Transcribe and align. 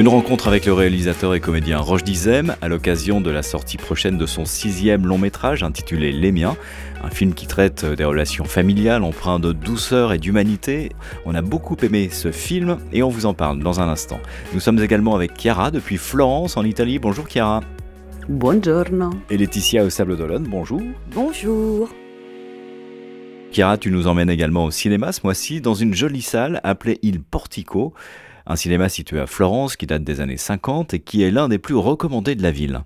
Une 0.00 0.08
rencontre 0.08 0.48
avec 0.48 0.64
le 0.64 0.72
réalisateur 0.72 1.34
et 1.34 1.40
comédien 1.40 1.76
Roche 1.76 2.04
Dizem 2.04 2.56
à 2.62 2.68
l'occasion 2.68 3.20
de 3.20 3.28
la 3.28 3.42
sortie 3.42 3.76
prochaine 3.76 4.16
de 4.16 4.24
son 4.24 4.46
sixième 4.46 5.06
long 5.06 5.18
métrage 5.18 5.62
intitulé 5.62 6.10
Les 6.10 6.32
miens, 6.32 6.56
un 7.04 7.10
film 7.10 7.34
qui 7.34 7.46
traite 7.46 7.84
des 7.84 8.04
relations 8.04 8.46
familiales 8.46 9.04
empreintes 9.04 9.42
de 9.42 9.52
douceur 9.52 10.14
et 10.14 10.18
d'humanité. 10.18 10.88
On 11.26 11.34
a 11.34 11.42
beaucoup 11.42 11.76
aimé 11.82 12.08
ce 12.10 12.32
film 12.32 12.78
et 12.94 13.02
on 13.02 13.10
vous 13.10 13.26
en 13.26 13.34
parle 13.34 13.58
dans 13.58 13.80
un 13.80 13.88
instant. 13.88 14.20
Nous 14.54 14.60
sommes 14.60 14.82
également 14.82 15.14
avec 15.14 15.38
Chiara 15.38 15.70
depuis 15.70 15.98
Florence 15.98 16.56
en 16.56 16.64
Italie. 16.64 16.98
Bonjour 16.98 17.26
Chiara. 17.28 17.60
Buongiorno. 18.26 19.10
Et 19.28 19.36
Laetitia 19.36 19.84
au 19.84 19.90
Sable 19.90 20.16
d'Olonne. 20.16 20.46
Bonjour. 20.48 20.80
Bonjour. 21.14 21.90
Chiara, 23.52 23.76
tu 23.76 23.90
nous 23.90 24.06
emmènes 24.06 24.30
également 24.30 24.64
au 24.64 24.70
cinéma 24.70 25.12
ce 25.12 25.20
mois-ci 25.24 25.60
dans 25.60 25.74
une 25.74 25.92
jolie 25.92 26.22
salle 26.22 26.60
appelée 26.64 27.00
Il 27.02 27.20
Portico, 27.20 27.92
un 28.50 28.56
cinéma 28.56 28.88
situé 28.88 29.20
à 29.20 29.26
Florence 29.26 29.76
qui 29.76 29.86
date 29.86 30.02
des 30.02 30.20
années 30.20 30.36
50 30.36 30.94
et 30.94 31.00
qui 31.00 31.22
est 31.22 31.30
l'un 31.30 31.48
des 31.48 31.58
plus 31.58 31.76
recommandés 31.76 32.34
de 32.34 32.42
la 32.42 32.50
ville. 32.50 32.80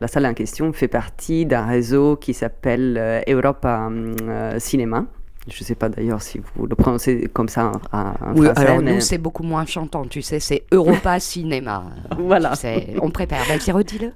La 0.00 0.08
salle 0.08 0.26
en 0.26 0.34
question 0.34 0.72
fait 0.72 0.88
partie 0.88 1.44
d'un 1.46 1.66
réseau 1.66 2.16
qui 2.16 2.32
s'appelle 2.32 2.96
euh, 2.98 3.20
Europa 3.28 3.90
euh, 3.90 4.58
Cinéma. 4.58 5.06
Je 5.48 5.58
ne 5.62 5.64
sais 5.64 5.74
pas 5.74 5.88
d'ailleurs 5.88 6.20
si 6.20 6.40
vous 6.54 6.66
le 6.66 6.74
prononcez 6.74 7.28
comme 7.32 7.48
ça 7.48 7.72
en, 7.92 8.12
oui, 8.34 8.46
alors 8.56 8.82
nous, 8.82 9.00
c'est 9.00 9.16
beaucoup 9.18 9.42
moins 9.42 9.64
chantant, 9.64 10.04
tu 10.04 10.20
sais, 10.20 10.38
c'est 10.38 10.64
Europa 10.70 11.18
Cinéma. 11.20 11.84
voilà. 12.18 12.52
On 13.00 13.10
prépare. 13.10 13.44
Vas-y, 13.46 13.72
redis-le. 13.72 14.12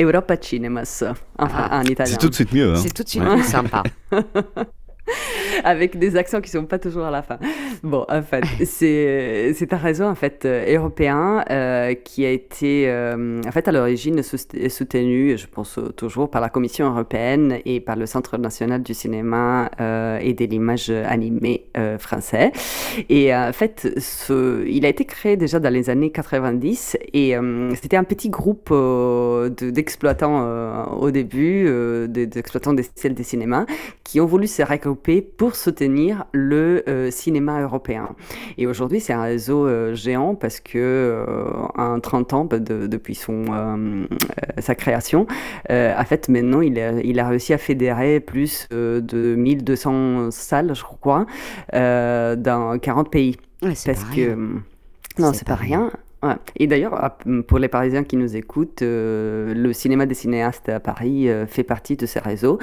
Europa 0.00 0.36
Cinemas, 0.40 1.04
enfin, 1.38 1.68
ah. 1.70 1.80
en 1.80 1.82
italien. 1.82 2.12
C'est 2.12 2.18
tout 2.18 2.28
de 2.28 2.34
suite 2.34 2.52
mieux. 2.52 2.72
Hein. 2.72 2.76
C'est 2.76 2.94
tout 2.94 3.02
de 3.02 3.08
suite 3.08 3.24
plus 3.24 3.42
sympa. 3.42 3.82
avec 5.64 5.98
des 5.98 6.16
accents 6.16 6.40
qui 6.40 6.50
sont 6.50 6.64
pas 6.64 6.78
toujours 6.78 7.04
à 7.04 7.10
la 7.10 7.22
fin. 7.22 7.38
Bon, 7.82 8.04
en 8.08 8.22
fait, 8.22 8.44
c'est, 8.64 9.72
un 9.72 9.76
réseau 9.76 10.04
en 10.04 10.14
fait 10.14 10.44
euh, 10.44 10.76
européen 10.76 11.44
euh, 11.50 11.94
qui 11.94 12.24
a 12.24 12.30
été 12.30 12.88
euh, 12.88 13.40
en 13.46 13.50
fait 13.50 13.68
à 13.68 13.72
l'origine 13.72 14.22
soutenu, 14.22 15.36
je 15.38 15.46
pense 15.46 15.78
toujours 15.96 16.30
par 16.30 16.40
la 16.40 16.48
Commission 16.48 16.90
européenne 16.90 17.58
et 17.64 17.80
par 17.80 17.96
le 17.96 18.06
Centre 18.06 18.38
national 18.38 18.82
du 18.82 18.94
cinéma 18.94 19.70
et 20.20 20.34
de 20.34 20.44
l'image 20.44 20.90
animée 20.90 21.66
français. 21.98 22.52
Et 23.08 23.34
en 23.34 23.52
fait, 23.52 23.88
ce, 23.98 24.64
il 24.66 24.84
a 24.84 24.88
été 24.88 25.04
créé 25.04 25.36
déjà 25.36 25.58
dans 25.58 25.72
les 25.72 25.90
années 25.90 26.10
90 26.10 26.98
et 27.12 27.34
c'était 27.80 27.96
un 27.96 28.04
petit 28.04 28.28
groupe 28.28 28.72
d'exploitants 29.60 30.92
au 30.92 31.10
début, 31.10 31.68
d'exploitants 32.08 32.74
des 32.74 32.84
salles 32.94 33.14
de 33.14 33.22
cinéma, 33.22 33.66
qui 34.04 34.20
ont 34.20 34.26
voulu 34.26 34.46
se 34.46 34.62
regrouper 34.62 35.01
pour 35.36 35.56
soutenir 35.56 36.24
le 36.32 36.84
euh, 36.88 37.10
cinéma 37.10 37.60
européen. 37.60 38.10
Et 38.58 38.66
aujourd'hui, 38.66 39.00
c'est 39.00 39.12
un 39.12 39.22
réseau 39.22 39.66
euh, 39.66 39.94
géant 39.94 40.34
parce 40.34 40.60
que 40.60 40.78
euh, 40.78 41.50
en 41.74 41.98
30 42.00 42.32
ans, 42.32 42.44
depuis 42.44 43.14
son, 43.14 43.44
sa 44.58 44.74
création, 44.74 45.26
en 45.68 46.04
fait, 46.04 46.28
maintenant, 46.28 46.60
il 46.60 46.78
a, 46.78 46.92
il 47.02 47.18
a 47.18 47.28
réussi 47.28 47.52
à 47.52 47.58
fédérer 47.58 48.20
plus 48.20 48.68
de 48.70 49.34
1200 49.34 50.30
salles, 50.30 50.74
je 50.74 50.82
crois, 50.82 51.26
dans 51.72 52.78
40 52.80 53.10
pays. 53.10 53.36
parce 53.60 54.04
que 54.04 54.36
non, 55.18 55.32
c'est 55.32 55.46
pas 55.46 55.54
rien. 55.54 55.90
Et 56.56 56.68
d'ailleurs, 56.68 57.16
pour 57.48 57.58
les 57.58 57.68
Parisiens 57.68 58.04
qui 58.04 58.16
nous 58.16 58.36
écoutent, 58.36 58.82
euh, 58.82 59.54
le 59.54 59.72
cinéma 59.72 60.06
des 60.06 60.14
cinéastes 60.14 60.68
à 60.68 60.78
Paris 60.78 61.28
euh, 61.28 61.46
fait 61.46 61.64
partie 61.64 61.96
de 61.96 62.06
ces 62.06 62.20
réseaux. 62.20 62.58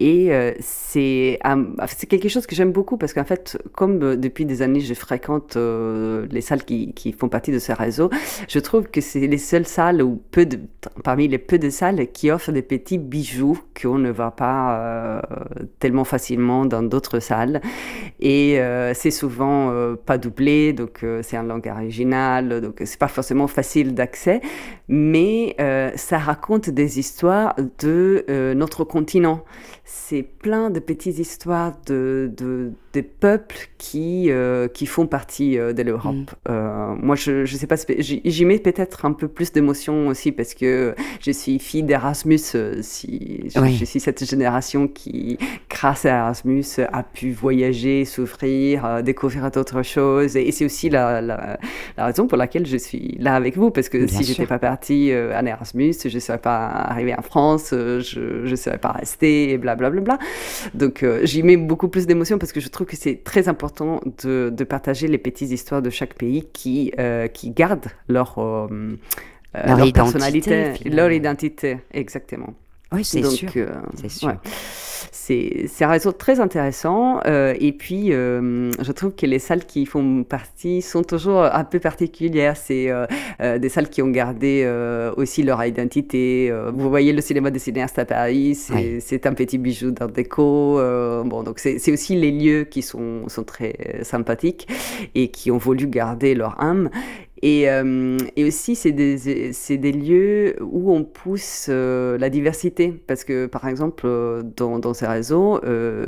Et 0.00 0.32
euh, 0.32 0.52
c'est 0.60 1.38
quelque 2.08 2.28
chose 2.28 2.46
que 2.46 2.56
j'aime 2.56 2.72
beaucoup 2.72 2.96
parce 2.96 3.12
qu'en 3.12 3.24
fait, 3.24 3.56
comme 3.72 4.16
depuis 4.16 4.44
des 4.44 4.62
années, 4.62 4.80
je 4.80 4.94
fréquente 4.94 5.56
les 5.56 6.40
salles 6.40 6.64
qui, 6.64 7.14
font 7.18 7.28
partie 7.28 7.52
de 7.52 7.58
ces 7.58 7.72
réseaux, 7.72 8.10
je 8.48 8.58
trouve 8.58 8.88
que 8.88 9.00
c'est 9.00 9.26
les 9.26 9.38
seules 9.38 9.66
salles, 9.66 10.02
ou 10.02 10.20
peu 10.30 10.46
parmi 11.04 11.28
les 11.28 11.38
peu 11.38 11.58
de 11.58 11.70
salles, 11.70 12.08
qui 12.12 12.30
offrent 12.30 12.52
des 12.52 12.62
petits 12.62 12.98
bijoux 12.98 13.58
qu'on 13.80 13.98
ne 13.98 14.10
voit 14.10 14.32
pas 14.32 15.22
tellement 15.78 16.04
facilement 16.04 16.64
dans 16.64 16.82
d'autres 16.82 17.20
salles. 17.20 17.60
Et 18.20 18.60
c'est 18.94 19.10
souvent 19.10 19.94
pas 20.06 20.18
doublé, 20.18 20.72
donc 20.72 21.04
c'est 21.22 21.38
en 21.38 21.42
langue 21.44 21.70
originale. 21.72 22.60
Donc 22.60 22.82
c'est 22.88 22.98
pas 22.98 23.08
forcément 23.08 23.46
facile 23.46 23.94
d'accès, 23.94 24.40
mais 24.88 25.54
euh, 25.60 25.90
ça 25.94 26.18
raconte 26.18 26.70
des 26.70 26.98
histoires 26.98 27.54
de 27.78 28.24
euh, 28.28 28.54
notre 28.54 28.84
continent. 28.84 29.44
C'est 30.06 30.22
plein 30.22 30.70
de 30.70 30.80
petites 30.80 31.18
histoires 31.18 31.72
de, 31.86 32.30
de 32.36 32.72
des 32.94 33.02
peuples 33.02 33.68
qui, 33.76 34.30
euh, 34.30 34.66
qui 34.66 34.86
font 34.86 35.06
partie 35.06 35.56
de 35.56 35.82
l'Europe. 35.82 36.14
Mm. 36.48 36.96
moi, 37.02 37.16
je, 37.16 37.44
je 37.44 37.56
sais 37.56 37.66
pas, 37.66 37.76
j'y 37.98 38.44
mets 38.44 38.58
peut-être 38.58 39.04
un 39.04 39.12
peu 39.12 39.28
plus 39.28 39.52
d'émotion 39.52 40.08
aussi 40.08 40.32
parce 40.32 40.54
que 40.54 40.94
je 41.20 41.30
suis 41.30 41.58
fille 41.58 41.82
d'Erasmus. 41.82 42.38
si, 42.80 43.50
je, 43.54 43.84
suis 43.84 44.00
cette 44.00 44.24
génération 44.24 44.88
qui, 44.88 45.38
grâce 45.68 46.06
à 46.06 46.16
Erasmus, 46.16 46.64
a 46.90 47.02
pu 47.02 47.32
voyager, 47.32 48.04
souffrir, 48.04 49.02
découvrir 49.02 49.50
d'autres 49.50 49.82
choses. 49.82 50.36
Et, 50.36 50.50
c'est 50.52 50.64
aussi 50.64 50.88
la, 50.88 51.20
la, 51.20 51.58
la, 51.96 52.06
raison 52.06 52.26
pour 52.26 52.38
laquelle 52.38 52.66
je 52.66 52.76
suis 52.76 53.16
là 53.18 53.34
avec 53.34 53.56
vous 53.56 53.70
parce 53.70 53.88
que 53.88 54.06
si 54.06 54.24
je 54.24 54.30
n'étais 54.30 54.46
pas 54.46 54.58
partie 54.58 55.12
euh, 55.12 55.36
à 55.36 55.42
Erasmus, 55.42 55.94
je 56.04 56.14
ne 56.14 56.20
serais 56.20 56.38
pas 56.38 56.66
arrivée 56.66 57.14
en 57.16 57.22
France, 57.22 57.70
euh, 57.72 58.00
je 58.00 58.48
ne 58.48 58.56
serais 58.56 58.78
pas 58.78 58.92
restée 58.92 59.50
et 59.50 59.58
blablabla. 59.58 59.87
Bla, 59.90 60.00
bla, 60.00 60.16
bla. 60.16 60.26
Donc 60.74 61.02
euh, 61.02 61.20
j'y 61.24 61.42
mets 61.42 61.56
beaucoup 61.56 61.88
plus 61.88 62.06
d'émotion 62.06 62.38
parce 62.38 62.52
que 62.52 62.60
je 62.60 62.68
trouve 62.68 62.86
que 62.86 62.96
c'est 62.96 63.22
très 63.24 63.48
important 63.48 64.00
de, 64.24 64.50
de, 64.52 64.64
partager 64.64 65.08
les 65.08 65.18
petites 65.18 65.50
histoires 65.50 65.82
de 65.82 65.90
chaque 65.90 66.14
pays 66.14 66.46
qui, 66.52 66.92
qui 67.32 67.50
gardent 67.50 67.88
leur, 68.08 68.38
leur, 69.54 69.92
personnalité, 69.92 70.74
leur 70.84 71.10
identité, 71.10 71.78
exactement. 71.92 72.54
Oui, 72.92 73.04
c'est 73.04 73.24
sûr. 73.24 73.50
c'est 73.96 74.08
sûr 74.08 74.34
c'est 75.10 75.68
un 75.80 75.88
réseau 75.88 76.12
très 76.12 76.40
intéressant. 76.40 77.20
Euh, 77.26 77.54
et 77.60 77.72
puis, 77.72 78.12
euh, 78.12 78.70
je 78.80 78.92
trouve 78.92 79.14
que 79.14 79.26
les 79.26 79.38
salles 79.38 79.64
qui 79.64 79.86
font 79.86 80.24
partie 80.24 80.82
sont 80.82 81.02
toujours 81.02 81.42
un 81.42 81.64
peu 81.64 81.78
particulières. 81.78 82.56
C'est 82.56 82.88
euh, 82.90 83.58
des 83.58 83.68
salles 83.68 83.88
qui 83.88 84.02
ont 84.02 84.08
gardé 84.08 84.68
aussi 85.16 85.42
leur 85.42 85.64
identité. 85.64 86.52
vous 86.72 86.88
voyez 86.88 87.12
le 87.12 87.20
cinéma 87.20 87.50
des 87.50 87.58
cinéastes 87.58 87.98
à 87.98 88.04
Paris, 88.04 88.54
c'est 88.54 89.26
un 89.26 89.34
petit 89.34 89.58
bijou 89.58 89.90
d'art 89.90 90.08
déco. 90.08 90.80
bon, 91.24 91.42
donc 91.42 91.58
c'est 91.58 91.92
aussi 91.92 92.16
les 92.16 92.30
lieux 92.30 92.64
qui 92.64 92.82
sont, 92.82 93.28
sont 93.28 93.44
très 93.44 94.00
sympathiques 94.02 94.68
et 95.14 95.28
qui 95.28 95.50
ont 95.50 95.58
voulu 95.58 95.86
garder 95.86 96.34
leur 96.34 96.60
âme. 96.60 96.90
Et, 97.42 97.70
euh, 97.70 98.18
et, 98.36 98.44
aussi, 98.44 98.74
c'est 98.74 98.92
des, 98.92 99.16
des, 99.16 99.92
lieux 99.92 100.56
où 100.60 100.92
on 100.92 101.04
pousse 101.04 101.66
euh, 101.68 102.18
la 102.18 102.30
diversité. 102.30 102.92
Parce 103.06 103.24
que, 103.24 103.46
par 103.46 103.68
exemple, 103.68 104.08
dans, 104.56 104.87
dans 104.88 104.94
ces 104.94 105.06
réseaux, 105.06 105.60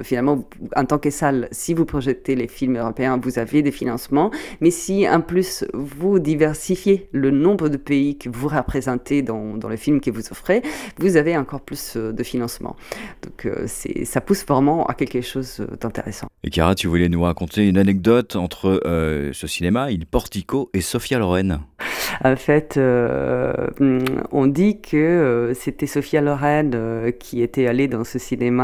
finalement, 0.02 0.44
en 0.74 0.84
tant 0.84 0.98
que 0.98 1.10
salle, 1.10 1.48
si 1.50 1.74
vous 1.74 1.84
projetez 1.84 2.34
les 2.34 2.48
films 2.48 2.76
européens, 2.76 3.18
vous 3.22 3.38
avez 3.38 3.62
des 3.62 3.70
financements. 3.70 4.30
Mais 4.60 4.70
si, 4.70 5.08
en 5.08 5.20
plus, 5.20 5.64
vous 5.74 6.18
diversifiez 6.18 7.08
le 7.12 7.30
nombre 7.30 7.68
de 7.68 7.76
pays 7.76 8.16
que 8.18 8.28
vous 8.28 8.48
représentez 8.48 9.22
dans, 9.22 9.56
dans 9.56 9.68
les 9.68 9.76
films 9.76 10.00
que 10.00 10.10
vous 10.10 10.30
offrez, 10.30 10.62
vous 10.98 11.16
avez 11.16 11.36
encore 11.36 11.60
plus 11.60 11.96
de 11.96 12.22
financement. 12.22 12.76
Donc, 13.22 13.48
ça 14.04 14.20
pousse 14.20 14.44
vraiment 14.46 14.86
à 14.86 14.94
quelque 14.94 15.20
chose 15.20 15.64
d'intéressant. 15.80 16.28
Et 16.42 16.50
Chiara, 16.50 16.74
tu 16.74 16.88
voulais 16.88 17.08
nous 17.08 17.22
raconter 17.22 17.68
une 17.68 17.78
anecdote 17.78 18.36
entre 18.36 18.80
ce 19.32 19.46
cinéma, 19.46 19.90
Il 19.90 20.06
Portico, 20.06 20.70
et 20.72 20.80
Sophia 20.80 21.18
Lorraine 21.18 21.60
En 22.22 22.36
fait, 22.36 22.76
euh, 22.76 23.52
on 24.30 24.46
dit 24.46 24.80
que 24.80 24.96
euh, 24.96 25.54
c'était 25.54 25.86
Sophia 25.86 26.20
Loren 26.20 26.72
euh, 26.74 27.10
qui 27.12 27.40
était 27.42 27.66
allée 27.66 27.88
dans 27.88 28.04
ce 28.04 28.18
cinéma 28.18 28.60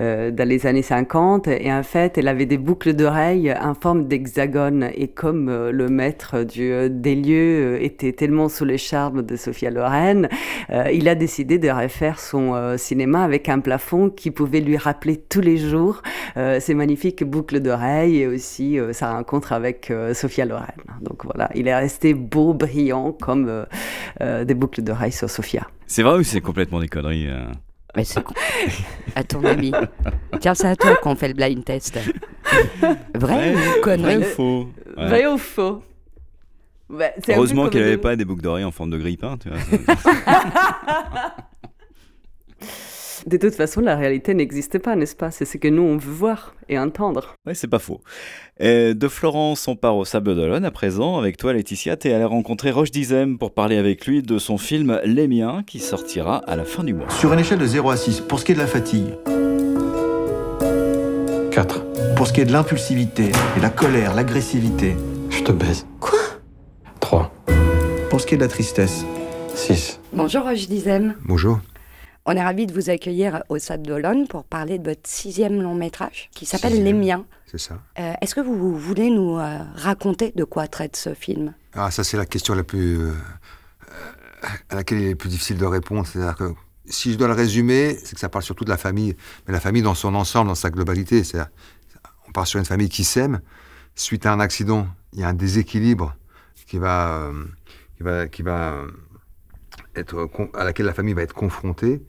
dans 0.00 0.48
les 0.48 0.66
années 0.66 0.82
50 0.82 1.48
et 1.48 1.72
en 1.72 1.82
fait, 1.82 2.18
elle 2.18 2.28
avait 2.28 2.46
des 2.46 2.58
boucles 2.58 2.94
d'oreilles 2.94 3.52
en 3.52 3.74
forme 3.74 4.06
d'hexagone. 4.08 4.90
Et 4.94 5.08
comme 5.08 5.50
le 5.70 5.88
maître 5.88 6.42
du, 6.42 6.90
des 6.90 7.14
lieux 7.14 7.82
était 7.82 8.12
tellement 8.12 8.48
sous 8.48 8.64
les 8.64 8.78
charmes 8.78 9.22
de 9.22 9.36
Sophia 9.36 9.70
Loren, 9.70 10.28
il 10.92 11.08
a 11.08 11.14
décidé 11.14 11.58
de 11.58 11.68
refaire 11.70 12.18
son 12.18 12.76
cinéma 12.76 13.22
avec 13.22 13.48
un 13.48 13.60
plafond 13.60 14.10
qui 14.10 14.30
pouvait 14.30 14.60
lui 14.60 14.76
rappeler 14.76 15.16
tous 15.16 15.40
les 15.40 15.56
jours 15.56 16.02
ces 16.34 16.74
magnifiques 16.74 17.24
boucles 17.24 17.60
d'oreilles. 17.60 18.22
Et 18.22 18.26
aussi 18.26 18.78
sa 18.92 19.12
rencontre 19.12 19.52
avec 19.52 19.92
Sophia 20.12 20.44
Loren. 20.44 20.66
Donc 21.02 21.24
voilà, 21.24 21.50
il 21.54 21.68
est 21.68 21.76
resté 21.76 22.14
beau, 22.24 22.54
brillant, 22.54 23.12
comme 23.12 23.48
euh, 23.48 23.64
euh, 24.20 24.44
des 24.44 24.54
boucles 24.54 24.82
d'oreilles 24.82 25.12
sur 25.12 25.30
Sophia. 25.30 25.66
C'est 25.86 26.02
vrai 26.02 26.18
ou 26.18 26.22
c'est 26.22 26.40
complètement 26.40 26.80
des 26.80 26.88
conneries 26.88 27.28
euh? 27.28 27.44
Mais 27.96 28.04
c'est 28.04 28.24
à 29.14 29.22
ton 29.22 29.44
avis. 29.44 29.72
Tiens, 30.40 30.54
c'est 30.54 30.66
à 30.66 30.74
toi 30.74 30.96
qu'on 30.96 31.14
fait 31.14 31.28
le 31.28 31.34
blind 31.34 31.64
test. 31.64 31.96
Vrai, 33.14 33.54
ou 33.54 33.82
connerie? 33.82 34.16
Vrai 34.16 34.26
ou 34.26 34.28
faux? 34.28 34.68
Vrai 34.96 35.26
ou 35.26 35.38
faux? 35.38 35.82
Heureusement 37.28 37.68
qu'elle 37.68 37.82
n'avait 37.82 37.98
pas 37.98 38.16
des 38.16 38.24
boucles 38.24 38.42
d'oreilles 38.42 38.64
en 38.64 38.72
forme 38.72 38.90
de 38.90 38.98
grille-pain, 38.98 39.36
tu 39.38 39.48
vois. 39.48 39.58
De 43.26 43.38
toute 43.38 43.54
façon, 43.54 43.80
la 43.80 43.96
réalité 43.96 44.34
n'existe 44.34 44.78
pas, 44.78 44.96
n'est-ce 44.96 45.16
pas? 45.16 45.30
C'est 45.30 45.46
ce 45.46 45.56
que 45.56 45.68
nous, 45.68 45.82
on 45.82 45.96
veut 45.96 46.12
voir 46.12 46.54
et 46.68 46.78
entendre. 46.78 47.34
Oui, 47.46 47.54
c'est 47.56 47.68
pas 47.68 47.78
faux. 47.78 48.00
de 48.60 49.08
Florence, 49.08 49.66
on 49.66 49.76
part 49.76 49.96
au 49.96 50.04
Sable 50.04 50.34
d'Olonne 50.34 50.64
à 50.66 50.70
présent. 50.70 51.18
Avec 51.18 51.38
toi, 51.38 51.54
Laetitia, 51.54 51.96
tu 51.96 52.08
es 52.08 52.12
allée 52.12 52.24
rencontrer 52.24 52.70
Roche 52.70 52.90
Dizem 52.90 53.38
pour 53.38 53.54
parler 53.54 53.78
avec 53.78 54.06
lui 54.06 54.20
de 54.22 54.38
son 54.38 54.58
film 54.58 55.00
Les 55.06 55.26
Miens 55.26 55.62
qui 55.66 55.78
sortira 55.78 56.36
à 56.46 56.54
la 56.54 56.64
fin 56.64 56.84
du 56.84 56.92
mois. 56.92 57.08
Sur 57.08 57.32
une 57.32 57.40
échelle 57.40 57.58
de 57.58 57.66
0 57.66 57.90
à 57.90 57.96
6, 57.96 58.20
pour 58.20 58.38
ce 58.40 58.44
qui 58.44 58.52
est 58.52 58.56
de 58.56 58.60
la 58.60 58.66
fatigue 58.66 59.06
4. 61.50 62.14
Pour 62.16 62.26
ce 62.26 62.32
qui 62.34 62.42
est 62.42 62.44
de 62.44 62.52
l'impulsivité 62.52 63.30
et 63.56 63.60
la 63.60 63.70
colère, 63.70 64.14
l'agressivité 64.14 64.96
Je 65.30 65.42
te 65.42 65.52
baise. 65.52 65.86
Quoi? 65.98 66.18
3. 67.00 67.32
Pour 68.10 68.20
ce 68.20 68.26
qui 68.26 68.34
est 68.34 68.38
de 68.38 68.42
la 68.42 68.48
tristesse 68.48 69.06
6. 69.54 70.00
Bonjour 70.12 70.42
Roche 70.42 70.68
Dizem. 70.68 71.14
Bonjour. 71.24 71.58
On 72.26 72.32
est 72.32 72.42
ravis 72.42 72.66
de 72.66 72.72
vous 72.72 72.88
accueillir 72.88 73.42
au 73.50 73.58
Sable 73.58 73.86
d'Olonne 73.86 74.26
pour 74.26 74.44
parler 74.44 74.78
de 74.78 74.88
votre 74.88 75.06
sixième 75.08 75.60
long 75.60 75.74
métrage 75.74 76.30
qui 76.34 76.46
s'appelle. 76.46 76.82
Les 76.82 76.94
Miens. 76.94 77.26
C'est 77.44 77.58
ça. 77.58 77.78
Euh, 77.98 78.14
Est-ce 78.22 78.34
que 78.34 78.40
vous 78.40 78.76
voulez 78.78 79.10
nous 79.10 79.38
euh, 79.38 79.58
raconter 79.74 80.32
de 80.34 80.44
quoi 80.44 80.66
traite 80.66 80.96
ce 80.96 81.12
film? 81.12 81.54
Ah, 81.74 81.90
ça, 81.90 82.02
c'est 82.02 82.16
la 82.16 82.24
question 82.24 82.54
la 82.54 82.64
plus. 82.64 82.98
euh, 82.98 83.12
à 84.70 84.76
laquelle 84.76 85.00
il 85.00 85.06
est 85.06 85.10
le 85.10 85.16
plus 85.16 85.28
difficile 85.28 85.58
de 85.58 85.66
répondre. 85.66 86.06
C'est-à-dire 86.06 86.34
que 86.34 86.54
si 86.86 87.12
je 87.12 87.18
dois 87.18 87.28
le 87.28 87.34
résumer, 87.34 87.98
c'est 88.02 88.14
que 88.14 88.20
ça 88.20 88.30
parle 88.30 88.42
surtout 88.42 88.64
de 88.64 88.70
la 88.70 88.78
famille, 88.78 89.14
mais 89.46 89.52
la 89.52 89.60
famille 89.60 89.82
dans 89.82 89.94
son 89.94 90.14
ensemble, 90.14 90.48
dans 90.48 90.54
sa 90.54 90.70
globalité. 90.70 91.22
On 92.26 92.32
part 92.32 92.46
sur 92.46 92.58
une 92.58 92.64
famille 92.66 92.88
qui 92.88 93.04
s'aime. 93.04 93.40
Suite 93.94 94.24
à 94.24 94.32
un 94.32 94.40
accident, 94.40 94.88
il 95.12 95.20
y 95.20 95.24
a 95.24 95.28
un 95.28 95.34
déséquilibre 95.34 96.16
qui 96.66 96.78
va, 96.78 97.30
qui 97.96 98.02
va, 98.02 98.26
qui 98.28 98.42
va 98.42 98.82
être, 99.94 100.28
à 100.54 100.64
laquelle 100.64 100.86
la 100.86 100.94
famille 100.94 101.14
va 101.14 101.22
être 101.22 101.34
confrontée. 101.34 102.02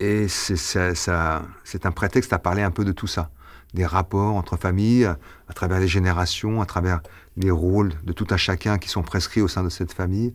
Et 0.00 0.28
c'est 0.28 1.86
un 1.86 1.90
prétexte 1.92 2.32
à 2.32 2.38
parler 2.38 2.62
un 2.62 2.70
peu 2.70 2.84
de 2.84 2.92
tout 2.92 3.06
ça. 3.06 3.30
Des 3.74 3.84
rapports 3.84 4.34
entre 4.36 4.56
familles, 4.56 5.04
à 5.04 5.18
à 5.48 5.52
travers 5.54 5.80
les 5.80 5.88
générations, 5.88 6.60
à 6.60 6.66
travers 6.66 7.00
les 7.36 7.50
rôles 7.50 7.92
de 8.04 8.12
tout 8.12 8.26
un 8.30 8.36
chacun 8.36 8.78
qui 8.78 8.88
sont 8.88 9.02
prescrits 9.02 9.40
au 9.40 9.48
sein 9.48 9.64
de 9.64 9.68
cette 9.70 9.92
famille. 9.92 10.34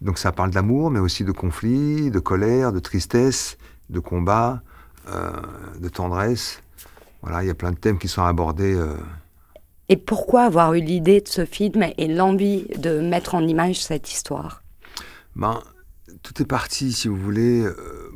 Donc 0.00 0.18
ça 0.18 0.32
parle 0.32 0.50
d'amour, 0.50 0.90
mais 0.90 0.98
aussi 0.98 1.24
de 1.24 1.32
conflits, 1.32 2.10
de 2.10 2.18
colère, 2.18 2.72
de 2.72 2.80
tristesse, 2.80 3.58
de 3.90 4.00
combat, 4.00 4.62
euh, 5.08 5.30
de 5.78 5.88
tendresse. 5.88 6.62
Voilà, 7.22 7.42
il 7.44 7.48
y 7.48 7.50
a 7.50 7.54
plein 7.54 7.72
de 7.72 7.76
thèmes 7.76 7.98
qui 7.98 8.08
sont 8.08 8.24
abordés. 8.24 8.74
euh, 8.74 8.96
Et 9.90 9.96
pourquoi 9.98 10.44
avoir 10.44 10.72
eu 10.74 10.80
l'idée 10.80 11.20
de 11.20 11.28
ce 11.28 11.44
film 11.44 11.84
et 11.98 12.08
l'envie 12.08 12.66
de 12.78 13.00
mettre 13.00 13.34
en 13.34 13.46
image 13.46 13.82
cette 13.82 14.10
histoire? 14.10 14.62
Ben, 15.36 15.60
tout 16.22 16.40
est 16.42 16.46
parti, 16.46 16.92
si 16.92 17.08
vous 17.08 17.16
voulez, 17.16 17.62
euh, 17.62 18.09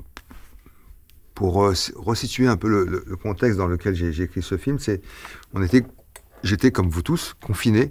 pour 1.35 1.55
resituer 1.97 2.47
un 2.47 2.57
peu 2.57 2.69
le, 2.69 3.17
contexte 3.17 3.59
dans 3.59 3.67
lequel 3.67 3.95
j'ai 3.95 4.23
écrit 4.23 4.43
ce 4.43 4.57
film. 4.57 4.79
C'est, 4.79 5.01
on 5.53 5.63
était, 5.63 5.85
j'étais 6.43 6.71
comme 6.71 6.89
vous 6.89 7.03
tous 7.03 7.35
confiné 7.45 7.89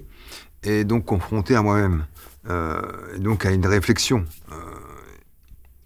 et 0.64 0.84
donc 0.86 1.06
confronté 1.06 1.56
à 1.56 1.62
moi-même, 1.62 2.06
euh, 2.50 2.82
donc 3.18 3.46
à 3.46 3.52
une 3.52 3.66
réflexion. 3.66 4.26
Euh, 4.52 4.56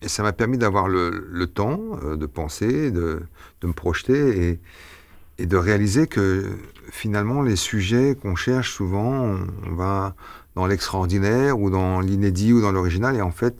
et 0.01 0.07
ça 0.07 0.21
m'a 0.21 0.33
permis 0.33 0.57
d'avoir 0.57 0.87
le, 0.87 1.27
le 1.31 1.47
temps 1.47 1.79
euh, 2.03 2.15
de 2.15 2.25
penser, 2.27 2.91
de, 2.91 3.21
de 3.61 3.67
me 3.67 3.73
projeter 3.73 4.49
et, 4.49 4.59
et 5.39 5.45
de 5.47 5.57
réaliser 5.57 6.05
que 6.07 6.45
finalement 6.91 7.41
les 7.41 7.55
sujets 7.55 8.15
qu'on 8.15 8.35
cherche 8.35 8.71
souvent, 8.71 9.11
on, 9.11 9.47
on 9.65 9.73
va 9.73 10.15
dans 10.55 10.67
l'extraordinaire 10.67 11.59
ou 11.59 11.69
dans 11.69 11.99
l'inédit 11.99 12.53
ou 12.53 12.61
dans 12.61 12.71
l'original 12.71 13.15
et 13.15 13.21
en 13.21 13.31
fait 13.31 13.55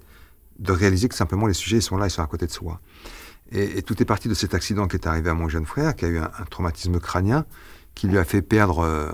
de 0.60 0.72
réaliser 0.72 1.08
que 1.08 1.16
simplement 1.16 1.48
les 1.48 1.54
sujets 1.54 1.78
ils 1.78 1.82
sont 1.82 1.98
là, 1.98 2.08
ils 2.08 2.12
sont 2.12 2.24
à 2.24 2.28
côté 2.28 2.46
de 2.46 2.52
soi. 2.52 2.80
Et, 3.52 3.78
et 3.80 3.82
tout 3.82 4.02
est 4.02 4.06
parti 4.06 4.28
de 4.28 4.34
cet 4.34 4.54
accident 4.54 4.88
qui 4.88 4.96
est 4.98 5.08
arrivé 5.08 5.30
à 5.30 5.34
mon 5.34 5.48
jeune 5.50 5.66
frère, 5.66 5.96
qui 5.96 6.06
a 6.06 6.08
eu 6.10 6.18
un, 6.18 6.26
un 6.40 6.46
traumatisme 6.50 7.00
crânien, 7.00 7.46
qui 7.96 8.08
lui 8.08 8.18
a 8.18 8.24
fait 8.24 8.42
perdre 8.42 8.80
euh, 8.80 9.10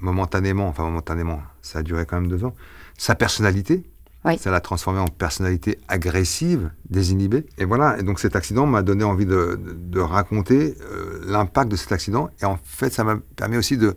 momentanément, 0.00 0.68
enfin 0.68 0.84
momentanément, 0.84 1.40
ça 1.62 1.80
a 1.80 1.82
duré 1.82 2.06
quand 2.06 2.20
même 2.20 2.30
deux 2.30 2.44
ans, 2.44 2.54
sa 2.98 3.14
personnalité. 3.14 3.84
Oui. 4.26 4.36
Ça 4.38 4.50
l'a 4.50 4.60
transformé 4.60 4.98
en 5.00 5.06
personnalité 5.08 5.78
agressive, 5.88 6.70
désinhibée. 6.90 7.46
Et 7.56 7.64
voilà, 7.64 7.98
et 7.98 8.02
donc 8.02 8.20
cet 8.20 8.36
accident 8.36 8.66
m'a 8.66 8.82
donné 8.82 9.02
envie 9.02 9.24
de, 9.24 9.58
de- 9.58 9.72
de 9.72 10.00
raconter 10.00 10.74
euh, 10.82 11.20
l'impact 11.24 11.70
de 11.70 11.76
cet 11.76 11.92
accident. 11.92 12.28
Et 12.42 12.44
en 12.44 12.58
fait, 12.62 12.92
ça 12.92 13.02
m'a 13.02 13.16
permis 13.36 13.56
aussi 13.56 13.78
de, 13.78 13.96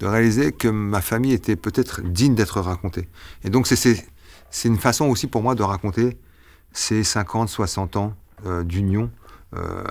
de 0.00 0.06
réaliser 0.06 0.50
que 0.50 0.66
ma 0.66 1.00
famille 1.00 1.32
était 1.32 1.54
peut-être 1.54 2.00
digne 2.02 2.34
d'être 2.34 2.60
racontée. 2.60 3.08
Et 3.44 3.50
donc 3.50 3.68
c'est- 3.68 4.04
une 4.64 4.78
façon 4.78 5.04
aussi 5.06 5.28
pour 5.28 5.42
moi 5.44 5.54
de 5.54 5.62
raconter 5.62 6.18
ces 6.72 7.04
50, 7.04 7.48
60 7.48 7.94
ans 7.96 8.14
d'union 8.64 9.10
euh, 9.54 9.84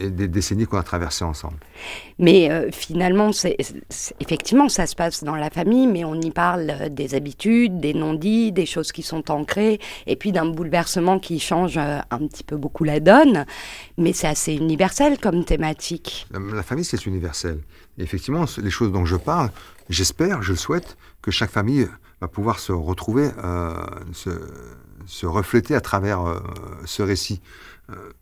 et 0.00 0.08
des 0.08 0.28
décennies 0.28 0.64
qu'on 0.66 0.78
a 0.78 0.82
traversées 0.82 1.24
ensemble. 1.24 1.58
Mais 2.18 2.50
euh, 2.50 2.70
finalement, 2.72 3.32
c'est 3.32 3.56
c'est- 3.90 4.14
effectivement, 4.18 4.70
ça 4.70 4.86
se 4.86 4.96
passe 4.96 5.22
dans 5.24 5.36
la 5.36 5.50
famille, 5.50 5.86
mais 5.86 6.04
on 6.04 6.14
y 6.14 6.30
parle 6.30 6.70
euh, 6.70 6.88
des 6.88 7.14
habitudes, 7.14 7.80
des 7.80 7.92
non-dits, 7.92 8.50
des 8.50 8.64
choses 8.64 8.90
qui 8.90 9.02
sont 9.02 9.30
ancrées, 9.30 9.78
et 10.06 10.16
puis 10.16 10.32
d'un 10.32 10.46
bouleversement 10.46 11.18
qui 11.18 11.38
change 11.38 11.76
euh, 11.76 11.98
un 12.10 12.26
petit 12.26 12.44
peu 12.44 12.56
beaucoup 12.56 12.84
la 12.84 12.98
donne. 12.98 13.44
Mais 13.98 14.14
c'est 14.14 14.28
assez 14.28 14.54
universel 14.54 15.18
comme 15.18 15.44
thématique. 15.44 16.26
La, 16.30 16.62
famille, 16.62 16.84
c'est 16.86 17.04
universel. 17.04 17.58
Et 17.98 18.02
effectivement, 18.02 18.46
les 18.56 18.70
choses 18.70 18.90
dont 18.90 19.04
je 19.04 19.16
parle, 19.16 19.50
j'espère, 19.90 20.42
je 20.42 20.52
le 20.52 20.58
souhaite, 20.58 20.96
que 21.20 21.30
chaque 21.30 21.50
famille 21.50 21.86
va 22.22 22.28
pouvoir 22.28 22.58
se 22.58 22.72
retrouver, 22.72 23.28
euh, 23.44 23.74
se, 24.14 24.30
se 25.08 25.26
refléter 25.26 25.74
à 25.74 25.80
travers 25.80 26.20
euh, 26.20 26.38
ce 26.84 27.02
récit. 27.02 27.40
Euh, 27.90 28.12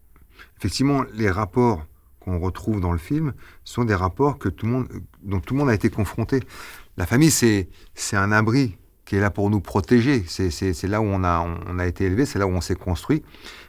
effectivement, 0.58 1.02
les 1.12 1.30
rapports 1.30 1.84
qu'on 2.20 2.38
retrouve 2.38 2.80
dans 2.80 2.92
le 2.92 2.98
film 2.98 3.34
sont 3.64 3.84
des 3.84 3.94
rapports 3.94 4.38
que 4.38 4.48
tout 4.48 4.66
le 4.66 4.72
monde, 4.72 4.88
dont 5.22 5.40
tout 5.40 5.54
le 5.54 5.60
monde 5.60 5.68
a 5.68 5.74
été 5.74 5.90
confronté. 5.90 6.40
La 6.96 7.04
famille, 7.04 7.30
c'est 7.30 7.68
un 8.12 8.32
abri 8.32 8.78
qui 9.04 9.16
est 9.16 9.20
là 9.20 9.30
pour 9.30 9.50
nous 9.50 9.60
protéger. 9.60 10.24
C'est 10.28 10.88
là 10.88 11.00
où 11.00 11.04
on 11.04 11.24
a, 11.24 11.46
on 11.68 11.78
a 11.78 11.86
été 11.86 12.04
élevé, 12.04 12.24
c'est 12.24 12.38
là 12.38 12.46
où 12.46 12.50
on 12.50 12.60
s'est 12.60 12.74
construit. 12.76 13.22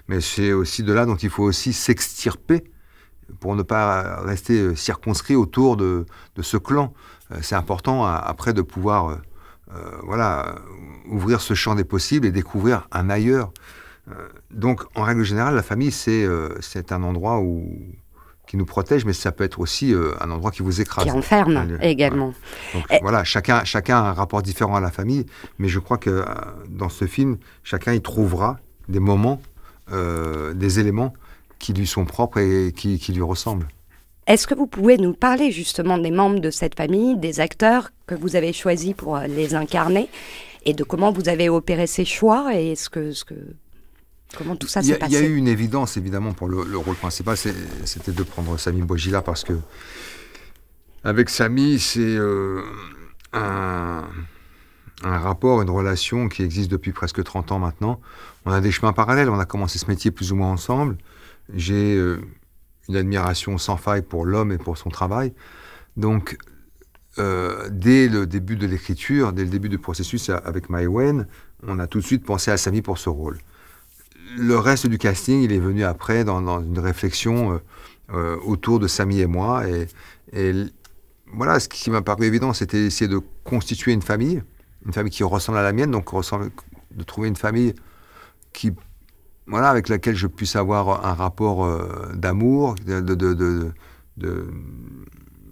Mais 0.08 0.22
c'est 0.22 0.54
aussi 0.54 0.84
de 0.84 0.94
là 0.94 1.06
dont 1.06 1.16
il 1.16 1.30
faut 1.30 1.44
aussi 1.44 1.74
s'extirper 1.74 2.64
pour 3.40 3.56
ne 3.56 3.64
pas 3.64 4.22
rester 4.22 4.76
circonscrit 4.76 5.36
autour 5.36 5.76
de, 5.76 6.06
de 6.36 6.42
ce 6.42 6.58
clan. 6.58 6.94
Euh, 7.32 7.40
C'est 7.42 7.56
important 7.56 8.06
après 8.06 8.54
de 8.54 8.62
pouvoir 8.62 9.20
voilà, 10.04 10.48
euh, 10.48 10.54
ouvrir 11.10 11.42
ce 11.42 11.54
champ 11.54 11.76
des 11.76 11.84
possibles 11.84 12.26
et 12.26 12.32
découvrir 12.32 12.88
un 12.92 13.10
ailleurs. 13.10 13.52
Euh, 14.10 14.14
donc, 14.52 14.84
en 14.96 15.04
règle 15.04 15.24
générale, 15.24 15.56
la 15.56 15.64
famille, 15.64 15.92
c'est 15.92 16.24
euh, 16.24 16.50
c'est 16.62 16.92
un 16.92 17.04
endroit 17.04 17.40
où, 17.40 17.78
qui 18.48 18.56
nous 18.56 18.66
protège, 18.66 19.06
mais 19.06 19.14
ça 19.14 19.32
peut 19.32 19.44
être 19.44 19.60
aussi 19.60 19.94
euh, 19.94 20.14
un 20.22 20.32
endroit 20.32 20.52
qui 20.52 20.64
vous 20.64 20.80
écrase. 20.80 21.04
Qui 21.04 21.12
enferme 21.12 21.78
également. 21.82 22.34
Donc 22.74 22.86
Et- 22.90 23.00
voilà, 23.02 23.24
chacun, 23.24 23.64
chacun 23.66 23.98
a 23.98 24.10
un 24.10 24.14
rapport 24.14 24.42
différent 24.42 24.76
à 24.76 24.80
la 24.80 24.92
famille, 24.92 25.26
mais 25.60 25.68
je 25.68 25.80
crois 25.80 25.98
que 25.98 26.10
euh, 26.10 26.24
dans 26.70 26.90
ce 26.90 27.06
film, 27.06 27.38
chacun 27.64 27.94
y 27.94 28.02
trouvera 28.02 28.60
des 28.88 29.02
moments, 29.02 29.42
euh, 29.92 30.54
des 30.54 30.80
éléments 30.80 31.14
qui 31.60 31.74
lui 31.74 31.88
sont 31.88 32.06
propres 32.06 32.40
et 32.40 32.72
qui, 32.72 33.00
qui 33.00 33.12
lui 33.12 33.24
ressemblent. 33.24 33.68
Est-ce 34.28 34.48
que 34.48 34.54
vous 34.56 34.68
pouvez 34.68 34.98
nous 34.98 35.14
parler 35.14 35.52
justement 35.52 35.98
des 35.98 36.12
membres 36.12 36.40
de 36.40 36.52
cette 36.52 36.76
famille, 36.76 37.18
des 37.18 37.40
acteurs 37.40 37.90
que 38.08 38.16
vous 38.16 38.36
avez 38.36 38.54
choisis 38.54 38.94
pour 38.94 39.18
euh, 39.18 39.28
les 39.28 39.54
incarner, 39.54 40.10
et 40.66 40.74
de 40.74 40.84
comment 40.84 41.12
vous 41.12 41.30
avez 41.30 41.50
opéré 41.50 41.88
ces 41.88 42.06
choix 42.06 42.54
et 42.56 42.76
ce 42.76 42.90
que, 42.90 43.12
ce 43.12 43.24
que, 43.24 43.36
comment 44.36 44.56
tout 44.56 44.68
ça 44.68 44.82
s'est 44.82 44.94
a, 44.94 45.08
il 45.08 45.14
y 45.14 45.16
a 45.18 45.20
passé 45.20 45.28
eu 45.28 45.36
une 45.36 45.48
évidence 45.48 45.98
évidemment 45.98 46.34
pour 46.34 46.50
le, 46.50 46.64
le 46.64 46.78
rôle 46.78 46.96
principal, 46.96 47.38
c'était 47.38 48.12
de 48.12 48.24
prendre 48.24 48.58
Sami 48.58 48.82
Bojila 48.82 49.22
parce 49.22 49.44
que 49.44 49.54
avec 51.04 51.30
Sami, 51.30 51.80
c'est 51.80 52.02
euh, 52.02 52.62
un, 53.32 54.04
un 55.04 55.18
rapport, 55.20 55.62
une 55.62 55.70
relation 55.70 56.28
qui 56.28 56.44
existe 56.44 56.70
depuis 56.70 56.92
presque 56.92 57.24
30 57.24 57.52
ans 57.52 57.60
maintenant. 57.60 58.02
On 58.46 58.52
a 58.52 58.62
des 58.62 58.72
chemins 58.72 58.94
parallèles, 58.94 59.30
on 59.30 59.40
a 59.40 59.46
commencé 59.46 59.80
ce 59.80 59.88
métier 59.88 60.12
plus 60.12 60.32
ou 60.32 60.36
moins 60.36 60.52
ensemble. 60.52 60.98
J'ai 61.54 61.96
euh, 61.96 62.20
une 62.90 62.96
admiration 62.96 63.58
sans 63.58 63.78
faille 63.78 64.02
pour 64.02 64.26
l'homme 64.26 64.52
et 64.52 64.58
pour 64.58 64.78
son 64.78 64.90
travail. 64.90 65.34
Donc, 65.96 66.38
euh, 67.20 67.70
dès 67.72 68.08
le 68.08 68.26
début 68.26 68.56
de 68.56 68.68
l'écriture, 68.68 69.34
dès 69.34 69.44
le 69.44 69.50
début 69.50 69.70
du 69.70 69.78
processus 69.78 70.30
avec 70.30 70.70
Maïwen, 70.70 71.28
on 71.66 71.80
a 71.80 71.88
tout 71.88 72.00
de 72.00 72.06
suite 72.06 72.24
pensé 72.24 72.52
à 72.52 72.58
Sami 72.58 72.82
pour 72.82 72.98
ce 72.98 73.10
rôle 73.10 73.38
le 74.36 74.58
reste 74.58 74.88
du 74.88 74.98
casting, 74.98 75.42
il 75.42 75.52
est 75.52 75.60
venu 75.60 75.84
après 75.84 76.24
dans, 76.24 76.62
une 76.62 76.80
réflexion 76.80 77.54
euh, 77.54 77.58
euh, 78.14 78.38
autour 78.46 78.80
de 78.80 78.88
Samy 78.88 79.20
et 79.20 79.28
moi. 79.28 79.64
Et, 80.34 80.54
voilà, 81.34 81.60
ce 81.60 81.68
qui 81.68 81.90
m'a 81.90 82.02
paru 82.02 82.26
évident, 82.26 82.54
c'était 82.54 82.82
d'essayer 82.82 83.10
de 83.10 83.20
constituer 83.44 83.92
une 83.92 84.02
famille, 84.02 84.42
une 84.86 84.94
famille 84.94 85.12
qui 85.12 85.24
ressemble 85.24 85.58
à 85.58 85.64
la 85.64 85.74
mienne, 85.74 85.92
donc 85.92 86.10
de 86.14 87.04
trouver 87.04 87.28
une 87.28 87.36
famille 87.36 87.74
qui, 88.54 88.72
voilà, 89.46 89.70
avec 89.70 89.90
laquelle 89.90 90.16
je 90.16 90.28
puisse 90.28 90.56
avoir 90.56 91.06
un 91.06 91.14
rapport 91.14 91.68
d'amour, 92.14 92.76
de, 92.86 93.74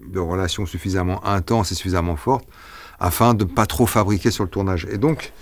de- 0.09 0.19
relations 0.19 0.65
suffisamment 0.65 1.25
intenses 1.25 1.71
et 1.71 1.75
suffisamment 1.75 2.15
fortes, 2.15 2.47
afin 2.99 3.33
de 3.33 3.43
ne 3.43 3.49
pas 3.49 3.65
trop 3.65 3.85
fabriquer 3.85 4.31
sur 4.31 4.43
le 4.43 4.49
tournage. 4.49 4.87
Et 4.91 4.97
donc, 4.97 5.33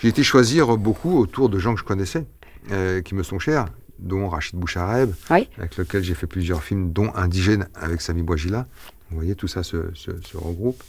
j'ai 0.00 0.08
été 0.08 0.22
choisir 0.22 0.76
beaucoup 0.76 1.18
autour 1.18 1.48
de 1.48 1.58
gens 1.58 1.74
que 1.74 1.80
je 1.80 1.84
connaissais, 1.84 2.26
euh, 2.70 3.00
qui 3.00 3.14
me 3.14 3.22
sont 3.22 3.38
chers, 3.38 3.66
dont 3.98 4.28
Rachid 4.28 4.56
Bouchareb, 4.58 5.12
Oui. 5.30 5.48
avec 5.58 5.76
lequel 5.76 6.02
j'ai 6.04 6.14
fait 6.14 6.26
plusieurs 6.26 6.62
films, 6.62 6.92
dont 6.92 7.10
Indigène 7.14 7.68
avec 7.74 8.00
Sami 8.00 8.22
Bouajila. 8.22 8.66
Vous 9.10 9.16
voyez, 9.16 9.34
tout 9.34 9.48
ça 9.48 9.62
se, 9.62 9.92
se- 9.94 10.20
se 10.22 10.36
regroupe. 10.36 10.82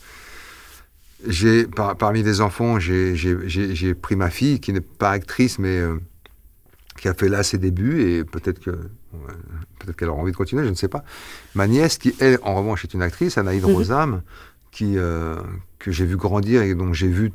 J'ai, 1.27 1.65
par- 1.67 1.95
parmi 1.97 2.23
les 2.23 2.39
enfants, 2.41 2.79
j'ai, 2.79 3.15
j'ai- 3.15 3.37
j'ai- 3.47 3.75
j'ai 3.75 3.93
pris 3.93 4.15
ma 4.15 4.29
fille, 4.29 4.59
qui 4.59 4.71
n'est 4.71 4.79
pas 4.81 5.11
actrice, 5.11 5.59
mais 5.59 5.77
euh, 5.79 5.97
qui 6.99 7.07
a 7.07 7.13
fait 7.13 7.27
là 7.29 7.43
ses 7.43 7.57
débuts, 7.57 8.01
et 8.01 8.23
peut-être 8.23 8.59
que 8.59 8.71
peut-être 9.79 9.95
qu'elle 9.97 10.09
aura 10.09 10.21
envie 10.21 10.31
de 10.31 10.37
continuer, 10.37 10.63
je 10.65 10.69
ne 10.69 10.75
sais 10.75 10.87
pas. 10.87 11.03
Ma 11.55 11.67
nièce, 11.67 11.97
qui 11.97 12.13
elle, 12.19 12.39
en 12.43 12.55
revanche, 12.55 12.83
est 12.85 12.93
une 12.93 13.01
actrice, 13.01 13.37
Anaïd 13.37 13.63
Mhm. 13.63 13.73
Rosam, 13.73 14.21
qui, 14.71 14.97
euh, 14.97 15.37
que 15.79 15.91
j'ai 15.91 16.05
vu 16.05 16.15
grandir 16.17 16.61
et 16.61 16.75
dont 16.75 16.93
j'ai 16.93 17.07
vu 17.07 17.31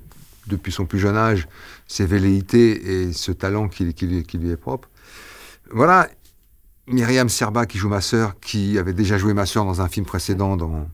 depuis 0.47 0.71
son 0.73 0.85
plus 0.87 0.99
jeune 0.99 1.17
âge 1.17 1.49
ses 1.89 2.07
velléités 2.07 3.03
et 3.07 3.13
ce 3.13 3.33
talent 3.33 3.69
qui, 3.69 3.93
qui 3.95 4.07
lui- 4.07 4.23
qui 4.25 4.39
lui 4.39 4.51
est 4.51 4.57
propre. 4.57 4.89
Voilà, 5.71 6.09
Myriam 6.87 7.29
Serba 7.29 7.65
qui 7.67 7.79
joue 7.79 7.89
ma 7.89 8.01
sœur, 8.03 8.39
qui 8.41 8.79
avait 8.79 8.93
déjà 8.93 9.17
joué 9.19 9.33
ma 9.35 9.47
sœur 9.47 9.65
dans 9.65 9.81
un 9.81 9.89
film 9.89 10.05
précédent, 10.07 10.57
dans 10.57 10.87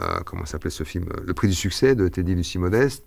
euh, 0.00 0.20
comment 0.26 0.44
s'appelait 0.44 0.70
ce 0.70 0.84
film, 0.84 1.06
Le 1.24 1.32
Prix 1.34 1.48
du 1.48 1.54
succès 1.54 1.94
de 1.94 2.08
Teddy 2.08 2.34
Lucie 2.34 2.58
Modeste. 2.58 3.04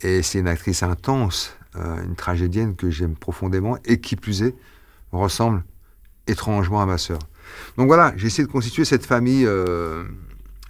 Et 0.00 0.22
c'est 0.22 0.38
une 0.38 0.48
actrice 0.48 0.82
intense, 0.82 1.52
euh, 1.76 2.02
une 2.04 2.14
tragédienne 2.16 2.74
que 2.74 2.90
j'aime 2.90 3.14
profondément 3.16 3.76
et 3.84 4.00
qui 4.00 4.16
plus 4.16 4.42
est 4.42 4.54
ressemble 5.12 5.62
étrangement 6.26 6.80
à 6.82 6.86
ma 6.86 6.98
sœur. 6.98 7.18
Donc 7.76 7.86
voilà, 7.86 8.12
j'ai 8.16 8.26
essayé 8.28 8.46
de 8.46 8.52
constituer 8.52 8.84
cette 8.84 9.04
famille 9.06 9.44
euh, 9.46 10.04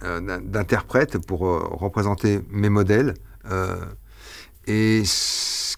euh, 0.03 0.19
d'in- 0.19 0.41
d'interprètes 0.41 1.17
pour 1.25 1.47
euh, 1.47 1.59
représenter 1.71 2.39
mes 2.51 2.69
modèles. 2.69 3.13
euh, 3.51 3.75
et 4.67 5.03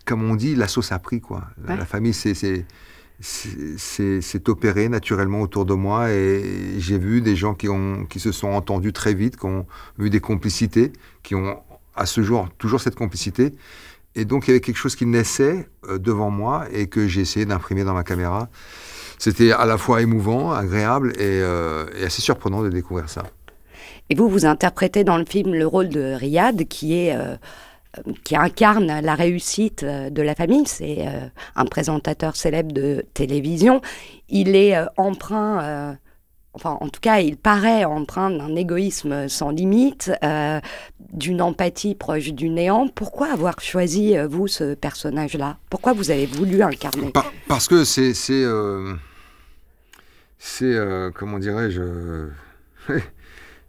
comme 0.06 0.24
on 0.24 0.36
dit, 0.36 0.56
la 0.56 0.68
sauce 0.68 0.92
a 0.92 1.00
pris 1.00 1.20
quoi. 1.22 1.46
La, 1.66 1.74
Ouais. 1.74 1.80
la 1.80 1.86
famille, 1.86 2.14
c'est 2.14 2.34
c'est- 2.36 2.66
c'est- 3.20 3.78
c'est 3.78 4.22
c'est 4.22 4.50
opéré 4.50 4.90
naturellement 4.90 5.42
autour 5.42 5.66
de 5.66 5.74
moi 5.74 6.12
et 6.12 6.76
j'ai 6.80 6.98
vu 7.00 7.22
des 7.22 7.36
gens 7.36 7.54
qui, 7.56 7.70
ont, 7.70 8.06
qui 8.06 8.20
se 8.20 8.32
sont 8.32 8.50
entendus 8.50 8.94
très 8.94 9.14
vite, 9.14 9.38
qui 9.38 9.46
ont 9.46 9.66
eu 10.00 10.10
des 10.10 10.20
complicités, 10.20 10.92
qui 11.24 11.34
ont 11.34 11.60
à 11.96 12.06
ce 12.06 12.22
jour 12.22 12.50
toujours 12.58 12.82
cette 12.82 12.96
complicité. 12.96 13.54
Et 14.16 14.26
donc 14.26 14.48
il 14.48 14.52
y 14.52 14.54
avait 14.54 14.62
quelque 14.62 14.78
chose 14.78 14.96
qui 14.96 15.06
naissait 15.06 15.68
euh, 15.90 15.98
devant 15.98 16.30
moi 16.30 16.66
et 16.72 16.88
que 16.88 17.08
j'ai 17.08 17.22
essayé 17.22 17.46
d'imprimer 17.46 17.84
dans 17.84 17.94
ma 17.94 18.04
caméra. 18.04 18.50
C'était 19.18 19.52
à 19.52 19.66
la 19.66 19.78
fois 19.78 20.02
émouvant, 20.02 20.52
agréable 20.52 21.14
et, 21.18 21.42
euh, 21.42 21.86
et 21.98 22.06
assez 22.06 22.22
surprenant 22.22 22.64
de 22.64 22.70
découvrir 22.70 23.10
ça. 23.10 23.24
Et 24.10 24.16
vous, 24.16 24.30
vous 24.30 24.46
interprétez 24.46 25.04
dans 25.04 25.18
le 25.18 25.26
film 25.26 25.54
le 25.54 25.66
rôle 25.66 25.90
de 25.90 26.14
Riyad, 26.14 26.68
qui 26.68 26.94
est 26.94 27.16
euh, 27.98 28.02
qui 28.24 28.36
incarne 28.36 29.00
la 29.02 29.16
réussite 29.16 29.84
euh, 29.84 30.10
de 30.10 30.22
la 30.22 30.36
famille. 30.36 30.66
C'est 30.66 31.06
un 31.56 31.66
présentateur 31.66 32.36
célèbre 32.36 32.72
de 32.72 33.06
télévision. 33.14 33.82
Il 34.30 34.56
est 34.56 34.76
euh, 34.76 34.86
enfin 36.56 36.78
en 36.80 36.88
tout 36.90 37.02
cas, 37.02 37.20
il 37.20 37.38
paraît 37.38 37.86
empreint 37.86 38.32
d'un 38.32 38.56
égoïsme 38.56 39.28
sans 39.28 39.52
limite, 39.52 40.12
euh, 40.24 40.60
d'une 41.14 41.42
empathie 41.42 41.94
proche 41.96 42.30
du 42.34 42.50
néant. 42.50 42.88
Pourquoi 42.88 43.32
avoir 43.32 43.60
choisi, 43.62 44.18
euh, 44.18 44.28
vous, 44.28 44.48
ce 44.48 44.74
personnage-là? 44.74 45.58
Pourquoi 45.70 45.94
vous 45.94 46.10
avez 46.12 46.26
voulu 46.26 46.64
incarner? 46.64 47.12
Par- 47.12 47.32
parce 47.48 47.68
que 47.68 47.84
c'est 47.84 48.14
c'est 48.14 48.44
euh, 48.44 48.96
comment 51.14 51.40
dirais-je 51.40 52.30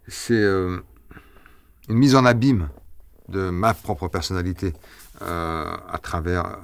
c'est 0.08 0.42
une 0.42 0.82
mise 1.88 2.14
en 2.14 2.24
abîme 2.24 2.68
de 3.28 3.50
ma 3.50 3.74
propre 3.74 4.08
personnalité 4.08 4.72
à 5.20 5.98
travers 6.02 6.58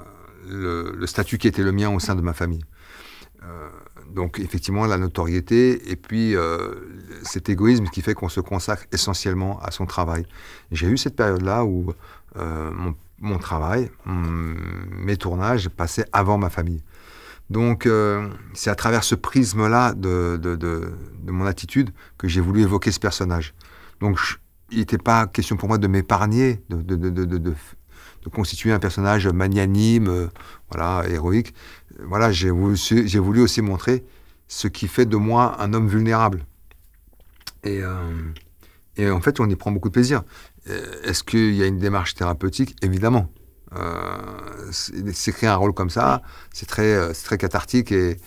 le 0.47 1.07
statut 1.07 1.39
qui 1.39 1.49
était 1.49 1.63
le 1.63 1.73
mien 1.73 1.91
au 1.91 1.99
sein 1.99 2.15
de 2.15 2.21
ma 2.21 2.35
famille. 2.35 2.63
Donc 4.15 4.39
effectivement 4.39 4.87
la 4.87 4.99
notoriété 4.99 5.91
et 5.91 5.97
puis 5.97 6.37
euh, 6.37 6.75
cet 7.23 7.49
égoïsme 7.49 7.87
qui 7.87 8.03
fait 8.03 8.15
qu'on 8.15 8.29
se 8.29 8.41
consacre 8.41 8.85
essentiellement 8.93 9.59
à 9.61 9.71
son 9.71 9.87
travail. 9.87 10.27
J'ai 10.71 10.87
eu 10.87 10.99
cette 10.99 11.17
période-là 11.17 11.65
où 11.65 11.93
euh, 12.37 12.71
mon, 13.19 13.39
travail, 13.39 13.91
hum, 14.07 14.57
mes 14.99 15.17
tournages 15.17 15.69
passaient 15.69 16.07
avant 16.13 16.39
ma 16.39 16.51
famille. 16.51 16.83
Donc 17.51 17.87
euh, 17.87 18.29
c'est 18.55 18.71
à 18.71 18.75
travers 18.75 19.05
ce 19.05 19.15
prisme-là 19.15 19.95
de, 19.95 20.39
mon 21.27 21.47
attitude 21.47 21.91
que 22.19 22.29
j'ai 22.29 22.41
voulu 22.41 22.63
évoquer 22.63 22.93
ce 22.93 23.01
personnage. 23.01 23.55
Donc 24.01 24.19
il 24.71 24.79
n'était 24.79 24.99
pas 24.99 25.27
question 25.27 25.57
pour 25.57 25.69
moi 25.69 25.79
de 25.79 25.87
m'épargner, 25.87 26.63
de, 26.71 27.55
constituer 28.33 28.73
un 28.73 28.79
personnage 28.79 29.27
magnanime, 29.27 30.31
voilà, 30.73 31.09
héroïque. 31.09 31.55
Voilà, 32.01 32.33
j'ai 32.33 32.51
voulu, 32.51 33.41
aussi 33.43 33.63
montrer 33.63 34.05
ce 34.49 34.69
qui 34.69 34.89
fait 34.89 35.07
de 35.07 35.17
moi 35.17 35.57
un 35.61 35.73
homme 35.75 35.89
vulnérable. 35.89 36.45
Et, 37.65 37.81
euh, 37.83 39.13
en 39.15 39.21
fait, 39.21 39.41
on 39.41 39.49
y 39.49 39.57
prend 39.57 39.71
beaucoup 39.71 39.89
de 39.89 39.93
plaisir. 39.95 40.23
Euh, 40.69 41.01
Est-ce 41.05 41.23
qu'il 41.25 41.55
y 41.55 41.63
a 41.63 41.67
une 41.67 41.79
démarche 41.79 42.15
thérapeutique? 42.15 42.77
Évidemment. 42.83 43.31
Euh, 43.75 44.71
S'écrire 45.13 45.53
un 45.53 45.57
rôle 45.57 45.73
comme 45.73 45.91
ça, 45.91 46.23
c'est 46.53 46.67
très, 46.67 47.13
très 47.15 47.39
cathartique 47.39 47.91
et, 47.93 48.19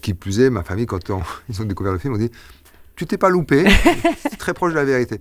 qui 0.00 0.14
plus 0.14 0.40
est, 0.40 0.50
ma 0.50 0.62
famille, 0.64 0.86
quand 0.86 1.10
on- 1.10 1.22
ils 1.48 1.60
ont 1.62 1.64
découvert 1.64 1.92
le 1.92 1.98
film, 1.98 2.14
on 2.14 2.18
dit 2.18 2.30
Tu 2.96 3.06
t'es 3.06 3.18
pas 3.18 3.28
loupé, 3.30 3.64
c'est 4.20 4.36
très 4.38 4.52
proche 4.54 4.72
de 4.72 4.76
la 4.78 4.84
vérité. 4.84 5.20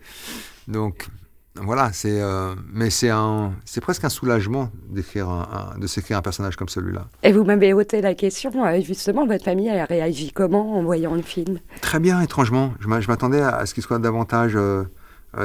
Donc 0.67 1.07
voilà, 1.55 1.91
c'est 1.91 2.21
euh, 2.21 2.55
mais 2.73 2.89
c'est 2.89 3.09
un, 3.09 3.53
c'est 3.65 3.81
presque 3.81 4.03
un 4.05 4.09
soulagement 4.09 4.71
d'écrire 4.89 5.27
un- 5.29 5.73
un- 5.75 5.77
de 5.79 5.85
s'écrire 5.87 6.17
un 6.17 6.21
personnage 6.21 6.55
comme 6.55 6.69
celui-là. 6.69 7.07
Et 7.23 7.31
vous 7.33 7.43
m'avez 7.43 7.73
ôté 7.73 8.01
la 8.01 8.15
question, 8.15 8.65
euh, 8.65 8.79
justement, 8.81 9.25
votre 9.27 9.43
famille 9.43 9.69
a 9.69 9.85
réagi 9.85 10.31
comment 10.31 10.77
en 10.77 10.83
voyant 10.83 11.13
le 11.13 11.21
film? 11.21 11.59
Très 11.81 11.99
bien, 11.99 12.21
étrangement. 12.21 12.73
Je 12.79 12.87
m'a- 12.87 13.01
je 13.01 13.07
m'attendais 13.09 13.41
à, 13.41 13.65
ce 13.65 13.73
qu'il 13.73 13.83
soit 13.83 13.99
davantage 13.99 14.53
euh, 14.55 14.85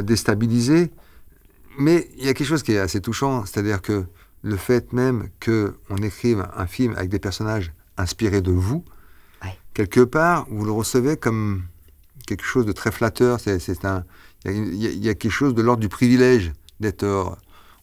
déstabilisé. 0.02 0.90
Mais 1.78 2.08
il 2.16 2.24
y 2.24 2.28
a 2.28 2.34
quelque 2.34 2.46
chose 2.48 2.62
qui 2.62 2.72
est 2.72 2.78
assez 2.78 3.00
touchant, 3.00 3.44
c'est-à-dire 3.44 3.82
que 3.82 4.04
le 4.42 4.56
fait 4.56 4.92
même 4.92 5.28
qu'on 5.44 5.96
écrive 6.02 6.46
un 6.56 6.66
film 6.66 6.94
avec 6.96 7.10
des 7.10 7.18
personnages 7.18 7.72
inspirés 7.98 8.40
de 8.42 8.52
vous, 8.52 8.84
Ouais. 9.42 9.56
quelque 9.74 10.00
part, 10.00 10.46
vous 10.50 10.64
le 10.64 10.70
recevez 10.72 11.16
comme 11.16 11.64
quelque 12.26 12.44
chose 12.44 12.66
de 12.66 12.72
très 12.72 12.90
flatteur. 12.92 13.38
C'est, 13.40 13.84
un, 13.84 14.04
il 14.44 14.74
y, 14.74 14.98
y 14.98 15.08
a- 15.08 15.14
quelque 15.14 15.30
chose 15.32 15.54
de 15.54 15.62
l'ordre 15.62 15.80
du 15.80 15.88
privilège 15.88 16.52
d'être, 16.80 17.04
euh, 17.04 17.24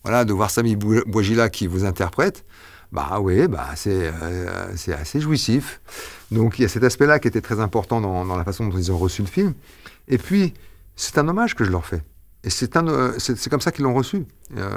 voilà, 0.03 0.25
de 0.25 0.33
voir 0.33 0.51
Sami 0.51 0.75
Bou- 0.75 1.03
Bouajila 1.07 1.49
qui 1.49 1.67
vous 1.67 1.85
interprète. 1.85 2.45
Bah 2.91 3.19
oui, 3.19 3.47
bah 3.47 3.69
c'est, 3.75 4.11
euh, 4.21 4.71
assez 4.99 5.19
jouissif. 5.19 5.81
Donc 6.31 6.59
il 6.59 6.61
y 6.61 6.65
a 6.65 6.67
cet 6.67 6.83
aspect-là 6.83 7.17
qui 7.19 7.27
était 7.27 7.41
très 7.41 7.59
important 7.59 8.01
dans, 8.01 8.23
dans 8.25 8.37
la 8.37 8.43
façon 8.43 8.67
dont 8.67 8.77
ils 8.77 8.91
ont 8.91 8.97
reçu 8.99 9.23
le 9.23 9.27
film. 9.27 9.53
Et 10.07 10.17
puis, 10.19 10.53
c'est 10.95 11.17
un 11.17 11.27
hommage 11.27 11.55
que 11.55 11.63
je 11.63 11.71
leur 11.71 11.85
fais. 11.85 12.03
Et 12.43 12.49
c'est, 12.51 12.75
euh, 12.77 13.17
comme 13.49 13.61
ça 13.61 13.71
qu'ils 13.71 13.85
l'ont 13.85 13.93
reçu. 13.95 14.25
Euh, 14.57 14.69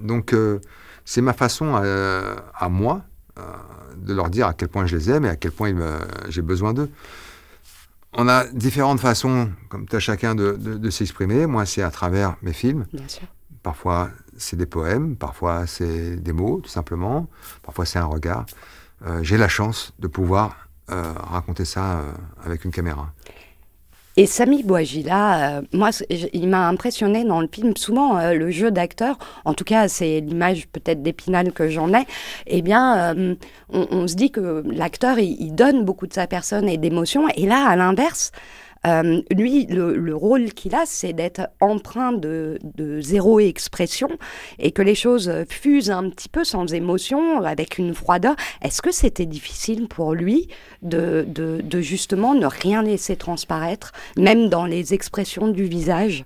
donc, 0.00 0.32
euh, 0.32 0.58
c'est 1.04 1.20
ma 1.20 1.34
façon 1.34 1.74
à 1.74 2.68
moi 2.68 3.02
de 3.96 4.14
leur 4.14 4.30
dire 4.30 4.46
à 4.46 4.54
quel 4.54 4.68
point 4.68 4.86
je 4.86 4.96
les 4.96 5.10
aime 5.10 5.24
et 5.24 5.28
à 5.28 5.36
quel 5.36 5.52
point 5.52 5.72
j'ai 6.28 6.42
besoin 6.42 6.72
d'eux. 6.74 6.90
On 8.14 8.28
a 8.28 8.44
différentes 8.46 9.00
façons, 9.00 9.50
comme 9.68 9.86
tu 9.86 9.96
as 9.96 10.00
chacun, 10.00 10.34
de, 10.34 10.52
de- 10.52 10.76
de 10.76 10.90
s'exprimer. 10.90 11.46
Moi, 11.46 11.64
c'est 11.66 11.82
à 11.82 11.90
travers 11.90 12.36
mes 12.42 12.52
films. 12.52 12.86
Bien 12.92 13.08
sûr. 13.08 13.22
Parfois, 13.62 14.10
c'est 14.36 14.56
des 14.56 14.66
poèmes, 14.66 15.16
parfois, 15.16 15.66
c'est 15.66 16.16
des 16.16 16.32
mots, 16.32 16.60
tout 16.62 16.68
simplement. 16.70 17.28
Parfois, 17.62 17.86
c'est 17.86 17.98
un 17.98 18.04
regard. 18.06 18.44
Euh, 19.06 19.22
j'ai 19.22 19.36
la 19.38 19.48
chance 19.48 19.92
de 19.98 20.08
pouvoir 20.08 20.68
euh, 20.90 21.12
raconter 21.30 21.64
ça 21.64 22.00
euh, 22.00 22.12
avec 22.44 22.64
une 22.64 22.70
caméra. 22.70 23.12
Et 24.18 24.26
Sami 24.26 24.62
Bouajila, 24.62 25.58
euh, 25.58 25.62
moi, 25.72 25.88
il 26.10 26.48
m'a 26.48 26.68
impressionné 26.68 27.24
dans 27.24 27.40
le 27.40 27.48
film. 27.50 27.74
Souvent, 27.76 28.18
euh, 28.18 28.34
le 28.34 28.50
jeu 28.50 28.70
d'acteur, 28.70 29.18
en 29.46 29.54
tout 29.54 29.64
cas, 29.64 29.88
c'est 29.88 30.20
l'image 30.20 30.68
peut-être 30.68 31.02
d'Épinal 31.02 31.52
que 31.52 31.68
j'en 31.68 31.94
ai. 31.94 32.04
Eh 32.46 32.60
bien, 32.60 33.16
euh, 33.16 33.34
on, 33.72 33.86
on 33.90 34.06
se 34.06 34.14
dit 34.14 34.30
que 34.30 34.62
l'acteur, 34.66 35.18
il, 35.18 35.40
il 35.40 35.54
donne 35.54 35.84
beaucoup 35.86 36.06
de 36.06 36.12
sa 36.12 36.26
personne 36.26 36.68
et 36.68 36.76
d'émotions. 36.76 37.26
Et 37.36 37.46
là, 37.46 37.66
à 37.66 37.74
l'inverse, 37.74 38.32
euh, 38.86 39.22
lui, 39.30 39.66
le, 39.66 39.96
le 39.96 40.14
rôle 40.14 40.52
qu'il 40.52 40.74
a, 40.74 40.84
c'est 40.86 41.12
d'être 41.12 41.42
empreint 41.60 42.12
de, 42.12 42.58
de 42.62 43.00
zéro 43.00 43.38
expression 43.40 44.08
et 44.58 44.72
que 44.72 44.82
les 44.82 44.94
choses 44.96 45.30
fusent 45.48 45.90
un 45.90 46.10
petit 46.10 46.28
peu 46.28 46.44
sans 46.44 46.72
émotion, 46.74 47.42
avec 47.44 47.78
une 47.78 47.94
froideur. 47.94 48.34
Est-ce 48.60 48.82
que 48.82 48.90
c'était 48.92 49.26
difficile 49.26 49.88
pour 49.88 50.14
lui 50.14 50.48
de, 50.82 51.24
de, 51.28 51.60
de 51.62 51.80
justement 51.80 52.34
ne 52.34 52.46
rien 52.46 52.82
laisser 52.82 53.16
transparaître, 53.16 53.92
même 54.18 54.48
dans 54.48 54.66
les 54.66 54.94
expressions 54.94 55.48
du 55.48 55.64
visage? 55.64 56.24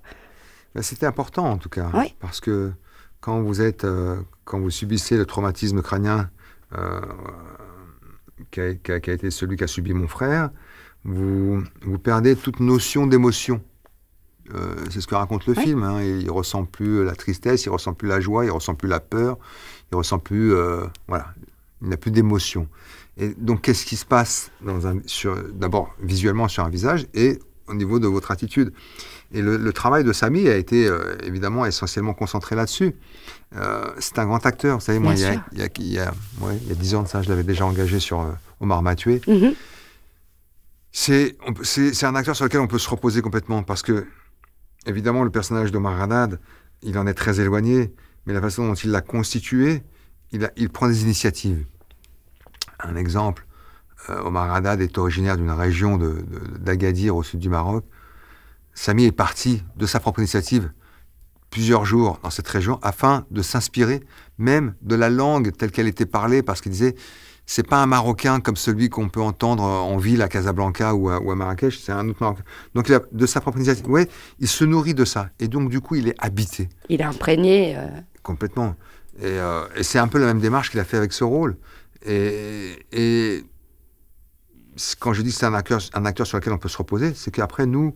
Ben, 0.73 0.81
C'était 0.81 1.05
important 1.05 1.45
en 1.51 1.57
tout 1.57 1.69
cas, 1.69 1.89
Oui. 1.93 2.15
parce 2.19 2.39
que 2.41 2.71
quand 3.19 3.41
vous 3.41 3.61
êtes, 3.61 3.83
euh, 3.83 4.17
quand 4.45 4.59
vous 4.59 4.69
subissez 4.71 5.17
le 5.17 5.25
traumatisme 5.25 5.81
crânien 5.81 6.29
euh, 6.77 7.01
qui, 8.51 8.61
a, 8.61 8.73
qui 8.75 8.91
a- 8.91 8.99
qui 8.99 9.09
a 9.09 9.13
été 9.13 9.31
celui 9.31 9.57
qu'a 9.57 9.67
subi 9.67 9.93
mon 9.93 10.07
frère, 10.07 10.49
vous, 11.07 11.63
vous 11.81 11.97
perdez 11.97 12.35
toute 12.35 12.59
notion 12.59 13.07
d'émotion. 13.07 13.61
Euh, 14.53 14.75
c'est 14.91 15.01
ce 15.01 15.07
que 15.07 15.15
raconte 15.15 15.45
le 15.47 15.53
Oui. 15.57 15.63
film. 15.63 15.83
hein. 15.83 16.01
Il 16.03 16.29
ressent 16.29 16.63
plus 16.65 17.03
la 17.03 17.15
tristesse, 17.15 17.65
il 17.65 17.69
ressent 17.69 17.93
plus 17.93 18.07
la 18.07 18.19
joie, 18.21 18.45
il 18.45 18.51
ressent 18.51 18.75
plus 18.75 18.87
la 18.87 18.99
peur, 18.99 19.37
il 19.91 19.95
ressent 19.95 20.19
plus, 20.19 20.53
euh, 20.53 20.85
voilà, 21.07 21.33
il 21.81 21.89
n'a 21.89 21.97
plus 21.97 22.11
d'émotion. 22.11 22.67
Et 23.17 23.29
donc, 23.37 23.61
qu'est-ce 23.63 23.85
qui 23.85 23.95
se 23.97 24.05
passe 24.05 24.51
d'abord 25.53 25.93
visuellement 26.01 26.47
sur 26.47 26.63
un 26.63 26.69
visage 26.69 27.07
et 27.13 27.39
au 27.67 27.73
niveau 27.73 27.99
de 27.99 28.07
votre 28.07 28.31
attitude? 28.31 28.71
Et 29.33 29.41
le, 29.41 29.57
le 29.57 29.73
travail 29.73 30.03
de 30.05 30.13
Samy 30.13 30.47
a 30.47 30.55
été 30.55 30.87
euh, 30.87 31.15
évidemment 31.23 31.65
essentiellement 31.65 32.13
concentré 32.13 32.55
là-dessus. 32.55 32.95
Euh, 33.55 33.85
c'est 33.99 34.19
un 34.19 34.25
grand 34.25 34.45
acteur. 34.45 34.77
Vous 34.77 34.83
savez, 34.85 34.99
moi, 34.99 35.13
il 35.13 35.19
y, 35.19 35.25
a, 35.25 35.43
il, 35.51 35.59
y 35.59 35.61
a, 35.63 35.67
il, 35.79 35.91
y 35.93 35.99
a, 35.99 36.13
ouais, 36.41 36.57
il 36.61 36.69
y 36.69 36.71
a 36.71 36.75
10 36.75 36.95
ans 36.95 37.03
de 37.03 37.07
ça, 37.09 37.21
je 37.21 37.27
l'avais 37.29 37.43
déjà 37.43 37.65
engagé 37.65 37.99
sur 37.99 38.21
euh, 38.21 38.31
Omar 38.61 38.81
Mathieu. 38.83 39.19
Mhm. 39.27 39.53
C'est- 40.91 41.37
un 42.03 42.15
acteur 42.15 42.35
sur 42.35 42.45
lequel 42.45 42.61
on 42.61 42.67
peut 42.67 42.79
se 42.79 42.89
reposer 42.89 43.21
complètement 43.21 43.63
parce 43.63 43.81
que, 43.81 44.07
évidemment, 44.85 45.23
le 45.23 45.29
personnage 45.29 45.71
d'Omar 45.71 46.01
Haddad, 46.01 46.39
il 46.81 46.97
en 46.97 47.07
est 47.07 47.13
très 47.13 47.39
éloigné, 47.39 47.93
mais 48.25 48.33
la 48.33 48.41
façon 48.41 48.67
dont 48.67 48.75
il 48.75 48.91
l'a 48.91 49.01
constitué, 49.01 49.83
il, 50.31 50.69
prend 50.69 50.87
des 50.87 51.03
initiatives. 51.03 51.65
Un 52.79 52.95
exemple, 52.95 53.45
euh, 54.09 54.21
Omar 54.21 54.53
Haddad 54.53 54.81
est 54.81 54.97
originaire 54.97 55.37
d'une 55.37 55.51
région 55.51 55.97
d'Agadir 56.59 57.15
au 57.15 57.23
sud 57.23 57.39
du 57.39 57.49
Maroc. 57.49 57.85
Samy 58.73 59.05
est 59.05 59.11
parti 59.11 59.63
de 59.75 59.85
sa 59.85 59.99
propre 59.99 60.19
initiative 60.19 60.71
plusieurs 61.49 61.85
jours 61.85 62.19
dans 62.23 62.29
cette 62.29 62.47
région 62.47 62.79
afin 62.81 63.25
de 63.31 63.41
s'inspirer 63.41 64.03
même 64.37 64.75
de 64.81 64.95
la 64.95 65.09
langue 65.09 65.55
telle 65.55 65.71
qu'elle 65.71 65.87
était 65.87 66.05
parlée 66.05 66.43
parce 66.43 66.61
qu'il 66.61 66.71
disait 66.71 66.95
c'est 67.47 67.65
pas 67.65 67.81
un 67.81 67.87
Marocain 67.87 68.39
comme 68.39 68.57
celui 68.57 68.89
qu'on 68.89 69.09
peut 69.09 69.21
entendre 69.21 69.63
en 69.63 69.97
ville 69.97 70.21
à 70.21 70.27
Casablanca 70.27 70.93
ou 70.93 71.09
à, 71.09 71.19
ou 71.19 71.31
à 71.31 71.35
Marrakech, 71.35 71.79
c'est 71.79 71.91
un 71.93 72.07
autre 72.07 72.19
Marocain. 72.21 72.43
Donc 72.75 72.89
il 72.89 72.93
a, 72.93 73.01
de 73.11 73.25
sa 73.25 73.41
propre 73.41 73.57
initiative, 73.57 73.89
ouais, 73.89 74.07
il 74.39 74.47
se 74.47 74.65
nourrit 74.65 74.93
de 74.93 75.05
ça 75.05 75.29
et 75.39 75.47
donc 75.47 75.69
du 75.69 75.81
coup 75.81 75.95
il 75.95 76.09
est 76.09 76.15
habité 76.19 76.69
Il 76.89 77.01
est 77.01 77.05
imprégné. 77.05 77.75
euh, 77.77 77.87
complètement. 78.21 78.75
Et, 79.19 79.25
euh, 79.25 79.65
et 79.75 79.83
c'est 79.83 79.97
un 79.97 80.07
peu 80.07 80.19
la 80.19 80.27
même 80.27 80.39
démarche 80.39 80.69
qu'il 80.69 80.79
a 80.79 80.83
fait 80.83 80.97
avec 80.97 81.13
ce 81.13 81.23
rôle. 81.23 81.57
Et, 82.05 83.43
quand 84.99 85.13
je 85.13 85.21
dis 85.21 85.31
que 85.31 85.35
c'est 85.35 85.45
un 85.45 85.53
acteur, 85.53 85.81
un 85.93 86.05
acteur 86.05 86.27
sur 86.27 86.37
lequel 86.37 86.53
on 86.53 86.57
peut 86.59 86.69
se 86.69 86.77
reposer, 86.77 87.13
c'est 87.15 87.31
qu'après, 87.31 87.65
nous, 87.65 87.95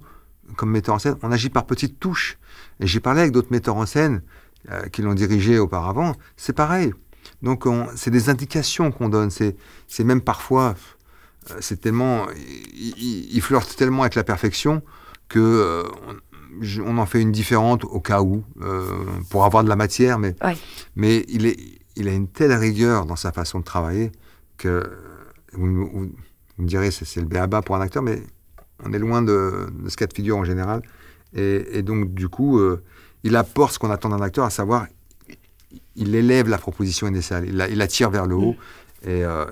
comme 0.55 0.72
metteurs 0.72 0.96
en 0.96 1.00
scène, 1.00 1.15
on 1.22 1.31
agit 1.31 1.50
par 1.50 1.65
petites 1.65 2.00
touches. 2.00 2.39
Et 2.79 2.88
j'ai 2.88 3.00
parlé 3.00 3.22
avec 3.22 3.31
d'autres 3.31 3.51
metteurs 3.51 3.75
en 3.75 3.86
scène 3.86 4.22
euh, 4.72 4.88
qui 4.88 5.01
l'ont 5.03 5.13
dirigé 5.13 5.60
auparavant, 5.60 6.15
c'est 6.38 6.53
pareil. 6.53 6.93
Donc, 7.42 7.66
on- 7.66 7.88
c'est 7.96 8.12
des 8.12 8.30
indications 8.30 8.92
qu'on 8.92 9.10
donne. 9.10 9.30
C'est 9.32 9.56
même 10.04 10.22
parfois, 10.22 10.75
euh, 11.50 11.56
c'est 11.60 11.82
tellement, 11.82 12.28
il, 12.75 13.36
il- 13.36 13.42
flirte 13.42 13.75
tellement 13.75 14.04
avec 14.04 14.16
la 14.16 14.24
perfection 14.24 14.82
que 15.28 15.40
euh, 15.40 15.84
on, 16.08 16.16
je- 16.62 16.82
on 16.82 16.98
en 16.98 17.06
fait 17.06 17.22
une 17.22 17.32
différente 17.32 17.84
au 17.86 18.00
cas 18.00 18.22
où, 18.22 18.44
euh, 18.62 18.84
pour 19.30 19.46
avoir 19.46 19.63
de 19.63 19.70
la 19.70 19.75
matière, 19.75 20.20
mais, 20.20 20.36
Ouais. 20.44 20.58
mais 20.96 21.25
il, 21.30 21.46
est, 21.46 21.58
il 21.96 22.08
a 22.08 22.12
une 22.13 22.28
telle 22.28 22.54
rigueur 22.54 23.06
dans 23.06 23.16
sa 23.16 23.32
façon 23.32 23.60
de 23.60 23.63
travailler 23.63 24.12
que 24.58 24.84
vous, 25.54 25.66
me- 25.66 25.86
vous- 25.86 26.12
vous 26.58 26.63
me 26.63 26.68
direz, 26.68 26.92
c'est 26.92 27.06
c'est 27.06 27.22
le 27.22 27.25
béaba 27.28 27.62
pour 27.62 27.75
un 27.75 27.82
acteur, 27.82 28.04
mais 28.04 28.22
on 28.84 28.94
est 28.94 29.00
loin 29.00 29.22
de, 29.22 29.68
de 29.72 29.90
ce 29.90 29.96
cas 29.98 30.06
de 30.08 30.13
figure 30.13 30.38
en 30.38 30.44
général. 30.44 30.82
Et, 31.34 31.78
et 31.78 31.82
donc, 31.82 32.13
du 32.13 32.28
coup, 32.30 32.60
euh, 32.60 32.84
il 33.24 33.36
apporte 33.36 33.74
ce 33.74 33.80
qu'on 33.80 33.90
attend 33.92 34.10
d'un 34.10 34.22
acteur, 34.22 34.46
à 34.46 34.50
savoir, 34.50 34.86
il 35.96 36.16
élève 36.16 36.48
la 36.50 36.58
proposition 36.58 37.08
initiale, 37.08 37.46
il 37.48 37.56
la, 37.56 37.88
tire 37.88 38.10
vers 38.10 38.25
le 38.25 38.36
haut. 38.36 38.56
Et, 39.04 39.24
euh, 39.25 39.46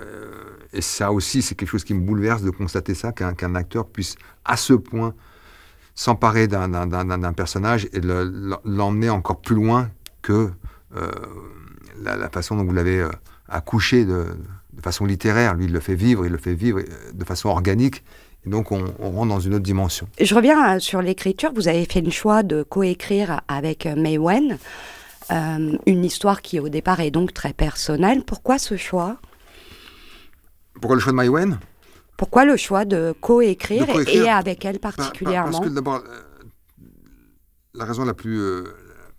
et 0.74 0.82
ça 0.82 1.12
aussi, 1.12 1.42
c'est 1.42 1.56
quelque 1.56 1.70
chose 1.70 1.84
qui 1.84 1.94
me 1.94 2.02
bouleverse 2.02 2.42
de 2.44 2.52
constater 2.52 2.94
ça, 2.94 3.12
qu'un 3.12 3.34
qu'un 3.34 3.56
acteur 3.56 3.88
puisse 3.88 4.16
à 4.46 4.56
ce 4.58 4.74
point 4.74 5.14
s'emparer 5.96 6.48
d'un- 6.48 7.34
personnage 7.34 7.88
et 7.94 8.00
le- 8.00 8.58
l'emmener 8.64 9.10
encore 9.10 9.42
plus 9.42 9.56
loin 9.56 9.90
que 10.22 10.50
euh, 10.96 11.12
la, 12.04 12.30
façon 12.30 12.56
dont 12.56 12.64
vous 12.64 12.74
l'avez 12.74 13.00
euh, 13.00 13.10
accouché 13.48 14.06
de, 14.06 14.26
de 14.74 14.82
façon 14.82 15.06
littéraire. 15.06 15.56
Lui, 15.56 15.66
il 15.66 15.74
le 15.74 15.80
fait 15.80 15.96
vivre, 15.96 16.26
il 16.26 16.32
le 16.32 16.38
fait 16.38 16.54
vivre 16.54 16.80
de 17.14 17.26
façon 17.26 17.50
organique. 17.50 18.04
Et 18.46 18.50
donc, 18.50 18.72
on, 18.72 18.86
rentre 19.00 19.28
dans 19.28 19.40
une 19.40 19.56
autre 19.56 19.64
dimension. 19.64 20.08
Je 20.20 20.34
reviens 20.34 20.80
sur 20.80 21.02
l'écriture. 21.02 21.52
Vous 21.54 21.68
avez 21.68 21.86
fait 21.86 22.02
le 22.02 22.12
choix 22.12 22.42
de 22.44 22.64
coécrire 22.64 23.42
avec 23.50 23.86
May 23.86 24.18
Wen 24.18 24.58
euh, 25.31 25.77
une 25.86 26.05
histoire 26.05 26.41
qui, 26.41 26.59
au 26.59 26.69
départ, 26.69 27.00
est 27.00 27.12
donc 27.12 27.33
très 27.33 27.53
personnelle. 27.53 28.24
Pourquoi 28.25 28.57
ce 28.57 28.77
choix? 28.77 29.17
Pourquoi 30.75 30.96
le 30.96 31.01
choix 31.01 31.11
de 31.11 31.18
Maïwen 31.18 31.59
Pourquoi 32.18 32.46
le 32.46 32.57
choix 32.57 32.85
de 32.85 33.13
coécrire 33.20 33.85
coécrire 33.87 34.25
et 34.25 34.29
avec 34.29 34.65
elle 34.65 34.79
Par- 34.79 34.96
par- 34.96 35.05
particulièrement? 35.07 35.51
Parce 35.51 35.70
que 35.70 35.74
d'abord, 35.74 36.03
euh, 36.07 36.22
la 37.74 37.85
raison 37.85 38.05
la 38.05 38.13
plus, 38.13 38.39
euh, 38.39 38.63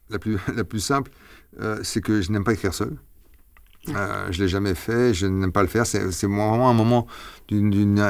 la 0.09 0.19
plus, 0.19 0.39
la 0.55 0.65
plus 0.65 0.81
simple, 0.81 1.11
c'est 1.83 2.01
que 2.01 2.21
je 2.23 2.31
n'aime 2.33 2.45
pas 2.45 2.53
écrire 2.53 2.73
seul. 2.75 2.97
Je 3.87 4.41
l'ai 4.41 4.49
jamais 4.49 4.75
fait, 4.75 5.13
je 5.15 5.27
n'aime 5.27 5.53
pas 5.53 5.63
le 5.63 5.69
faire. 5.69 5.87
C'est 5.87 6.01
vraiment 6.27 6.71
un 6.71 6.75
moment 6.75 7.07
d'une, 7.49 8.01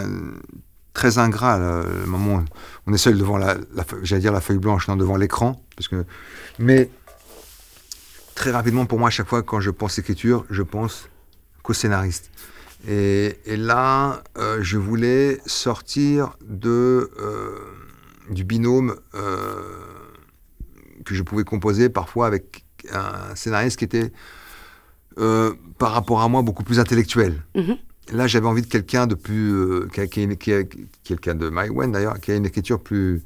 très 0.92 1.18
ingrat, 1.18 1.58
le 1.58 2.06
moment 2.06 2.36
où 2.36 2.44
on 2.86 2.92
est 2.92 2.98
seul 2.98 3.16
devant 3.16 3.38
la, 3.38 3.54
la 3.74 3.84
j'allais 4.02 4.20
dire 4.20 4.32
la 4.32 4.40
feuille 4.40 4.58
blanche, 4.58 4.88
non, 4.88 4.96
devant 4.96 5.16
l'écran. 5.16 5.64
Parce 5.76 5.88
que, 5.88 6.04
mais 6.58 6.90
très 8.40 8.52
rapidement, 8.52 8.86
pour 8.86 8.98
moi, 8.98 9.08
à 9.08 9.10
chaque 9.10 9.28
fois, 9.28 9.42
quand 9.42 9.60
je 9.60 9.68
pense 9.68 9.98
écriture, 9.98 10.46
je 10.48 10.62
pense 10.62 11.10
qu'au 11.62 11.74
scénariste. 11.74 12.30
Et, 12.88 13.36
et 13.44 13.58
là, 13.58 14.22
euh, 14.38 14.60
je 14.62 14.78
voulais 14.78 15.38
sortir 15.44 16.38
de, 16.48 17.10
euh, 17.20 17.58
du 18.30 18.44
binôme 18.44 18.96
euh, 19.14 19.60
que 21.04 21.14
je 21.14 21.22
pouvais 21.22 21.44
composer 21.44 21.90
parfois 21.90 22.26
avec 22.26 22.64
un 22.90 23.36
scénariste 23.36 23.78
qui 23.78 23.84
était, 23.84 24.10
par 25.76 25.92
rapport 25.92 26.22
à 26.22 26.28
moi, 26.28 26.40
beaucoup 26.40 26.64
plus 26.64 26.80
intellectuel. 26.80 27.42
Mhm. 27.54 27.76
Là, 28.12 28.26
j'avais 28.26 28.46
envie 28.46 28.62
de 28.62 28.68
quelqu'un 28.68 29.06
de 29.06 29.16
plus. 29.16 29.86
quelqu'un 29.92 31.34
de 31.34 31.50
Maïwen 31.50 31.92
d'ailleurs, 31.92 32.18
qui 32.20 32.32
a 32.32 32.36
une 32.36 32.46
écriture 32.46 32.80
plus, 32.80 33.22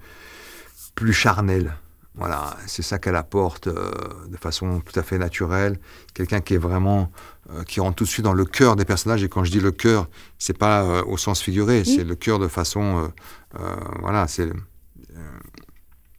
plus 0.97 1.13
charnelle. 1.13 1.77
Voilà, 2.17 2.57
c'est 2.67 2.83
ça 2.83 3.01
qu'elle 3.01 3.17
apporte 3.17 3.67
euh, 3.67 3.91
de 4.29 4.37
façon 4.37 4.81
tout 4.81 4.99
à 4.99 5.03
fait 5.03 5.19
naturelle. 5.19 5.81
Quelqu'un 6.15 6.41
qui 6.41 6.55
est 6.55 6.59
vraiment, 6.59 7.11
euh, 7.51 7.65
qui 7.65 7.81
rentre 7.81 7.97
tout 7.97 8.05
de 8.05 8.09
suite 8.09 8.25
dans 8.25 8.33
le 8.33 8.45
cœur 8.45 8.77
des 8.77 8.85
personnages. 8.85 9.25
Et 9.25 9.29
quand 9.29 9.43
je 9.43 9.51
dis 9.51 9.59
le 9.59 9.73
cœur, 9.73 10.09
c'est 10.39 10.57
pas 10.57 10.85
euh, 10.85 11.03
au 11.07 11.17
sens 11.17 11.43
figuré, 11.43 11.85
c'est 11.85 12.05
le 12.05 12.15
cœur 12.15 12.39
de 12.39 12.47
façon, 12.47 13.13
voilà, 14.01 14.29
c'est, 14.29 14.49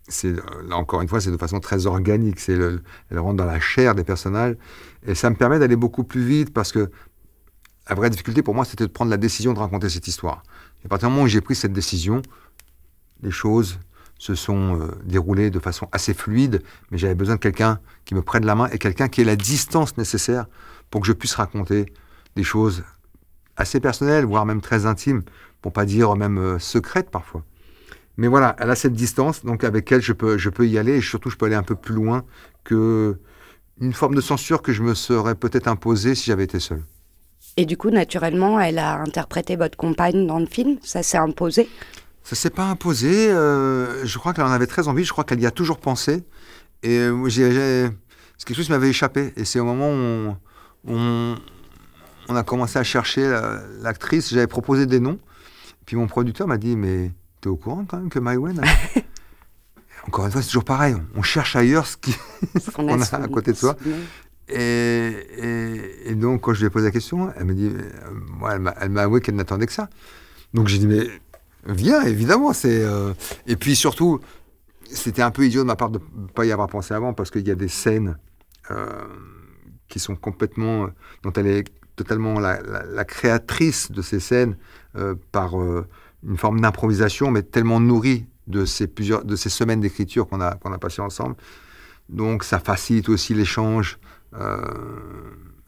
c'est 0.09 0.33
là 0.67 0.75
encore 0.75 1.01
une 1.01 1.07
fois, 1.07 1.21
c'est 1.21 1.31
de 1.31 1.37
façon 1.37 1.61
très 1.61 1.85
organique. 1.85 2.41
C'est 2.41 2.55
le, 2.55 2.83
elle 3.09 3.19
rentre 3.19 3.37
dans 3.37 3.45
la 3.45 3.61
chair 3.61 3.95
des 3.95 4.03
personnages, 4.03 4.55
et 5.07 5.15
ça 5.15 5.29
me 5.29 5.35
permet 5.35 5.59
d'aller 5.59 5.77
beaucoup 5.77 6.03
plus 6.03 6.25
vite 6.25 6.53
parce 6.53 6.73
que 6.73 6.91
la 7.87 7.95
vraie 7.95 8.09
difficulté 8.09 8.41
pour 8.41 8.53
moi, 8.53 8.65
c'était 8.65 8.85
de 8.85 8.91
prendre 8.91 9.11
la 9.11 9.17
décision 9.17 9.53
de 9.53 9.59
raconter 9.59 9.87
cette 9.87 10.07
histoire. 10.09 10.43
Et 10.83 10.87
à 10.87 10.89
partir 10.89 11.07
du 11.07 11.13
moment 11.13 11.23
où 11.23 11.27
j'ai 11.27 11.41
pris 11.41 11.55
cette 11.55 11.73
décision, 11.73 12.21
les 13.21 13.31
choses 13.31 13.79
se 14.25 14.33
sont 14.33 14.79
euh, 14.79 14.87
déroulées 15.03 15.51
de 15.51 15.59
façon 15.59 15.87
assez 15.91 16.15
fluide, 16.15 16.63
mais 16.89 16.97
j'avais 16.97 17.13
besoin 17.13 17.35
de 17.35 17.39
quelqu'un 17.39 17.79
qui 18.05 18.15
me 18.15 18.23
prenne 18.23 18.43
la 18.43 18.55
main 18.55 18.67
et 18.71 18.79
quelqu'un 18.79 19.07
qui 19.07 19.21
ait 19.21 19.25
la 19.25 19.35
distance 19.35 19.97
nécessaire 19.97 20.47
pour 20.89 21.01
que 21.01 21.07
je 21.07 21.13
puisse 21.13 21.35
raconter 21.35 21.93
des 22.35 22.43
choses 22.43 22.83
assez 23.55 23.79
personnelles, 23.79 24.25
voire 24.25 24.47
même 24.47 24.61
très 24.61 24.87
intimes, 24.87 25.21
pour 25.61 25.73
pas 25.73 25.85
dire 25.85 26.15
même 26.15 26.39
euh, 26.39 26.57
secrètes 26.57 27.11
parfois. 27.11 27.43
Mais 28.17 28.27
voilà, 28.27 28.55
elle 28.57 28.71
a 28.71 28.75
cette 28.75 28.93
distance, 28.93 29.45
donc 29.45 29.63
avec 29.63 29.91
elle, 29.91 30.01
je 30.01 30.13
peux, 30.13 30.39
je 30.39 30.49
peux 30.49 30.67
y 30.67 30.79
aller, 30.79 30.97
et 30.97 31.01
surtout, 31.01 31.29
je 31.29 31.35
peux 31.35 31.45
aller 31.45 31.55
un 31.55 31.63
peu 31.63 31.75
plus 31.75 31.93
loin 31.93 32.23
que 32.63 33.19
une 33.79 33.93
forme 33.93 34.15
de 34.15 34.21
censure 34.21 34.63
que 34.63 34.73
je 34.73 34.81
me 34.81 34.95
serais 34.95 35.35
peut-être 35.35 35.67
imposée 35.67 36.15
si 36.15 36.25
j'avais 36.27 36.45
été 36.45 36.59
seul. 36.59 36.81
Et 37.57 37.65
du 37.65 37.77
coup, 37.77 37.91
naturellement, 37.91 38.59
elle 38.59 38.79
a 38.79 38.99
interprété 39.01 39.55
votre 39.55 39.77
compagne 39.77 40.25
dans 40.25 40.39
le 40.39 40.47
film? 40.47 40.77
Ça 40.81 41.03
s'est 41.03 41.17
imposé? 41.17 41.69
Ça 42.25 42.35
s'est 42.35 42.49
pas 42.49 42.65
imposé. 42.65 43.29
euh, 43.29 44.03
je 44.05 44.17
crois 44.17 44.33
qu'elle 44.33 44.45
en 44.45 44.51
avait 44.51 44.65
très 44.67 44.87
envie. 44.87 45.03
Je 45.05 45.11
crois 45.11 45.23
qu'elle 45.23 45.39
y 45.39 45.45
a 45.45 45.51
toujours 45.51 45.79
pensé. 45.79 46.23
Et 46.83 46.97
euh, 46.97 47.29
j'ai- 47.29 47.87
c'est 48.37 48.45
quelque 48.47 48.57
chose 48.57 48.65
qui 48.65 48.71
m'avait 48.71 48.89
échappé. 48.89 49.31
Et 49.37 49.45
c'est 49.45 49.59
au 49.59 49.65
moment 49.65 49.89
où 49.91 49.93
on, 49.93 50.37
on- 50.87 51.35
on 52.27 52.35
a 52.35 52.43
commencé 52.43 52.79
à 52.79 52.83
chercher 52.83 53.29
la- 53.29 53.61
l'actrice. 53.81 54.31
J'avais 54.33 54.47
proposé 54.47 54.87
des 54.87 54.99
noms. 54.99 55.19
Puis 55.85 55.95
mon 55.95 56.07
producteur 56.07 56.47
m'a 56.47 56.57
dit 56.57 56.75
Mais 56.75 57.11
t'es 57.41 57.47
au 57.49 57.55
courant 57.57 57.85
quand 57.87 57.97
même 57.97 58.09
que 58.09 58.17
Maïwen 58.19 58.59
a- 58.59 58.99
Encore 60.07 60.25
une 60.25 60.31
fois, 60.31 60.41
c'est 60.41 60.47
toujours 60.47 60.65
pareil. 60.65 60.95
On 61.15 61.21
cherche 61.21 61.55
ailleurs 61.55 61.85
ce 61.85 61.97
qui. 61.97 62.15
Ce 62.59 62.71
qu'on 62.71 62.89
On 62.89 62.99
a 63.01 63.05
sou- 63.05 63.15
à 63.15 63.27
côté 63.27 63.51
de 63.51 63.57
soi. 63.57 63.75
Et, 64.49 65.13
et- 65.37 66.09
et 66.11 66.15
donc, 66.15 66.41
quand 66.41 66.53
je 66.53 66.59
lui 66.61 66.67
ai 66.67 66.69
posé 66.71 66.85
la 66.85 66.91
question, 66.91 67.31
elle 67.37 67.45
me 67.45 67.53
dit, 67.53 67.67
euh, 67.71 67.81
moi, 68.39 68.53
elle 68.53 68.59
m'a- 68.61 68.75
elle 68.79 68.89
m'a 68.89 69.01
avoué 69.03 69.21
qu'elle 69.21 69.35
n'attendait 69.35 69.65
que 69.67 69.73
ça. 69.73 69.89
Donc 70.53 70.67
j'ai 70.67 70.77
dit, 70.77 70.87
mais 70.87 71.07
viens, 71.65 72.01
évidemment. 72.03 72.51
Euh, 72.65 73.13
Et 73.47 73.55
puis 73.55 73.75
surtout, 73.75 74.19
c'était 74.89 75.21
un 75.21 75.31
peu 75.31 75.45
idiot 75.45 75.61
de 75.61 75.67
ma 75.67 75.75
part 75.75 75.89
de 75.89 75.99
ne 76.15 76.27
pas 76.27 76.45
y 76.45 76.51
avoir 76.51 76.67
pensé 76.67 76.93
avant, 76.93 77.13
parce 77.13 77.31
qu'il 77.31 77.47
y 77.47 77.51
a 77.51 77.55
des 77.55 77.67
scènes 77.67 78.17
euh, 78.71 78.87
qui 79.87 79.99
sont 79.99 80.15
complètement, 80.15 80.89
dont 81.23 81.33
elle 81.33 81.47
est 81.47 81.65
totalement 81.95 82.39
la, 82.39 83.05
créatrice 83.05 83.91
de 83.91 84.01
ces 84.01 84.19
scènes 84.19 84.57
euh, 84.95 85.15
par 85.31 85.59
euh, 85.59 85.87
une 86.27 86.37
forme 86.37 86.59
d'improvisation, 86.59 87.31
mais 87.31 87.41
tellement 87.43 87.79
nourrie 87.79 88.25
de 88.47 88.65
ces, 88.65 88.87
plusieurs, 88.87 89.23
de 89.23 89.35
ces 89.35 89.49
semaines 89.49 89.81
d'écriture 89.81 90.27
qu'on 90.27 90.41
a, 90.41 90.55
qu'on 90.55 90.73
a 90.73 90.77
passées 90.77 91.01
ensemble. 91.01 91.35
Donc 92.09 92.43
ça 92.43 92.59
facilite 92.59 93.09
aussi 93.09 93.33
l'échange. 93.33 93.97
Euh, 94.35 94.61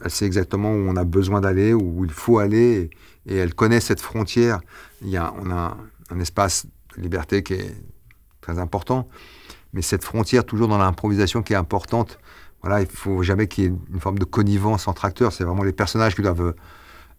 elle 0.04 0.12
sait 0.12 0.26
exactement 0.26 0.72
où 0.72 0.88
on 0.88 0.96
a 0.96 1.06
besoin 1.06 1.42
d'aller, 1.42 1.74
où 1.74 2.06
il 2.06 2.12
faut 2.12 2.38
aller, 2.38 2.92
et, 3.28 3.36
elle 3.36 3.54
connaît 3.54 3.80
cette 3.80 4.02
frontière. 4.02 4.60
Il 5.02 5.10
y 5.10 5.18
a, 5.18 5.34
on 5.40 5.52
a 5.52 5.78
un 6.10 6.20
espace 6.20 6.66
de 6.96 7.02
liberté 7.02 7.44
qui 7.44 7.54
est 7.54 7.76
très 8.42 8.60
important, 8.60 9.08
mais 9.74 9.82
cette 9.82 10.04
frontière 10.04 10.46
toujours 10.46 10.68
dans 10.68 10.78
l'improvisation 10.78 11.44
qui 11.44 11.54
est 11.54 11.58
importante. 11.58 12.20
Voilà, 12.62 12.82
il 12.82 12.88
faut 12.88 13.22
jamais 13.24 13.48
qu'il 13.48 13.63
y 13.63 13.68
ait 13.68 13.74
une 13.94 14.00
forme 14.00 14.18
de 14.18 14.26
connivence 14.26 14.88
entre 14.88 15.06
acteurs. 15.06 15.32
C'est 15.32 15.44
vraiment 15.44 15.63
les 15.63 15.74
personnages 15.74 16.16
qui 16.16 16.22
doivent 16.22 16.56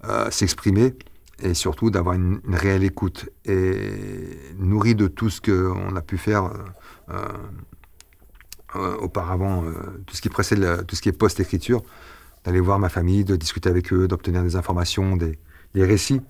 euh, 0.05 0.31
s'exprimer 0.31 0.94
et 1.40 1.55
surtout 1.55 1.90
d'avoir 1.90 2.16
une, 2.16 2.40
réelle 2.49 2.83
écoute 2.83 3.29
et 3.44 3.77
nourri 4.59 4.94
de 4.97 5.07
tout 5.07 5.31
ce 5.31 5.40
qu'on 5.40 5.94
a 5.94 6.03
pu 6.03 6.18
faire 6.18 6.51
euh, 7.11 7.29
euh, 8.75 8.97
auparavant, 8.97 9.64
tout 10.07 10.16
ce 10.16 10.21
qui 10.21 10.29
précède, 10.29 10.85
tout 10.87 10.97
ce 10.97 11.03
qui 11.03 11.09
est 11.09 11.12
post-écriture, 11.12 11.83
d'aller 12.44 12.61
voir 12.61 12.81
ma 12.81 12.88
famille, 12.88 13.25
de 13.25 13.37
discuter 13.37 13.68
avec 13.68 13.92
eux, 13.92 14.09
d'obtenir 14.09 14.42
des 14.42 14.57
informations, 14.57 15.16
des, 15.16 15.38
des 15.74 15.85
récits. 15.85 16.20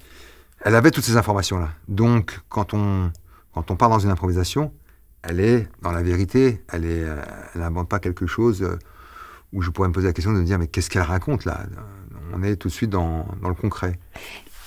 Elle 0.61 0.74
avait 0.74 0.90
toutes 0.90 1.05
ces 1.05 1.16
informations-là. 1.16 1.70
Donc, 1.87 2.40
quand 2.48 2.74
on, 2.74 3.12
quand 3.55 3.70
on 3.70 3.77
part 3.77 3.90
dans 3.90 3.98
une 3.98 4.11
improvisation, 4.11 4.72
elle 5.22 5.40
est 5.40 5.68
dans 5.83 5.92
la 5.92 6.03
vérité, 6.03 6.62
elle 6.72 6.83
euh, 6.85 7.22
n'invente 7.55 7.88
pas 7.88 7.98
quelque 7.98 8.27
chose 8.27 8.62
euh, 8.62 8.79
où 9.53 9.62
je 9.62 9.70
pourrais 9.70 9.88
me 9.88 9.92
poser 9.92 10.07
la 10.07 10.12
question 10.12 10.33
de 10.33 10.38
me 10.38 10.44
dire 10.44 10.59
mais 10.59 10.66
qu'est-ce 10.66 10.90
qu'elle 10.90 11.03
raconte 11.03 11.44
là? 11.44 11.66
On 12.35 12.42
est 12.42 12.57
tout 12.57 12.68
de 12.68 12.72
suite 12.72 12.90
dans, 12.90 13.27
dans 13.42 13.48
le 13.48 13.55
concret. 13.55 13.98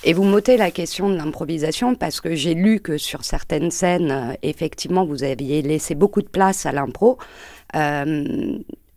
Et 0.04 0.14
vous 0.14 0.24
m'ôtez 0.24 0.58
la 0.58 0.72
question 0.72 1.10
de 1.10 1.16
l'improvisation 1.16 1.94
parce 1.94 2.22
que 2.22 2.34
j'ai 2.34 2.56
lu 2.56 2.80
que 2.80 2.98
sur 2.98 3.24
certaines 3.24 3.70
scènes, 3.70 4.12
euh, 4.12 4.34
effectivement, 4.42 5.06
vous 5.06 5.24
aviez 5.24 5.62
laissé 5.62 5.94
beaucoup 5.94 6.22
de 6.22 6.28
place 6.28 6.66
à 6.66 6.72
l'impro. 6.72 7.20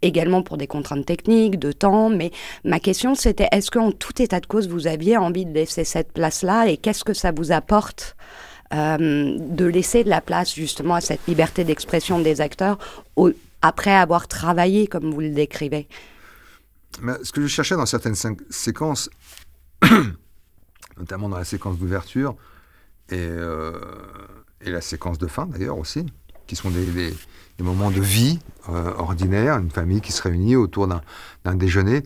Également 0.05 0.43
pour 0.43 0.57
des 0.57 0.67
contraintes 0.67 1.07
techniques, 1.07 1.59
de 1.59 1.73
temps, 1.73 2.11
mais 2.11 2.31
ma 2.65 2.79
question 2.81 3.15
c'était 3.15 3.49
est-ce 3.53 3.71
qu'en 3.71 3.91
tout 3.93 4.21
état 4.23 4.41
de 4.41 4.47
cause 4.47 4.69
vous 4.69 4.87
aviez 4.87 5.17
envie 5.17 5.47
de 5.47 5.53
laisser 5.53 5.85
cette 5.85 6.13
place-là 6.13 6.69
et 6.69 6.77
qu'est-ce 6.77 7.05
que 7.05 7.15
ça 7.15 7.33
vous 7.33 7.53
apporte 7.53 8.17
euh, 8.73 9.37
de 9.39 9.65
laisser 9.65 10.05
de 10.05 10.09
la 10.11 10.21
place 10.21 10.55
justement 10.55 10.95
à 10.95 11.01
cette 11.01 11.27
liberté 11.27 11.65
d'expression 11.65 12.21
des 12.21 12.41
acteurs 12.41 12.79
après 13.63 13.93
avoir 13.95 14.29
travaillé 14.29 14.87
comme 14.87 15.13
vous 15.13 15.21
le 15.21 15.31
décrivez? 15.31 15.89
Ce 17.23 17.33
que 17.33 17.43
je 17.43 17.47
cherchais 17.49 17.77
dans 17.77 17.87
certaines 17.87 18.15
sé- 18.15 18.37
séquences, 18.51 19.11
notamment 20.97 21.29
dans 21.29 21.39
la 21.39 21.45
séquence 21.45 21.79
d'ouverture 21.79 22.37
euh, 23.13 23.73
et 24.61 24.71
la 24.71 24.81
séquence 24.81 25.19
de 25.19 25.27
fin 25.27 25.47
d'ailleurs 25.47 25.79
aussi, 25.79 26.07
qui 26.47 26.57
sont 26.57 26.71
des, 26.71 27.15
moments 27.61 27.91
de 27.91 28.01
vie 28.01 28.39
euh, 28.69 28.93
ordinaire, 28.97 29.59
une 29.59 29.71
famille 29.71 30.01
qui 30.01 30.13
se 30.13 30.23
réunit 30.23 30.57
autour 30.57 30.87
d'un 30.89 31.55
déjeuner. 31.55 32.03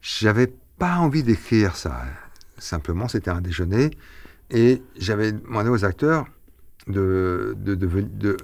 J'avais 0.00 0.52
pas 0.78 0.96
envie 0.96 1.22
d'écrire 1.22 1.76
ça. 1.76 2.02
Simplement, 2.58 3.08
c'était 3.08 3.30
un 3.30 3.40
déjeuner 3.40 3.90
et 4.50 4.82
j'avais 4.96 5.32
demandé 5.32 5.70
aux 5.70 5.84
acteurs 5.84 6.26
de, 6.86 7.56
de, 7.58 7.74
de, 7.74 8.00
de- 8.00 8.36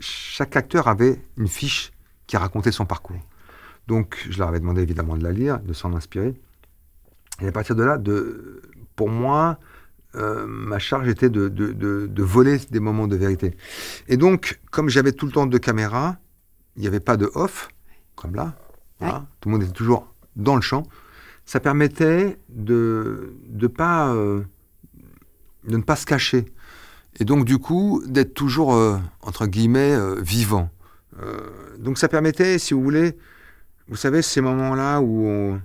chaque 0.00 0.56
acteur 0.56 0.88
avait 0.88 1.20
une 1.36 1.48
fiche 1.48 1.92
qui 2.26 2.36
racontait 2.36 2.72
son 2.72 2.86
parcours. 2.86 3.20
Donc, 3.88 4.26
je 4.30 4.38
leur 4.38 4.48
avais 4.48 4.60
demandé 4.60 4.82
évidemment 4.82 5.16
de 5.16 5.24
la 5.24 5.32
lire, 5.32 5.58
de 5.60 5.72
s'en 5.72 5.94
inspirer. 5.94 6.34
Et 7.40 7.48
à 7.48 7.52
partir 7.52 7.74
de 7.74 7.82
là, 7.82 7.96
de, 7.98 8.62
pour 8.96 9.08
moi, 9.08 9.58
euh, 10.14 10.46
ma 10.46 10.78
charge 10.78 11.08
était 11.08 11.28
de, 11.30 11.48
de- 11.48 11.72
de- 11.72 12.06
de 12.10 12.22
voler 12.22 12.58
des 12.70 12.80
moments 12.80 13.06
de 13.06 13.16
vérité. 13.16 13.56
Et 14.08 14.16
donc, 14.16 14.58
comme 14.70 14.88
j'avais 14.88 15.12
tout 15.12 15.26
le 15.26 15.32
temps 15.32 15.46
deux 15.46 15.58
caméras, 15.58 16.16
il 16.76 16.82
n'y 16.82 16.88
avait 16.88 17.00
pas 17.00 17.16
de 17.16 17.30
off, 17.34 17.68
comme 18.14 18.34
là. 18.34 18.54
voilà. 19.00 19.26
Tout 19.40 19.48
le 19.48 19.54
monde 19.54 19.62
était 19.64 19.72
toujours 19.72 20.12
dans 20.36 20.56
le 20.56 20.62
champ. 20.62 20.84
Ça 21.44 21.60
permettait 21.60 22.38
de, 22.48 23.34
de, 23.48 23.66
pas, 23.66 24.12
euh, 24.14 24.42
de 25.66 25.76
ne 25.76 25.82
pas 25.82 25.96
se 25.96 26.06
cacher. 26.06 26.46
Et 27.20 27.24
donc, 27.24 27.44
du 27.44 27.58
coup, 27.58 28.02
d'être 28.06 28.34
toujours, 28.34 28.74
euh, 28.74 28.96
entre 29.22 29.46
guillemets, 29.46 29.96
vivant. 30.20 30.70
Donc, 31.78 31.98
ça 31.98 32.08
permettait, 32.08 32.58
si 32.58 32.74
vous 32.74 32.82
voulez, 32.82 33.16
vous 33.88 33.96
savez, 33.96 34.22
ces 34.22 34.40
moments-là 34.40 35.00
où, 35.00 35.26
on- 35.26 35.60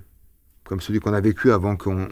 comme 0.64 0.80
celui 0.80 0.98
qu'on 0.98 1.12
a 1.12 1.20
vécu 1.20 1.52
avant, 1.52 1.76
qu'on, 1.76 2.08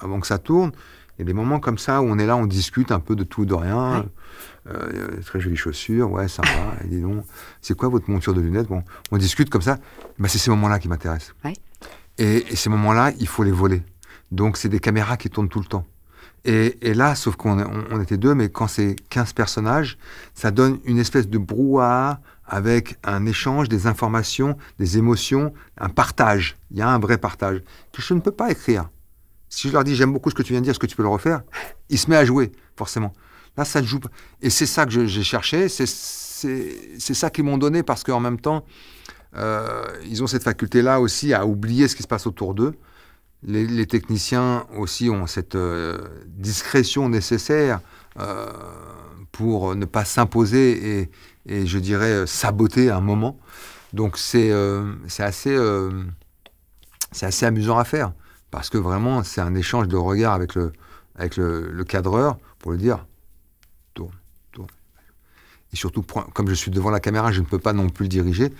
avant 0.00 0.20
que 0.20 0.26
ça 0.26 0.38
tourne, 0.38 0.72
il 1.16 1.20
y 1.20 1.22
a 1.22 1.24
des 1.26 1.32
moments 1.32 1.60
comme 1.60 1.78
ça 1.78 2.02
où 2.02 2.06
on 2.06 2.18
est 2.18 2.26
là, 2.26 2.36
on 2.36 2.46
discute 2.46 2.90
un 2.92 3.00
peu 3.00 3.14
de 3.16 3.24
tout, 3.24 3.44
de 3.46 3.54
rien. 3.54 4.06
Euh, 4.66 5.20
très 5.24 5.40
jolies 5.40 5.56
chaussures, 5.56 6.10
ouais, 6.10 6.26
sympa. 6.28 6.48
et 6.82 6.86
dis 6.88 7.00
donc, 7.02 7.24
c'est 7.60 7.76
quoi 7.76 7.88
votre 7.88 8.10
monture 8.10 8.32
de 8.34 8.40
lunettes? 8.40 8.68
Bon, 8.68 8.82
on 9.10 9.16
discute 9.18 9.50
comme 9.50 9.62
ça. 9.62 9.78
Bah, 10.18 10.28
c'est 10.28 10.38
ces 10.38 10.50
moments-là 10.50 10.78
qui 10.78 10.88
m'intéressent. 10.88 11.34
Ouais. 11.44 11.52
Et, 12.18 12.38
et 12.52 12.56
ces 12.56 12.70
moments-là, 12.70 13.12
il 13.20 13.28
faut 13.28 13.42
les 13.44 13.50
voler. 13.52 13.82
Donc, 14.32 14.56
c'est 14.56 14.68
des 14.70 14.80
caméras 14.80 15.16
qui 15.16 15.28
tournent 15.30 15.48
tout 15.50 15.60
le 15.60 15.66
temps. 15.66 15.86
Et, 16.46 16.78
et 16.88 16.94
là, 16.94 17.14
sauf 17.14 17.36
qu'on 17.36 17.58
on- 17.60 17.84
on 17.90 18.00
était 18.00 18.16
deux, 18.16 18.34
mais 18.34 18.48
quand 18.48 18.66
c'est 18.66 18.96
15 19.10 19.32
personnages, 19.34 19.98
ça 20.34 20.50
donne 20.50 20.78
une 20.84 20.98
espèce 20.98 21.28
de 21.28 21.38
brouhaha 21.38 22.20
avec 22.46 22.98
un 23.04 23.24
échange, 23.26 23.68
des 23.70 23.86
informations, 23.86 24.56
des 24.78 24.98
émotions, 24.98 25.52
un 25.78 25.88
partage. 25.88 26.56
Il 26.70 26.78
y 26.78 26.82
a 26.82 26.88
un 26.88 26.98
vrai 26.98 27.16
partage 27.18 27.62
que 27.92 28.02
je 28.02 28.12
ne 28.14 28.20
peux 28.20 28.30
pas 28.32 28.50
écrire. 28.50 28.88
Si 29.54 29.68
je 29.68 29.72
leur 29.72 29.84
dis 29.84 29.94
j'aime 29.94 30.12
beaucoup 30.12 30.30
ce 30.30 30.34
que 30.34 30.42
tu 30.42 30.52
viens 30.52 30.60
de 30.60 30.64
dire, 30.64 30.72
est-ce 30.72 30.80
que 30.80 30.86
tu 30.86 30.96
peux 30.96 31.04
le 31.04 31.08
refaire? 31.08 31.42
Il 31.88 31.96
se 31.98 32.10
met 32.10 32.16
à 32.16 32.24
jouer, 32.24 32.50
forcément. 32.76 33.12
Là, 33.56 33.64
ça 33.64 33.80
ne 33.80 33.86
joue 33.86 34.00
pas. 34.00 34.08
Et 34.42 34.50
c'est 34.50 34.66
ça 34.66 34.84
que 34.84 35.06
j'ai 35.06 35.22
cherché, 35.22 35.68
c'est- 35.68 35.86
ça 37.14 37.30
qu'ils 37.30 37.44
m'ont 37.44 37.56
donné 37.56 37.84
parce 37.84 38.02
qu'en 38.02 38.18
même 38.18 38.40
temps, 38.40 38.64
euh, 39.36 39.84
ils 40.06 40.24
ont 40.24 40.26
cette 40.26 40.42
faculté-là 40.42 41.00
aussi 41.00 41.32
à 41.32 41.46
oublier 41.46 41.86
ce 41.86 41.94
qui 41.94 42.02
se 42.02 42.08
passe 42.08 42.26
autour 42.26 42.54
d'eux. 42.54 42.74
Les, 43.44 43.86
techniciens 43.86 44.66
aussi 44.76 45.08
ont 45.08 45.28
cette 45.28 45.54
euh, 45.54 45.98
discrétion 46.26 47.08
nécessaire 47.08 47.80
euh, 48.18 48.50
pour 49.30 49.76
ne 49.76 49.84
pas 49.84 50.04
s'imposer 50.04 51.08
et, 51.46 51.66
je 51.66 51.78
dirais, 51.78 52.26
saboter 52.26 52.90
un 52.90 53.00
moment. 53.00 53.38
Donc 53.92 54.18
c'est 54.18 54.50
assez, 55.20 55.56
assez 57.22 57.46
amusant 57.46 57.78
à 57.78 57.84
faire 57.84 58.12
parce 58.54 58.70
que 58.70 58.78
vraiment, 58.78 59.24
c'est 59.24 59.40
un 59.40 59.54
échange 59.56 59.88
de 59.88 59.96
regards 59.96 60.32
avec 60.32 60.54
le, 60.54 60.72
avec 61.16 61.36
le, 61.36 61.68
le 61.72 61.84
cadreur 61.84 62.38
pour 62.60 62.70
lui 62.70 62.78
dire 62.78 63.04
tourne, 63.94 64.12
tourne. 64.52 64.68
Et 65.72 65.76
surtout, 65.76 66.02
comme 66.02 66.48
je 66.48 66.54
suis 66.54 66.70
devant 66.70 66.90
la 66.90 67.00
caméra, 67.00 67.32
je 67.32 67.40
ne 67.40 67.46
peux 67.46 67.58
pas 67.58 67.72
non 67.72 67.88
plus 67.88 68.04
le 68.04 68.08
diriger. 68.08 68.52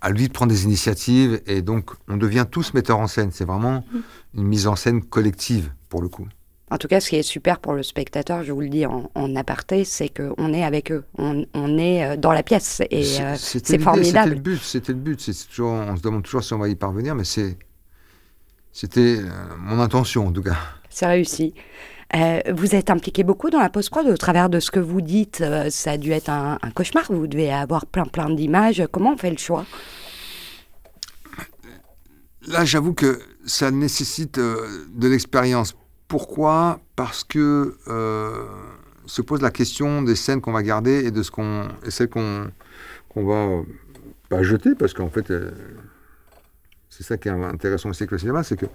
À 0.00 0.10
lui 0.10 0.28
de 0.28 0.32
prendre 0.32 0.52
des 0.52 0.64
initiatives 0.64 1.40
et 1.46 1.62
donc 1.62 1.90
on 2.06 2.16
devient 2.16 2.46
tous 2.48 2.74
metteurs 2.74 2.98
en 3.00 3.08
scène. 3.08 3.30
C'est 3.32 3.44
vraiment 3.44 3.84
une 4.34 4.44
mise 4.44 4.68
en 4.68 4.76
scène 4.76 5.02
collective 5.02 5.72
pour 5.88 6.00
le 6.00 6.08
coup. 6.08 6.28
En 6.70 6.78
tout 6.78 6.86
cas, 6.86 7.00
ce 7.00 7.08
qui 7.08 7.16
est 7.16 7.22
super 7.22 7.58
pour 7.58 7.72
le 7.74 7.82
spectateur, 7.82 8.44
je 8.44 8.52
vous 8.52 8.60
le 8.60 8.68
dis 8.68 8.86
en, 8.86 9.10
en 9.16 9.34
aparté, 9.36 9.84
c'est 9.84 10.08
qu'on 10.10 10.52
est 10.52 10.62
avec 10.62 10.92
eux, 10.92 11.04
on, 11.18 11.44
on 11.54 11.76
est 11.78 12.04
euh, 12.04 12.16
dans 12.16 12.32
la 12.32 12.42
pièce 12.44 12.80
et 12.90 13.02
C'est- 13.04 13.22
euh, 13.24 13.34
c'était 13.36 13.78
formidable. 13.78 14.30
Le 14.34 14.40
but. 14.40 14.60
C'était 14.62 14.92
le 14.92 14.98
but. 14.98 15.18
Toujours, 15.48 15.70
on 15.72 15.96
se 15.96 16.02
demande 16.02 16.22
toujours 16.22 16.44
si 16.44 16.52
on 16.54 16.58
va 16.58 16.68
y 16.68 16.74
parvenir, 16.76 17.14
mais 17.16 17.24
c'est, 17.24 17.58
c'était 18.74 19.20
euh, 19.20 19.30
mon 19.58 19.80
intention 19.80 20.26
en 20.26 20.32
tout 20.32 20.42
cas. 20.42 20.56
C'est 20.90 21.06
réussi. 21.06 21.54
Euh, 22.14 22.40
vous 22.52 22.74
êtes 22.74 22.90
impliqué 22.90 23.24
beaucoup 23.24 23.48
dans 23.48 23.60
la 23.60 23.70
post-prod 23.70 24.06
au 24.06 24.16
travers 24.16 24.50
de 24.50 24.60
ce 24.60 24.70
que 24.70 24.80
vous 24.80 25.00
dites. 25.00 25.40
euh, 25.40 25.70
ça 25.70 25.92
a 25.92 25.96
dû 25.96 26.10
être 26.10 26.28
un, 26.28 26.58
un 26.60 26.70
cauchemar. 26.70 27.04
Vous 27.08 27.26
devez 27.26 27.50
avoir 27.52 27.86
plein 27.86 28.04
plein 28.04 28.28
d'images. 28.28 28.82
Comment 28.92 29.14
on 29.14 29.16
fait 29.16 29.30
le 29.30 29.38
choix? 29.38 29.64
Là, 32.46 32.64
j'avoue 32.64 32.92
que 32.92 33.20
ça 33.46 33.70
nécessite 33.70 34.38
euh, 34.38 34.66
de 34.92 35.08
l'expérience. 35.08 35.74
Pourquoi? 36.08 36.80
Parce 36.96 37.24
que 37.24 37.76
se 39.06 39.22
pose 39.22 39.40
la 39.40 39.50
question 39.50 40.02
des 40.02 40.16
scènes 40.16 40.40
qu'on 40.40 40.52
va 40.52 40.62
garder 40.62 41.04
et 41.04 41.10
de 41.10 41.22
ce 41.22 41.30
qu'on 41.30 41.68
et 41.84 41.90
celles 41.90 42.08
qu'on 42.08 42.50
qu'on 43.08 43.24
va 43.24 43.62
pas 44.28 44.42
jeter, 44.42 44.74
parce 44.74 44.94
qu'en 44.94 45.08
fait, 45.08 45.32
c'est 46.96 47.02
ça 47.04 47.16
qui 47.16 47.28
est 47.28 47.32
intéressant 47.32 47.88
aussi 47.90 48.02
avec 48.02 48.12
le 48.12 48.18
cinéma, 48.18 48.42
c'est 48.42 48.56
que 48.56 48.66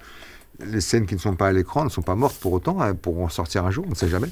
les 0.66 0.82
scènes 0.82 1.06
qui 1.06 1.16
ne 1.16 1.20
sont 1.20 1.36
pas 1.36 1.48
à 1.48 1.52
l'écran 1.52 1.84
ne 1.86 1.90
sont 1.90 2.02
pas 2.02 2.16
mortes 2.16 2.38
pour 2.40 2.52
autant, 2.54 2.84
elles 2.84 2.96
pourront 2.96 3.30
sortir 3.30 3.66
un 3.66 3.72
jour, 3.72 3.86
on 3.88 3.92
ne 3.92 3.96
sait 3.96 4.10
jamais. 4.10 4.30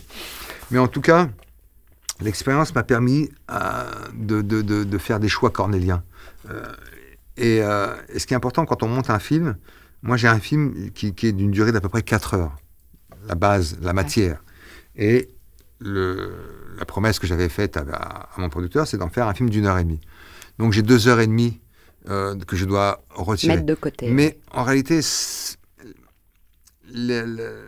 Mais 0.72 0.78
en 0.80 0.88
tout 0.88 1.00
cas, 1.02 1.30
l'expérience 2.20 2.74
m'a 2.76 2.84
permis 2.84 3.30
euh, 3.52 3.84
de, 4.14 4.42
de- 4.42 4.62
de- 4.62 4.84
de 4.84 4.98
faire 4.98 5.20
des 5.20 5.30
choix 5.30 5.50
cornéliens. 5.52 6.04
Euh, 6.50 6.64
et, 7.38 7.62
euh, 7.62 7.96
et 8.10 8.20
ce 8.20 8.28
qui 8.28 8.34
est 8.34 8.38
important 8.38 8.66
quand 8.66 8.84
on 8.84 8.88
monte 8.88 9.10
un 9.10 9.20
film, 9.20 9.56
moi 10.02 10.18
j'ai 10.18 10.28
un 10.28 10.40
film 10.40 10.92
qui, 10.92 11.14
qui 11.14 11.28
est 11.28 11.32
d'une 11.32 11.52
durée 11.52 11.72
d'à 11.72 11.82
peu 11.82 11.90
près 11.90 12.02
4 12.04 12.34
heures, 12.34 12.56
la 13.28 13.36
base, 13.36 13.78
la 13.82 13.94
matière. 13.94 14.44
Et 14.96 15.30
le, 15.80 16.32
la 16.78 16.86
promesse 16.86 17.20
que 17.20 17.28
j'avais 17.28 17.50
faite 17.50 17.78
à, 17.78 17.82
à- 17.94 18.30
à 18.36 18.42
mon 18.42 18.50
producteur, 18.50 18.88
c'est 18.88 18.98
d'en 18.98 19.10
faire 19.10 19.28
un 19.28 19.34
film 19.34 19.50
d'une 19.50 19.66
heure 19.68 19.78
et 19.78 19.84
demie. 19.84 20.02
Donc 20.58 20.74
j'ai 20.74 20.82
deux 20.82 21.08
heures 21.08 21.20
et 21.20 21.28
demie 21.28 21.62
euh, 22.10 22.36
que 22.36 22.56
je 22.56 22.66
dois 22.66 23.04
retirer. 23.10 23.56
Mettre 23.56 23.66
de 23.66 23.74
côté. 23.76 24.10
Mais 24.12 24.40
en 24.52 24.64
réalité, 24.64 25.02
c'est- 25.02 25.58
le- 26.94 27.26
le- 27.26 27.66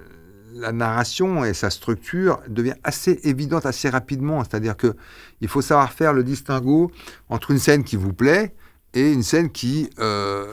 la 0.53 0.71
narration 0.71 1.45
et 1.45 1.53
sa 1.53 1.69
structure 1.69 2.39
devient 2.47 2.73
assez 2.83 3.19
évidente 3.23 3.65
assez 3.65 3.89
rapidement. 3.89 4.43
C'est-à-dire 4.43 4.75
que 4.75 4.95
il 5.41 5.47
faut 5.47 5.61
savoir 5.61 5.93
faire 5.93 6.13
le 6.13 6.23
distinguo 6.23 6.91
entre 7.29 7.51
une 7.51 7.59
scène 7.59 7.83
qui 7.83 7.95
vous 7.95 8.13
plaît 8.13 8.53
et 8.93 9.11
une 9.13 9.23
scène 9.23 9.51
qui, 9.51 9.89
euh, 9.99 10.47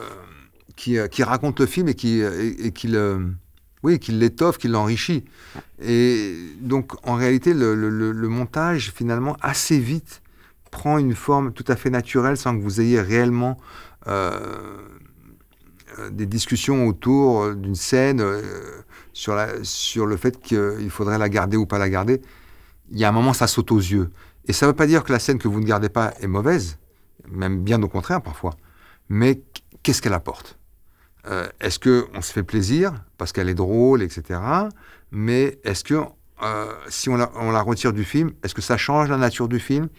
qui, 0.75 0.97
qui 1.11 1.23
raconte 1.23 1.59
le 1.59 1.65
film 1.65 1.87
et 1.87 1.95
qui, 1.95 2.21
et, 2.21 2.71
qui 2.71 2.87
le, 2.87 3.33
oui, 3.83 3.99
qui 3.99 4.11
l'étoffe, 4.11 4.57
qui 4.59 4.67
l'enrichit. 4.67 5.25
Et 5.81 6.35
donc, 6.61 6.93
en 7.07 7.15
réalité, 7.15 7.53
le, 7.53 7.73
le, 7.75 8.27
montage, 8.29 8.91
finalement, 8.95 9.35
assez 9.41 9.79
vite, 9.79 10.21
prend 10.69 10.97
une 10.97 11.15
forme 11.15 11.53
tout 11.53 11.65
à 11.67 11.75
fait 11.75 11.89
naturelle 11.89 12.37
sans 12.37 12.57
que 12.57 12.61
vous 12.61 12.81
ayez 12.81 13.01
réellement 13.01 13.57
des 16.11 16.25
discussions 16.25 16.87
autour 16.87 17.53
d'une 17.55 17.75
scène 17.75 18.23
sur, 19.13 19.35
le 20.05 20.17
fait 20.17 20.39
qu'il 20.39 20.89
faudrait 20.89 21.17
la 21.17 21.27
garder 21.27 21.57
ou 21.57 21.65
pas 21.65 21.79
la 21.79 21.89
garder. 21.89 22.21
Il 22.89 22.97
y 22.97 23.03
a 23.03 23.09
un 23.09 23.11
moment, 23.11 23.33
ça 23.33 23.47
saute 23.47 23.71
aux 23.71 23.79
yeux. 23.79 24.09
Et 24.47 24.53
ça 24.53 24.65
ne 24.65 24.71
veut 24.71 24.75
pas 24.75 24.87
dire 24.87 25.03
que 25.03 25.11
la 25.11 25.19
scène 25.19 25.39
que 25.39 25.47
vous 25.47 25.59
ne 25.59 25.65
gardez 25.65 25.89
pas 25.89 26.13
est 26.21 26.27
mauvaise, 26.27 26.77
même 27.29 27.63
bien 27.63 27.81
au 27.83 27.89
contraire 27.89 28.21
parfois. 28.21 28.53
Mais 29.09 29.41
qu'est-ce 29.83 30.01
qu'elle 30.01 30.13
apporte? 30.13 30.57
Euh, 31.27 31.47
Est-ce 31.59 31.79
qu'on 31.79 32.21
se 32.21 32.31
fait 32.31 32.43
plaisir 32.43 32.93
parce 33.17 33.33
qu'elle 33.33 33.49
est 33.49 33.55
drôle, 33.55 34.01
etc. 34.01 34.39
Mais 35.11 35.59
est-ce 35.63 35.83
que 35.83 35.95
euh, 36.43 36.71
si 36.87 37.09
on 37.09 37.17
la, 37.17 37.61
retire 37.61 37.91
du 37.91 38.03
film, 38.03 38.31
est-ce 38.43 38.53
que 38.53 38.61
ça 38.61 38.77
change 38.77 39.09
la 39.09 39.17
nature 39.17 39.47
du 39.47 39.59
film? 39.59 39.89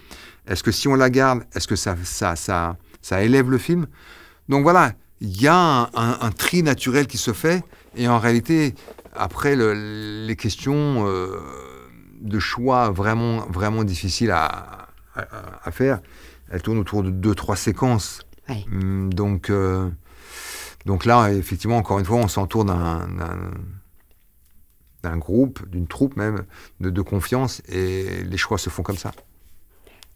Est-ce 0.48 0.62
que 0.62 0.72
si 0.72 0.88
on 0.88 0.94
la 0.94 1.10
garde, 1.10 1.44
est-ce 1.54 1.68
que 1.68 1.76
ça, 1.76 1.96
ça, 2.02 2.34
ça, 2.36 2.76
ça, 3.02 3.22
élève 3.22 3.50
le 3.50 3.58
film? 3.58 3.86
Donc 4.48 4.62
voilà, 4.62 4.92
il 5.20 5.40
y 5.40 5.46
a 5.46 5.54
un, 5.94 6.18
un, 6.20 6.30
tri 6.30 6.62
naturel 6.62 7.06
qui 7.06 7.18
se 7.18 7.32
fait. 7.32 7.62
Et 7.96 8.08
en 8.08 8.18
réalité, 8.18 8.74
après, 9.14 9.54
le, 9.56 10.26
les 10.26 10.36
questions... 10.36 11.06
Euh, 11.06 11.38
de 12.20 12.38
choix 12.38 12.90
vraiment, 12.90 13.46
vraiment 13.48 13.84
difficiles 13.84 14.30
à, 14.30 14.88
à, 15.14 15.70
faire. 15.70 16.00
Elle 16.50 16.62
tourne 16.62 16.78
autour 16.78 17.02
de 17.02 17.10
deux, 17.10 17.34
trois 17.34 17.56
séquences. 17.56 18.22
Hum, 18.48 19.12
donc, 19.12 19.50
euh, 19.50 19.90
donc 20.86 21.04
là, 21.04 21.30
effectivement, 21.32 21.76
encore 21.76 21.98
une 21.98 22.04
fois, 22.04 22.16
on 22.16 22.28
s'entoure 22.28 22.64
d'un 22.64 23.06
d'un 25.04 25.16
groupe, 25.16 25.64
d'une 25.68 25.86
troupe 25.86 26.16
même, 26.16 26.42
de, 26.80 26.90
de, 26.90 27.02
confiance, 27.02 27.62
et 27.68 28.24
les 28.24 28.36
choix 28.36 28.58
se 28.58 28.68
font 28.68 28.82
comme 28.82 28.96
ça. 28.96 29.12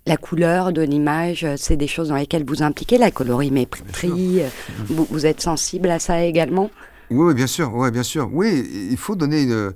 La 0.07 0.17
couleur 0.17 0.73
de 0.73 0.83
l'image, 0.83 1.47
c'est 1.57 1.77
des 1.77 1.87
choses 1.87 2.09
dans 2.09 2.17
lesquelles 2.17 2.45
vous 2.45 2.63
impliquez, 2.63 2.99
la 2.99 3.11
colorimétrie, 3.11 4.43
vous, 4.87 5.07
vous 5.09 5.27
êtes 5.27 5.41
sensible 5.41 5.91
à 5.91 5.99
ça 6.01 6.23
également? 6.23 6.71
Oui, 7.15 7.35
bien 7.35 7.47
sûr, 7.47 7.75
ouais, 7.75 7.91
bien 7.91 8.03
sûr. 8.03 8.31
Oui, 8.33 8.89
il 8.91 8.97
faut 8.97 9.17
donner 9.17 9.43
une, 9.43 9.73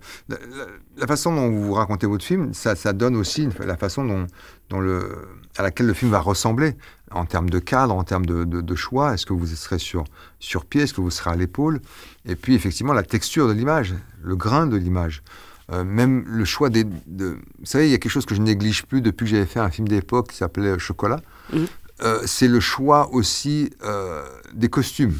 la, 0.97 1.07
façon 1.07 1.35
dont 1.35 1.51
vous 1.51 1.75
racontez 1.75 2.07
votre 2.07 2.25
film, 2.25 2.55
ça, 2.55 2.75
ça 2.75 2.93
donne 2.93 3.15
aussi 3.15 3.49
la 3.61 3.77
façon 3.77 4.05
dont, 4.05 4.27
dont, 4.71 4.81
le, 4.81 5.29
à 5.57 5.63
laquelle 5.63 5.87
le 5.87 5.93
film 5.93 6.11
va 6.11 6.21
ressembler 6.21 6.77
en 7.11 7.27
termes 7.27 7.51
de 7.51 7.59
cadre, 7.59 7.95
en 7.95 8.05
termes 8.05 8.25
de, 8.25 8.45
de, 8.45 8.75
choix. 8.75 9.13
Est-ce 9.13 9.27
que 9.27 9.35
vous 9.35 9.47
serez 9.47 9.79
sur, 9.79 10.05
sur 10.41 10.65
pied, 10.65 10.83
est-ce 10.83 10.95
que 10.95 11.03
vous 11.03 11.11
serez 11.11 11.31
à 11.31 11.37
l'épaule? 11.37 11.81
Et 12.25 12.37
puis 12.37 12.55
effectivement 12.55 12.95
la 12.95 13.03
texture 13.03 13.49
de 13.49 13.53
l'image, 13.53 13.95
le 14.23 14.35
grain 14.35 14.67
de 14.67 14.77
l'image. 14.77 15.23
Euh, 15.73 15.85
même 15.85 16.25
le 16.27 16.45
choix 16.45 16.71
des. 16.71 16.85
De... 16.85 17.39
Vous 17.59 17.67
savez, 17.67 17.89
il 17.89 17.91
y 17.91 17.95
a 17.95 17.99
quelque 17.99 18.13
chose 18.13 18.27
que 18.27 18.35
je 18.35 18.41
néglige 18.41 18.85
plus 18.85 19.01
depuis 19.01 19.25
que 19.25 19.31
j'avais 19.31 19.47
fait 19.47 19.59
un 19.59 19.71
film 19.71 19.89
d'époque 19.89 20.29
qui 20.31 20.37
s'appelait 20.37 20.79
Chocolat. 20.79 21.21
Mmh. 21.53 21.65
Euh, 22.03 22.21
c'est 22.27 22.47
le 22.47 22.61
choix 22.61 23.09
aussi 23.13 23.71
euh, 23.83 24.25
des 24.53 24.69
costumes. 24.69 25.15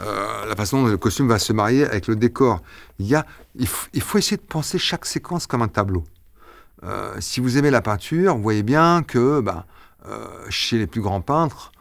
La 0.00 0.54
façon 0.54 0.82
dont 0.82 0.88
le 0.88 0.96
costume 0.96 1.26
va 1.26 1.40
se 1.40 1.52
marier 1.52 1.84
avec 1.84 2.06
le 2.06 2.14
décor. 2.14 2.62
Il, 3.00 3.06
y 3.06 3.16
a, 3.16 3.26
il, 3.56 3.66
faut 3.66 4.18
essayer 4.18 4.36
de 4.36 4.42
penser 4.42 4.78
chaque 4.78 5.04
séquence 5.04 5.48
comme 5.48 5.60
un 5.60 5.66
tableau. 5.66 6.04
Si 7.18 7.40
vous 7.40 7.58
aimez 7.58 7.72
la 7.72 7.82
peinture, 7.82 8.36
vous 8.36 8.42
voyez 8.42 8.62
bien 8.62 9.02
que 9.02 9.40
bah, 9.40 9.66
chez 10.50 10.78
les 10.78 10.86
plus 10.86 11.00
grands 11.00 11.20
peintres, 11.20 11.72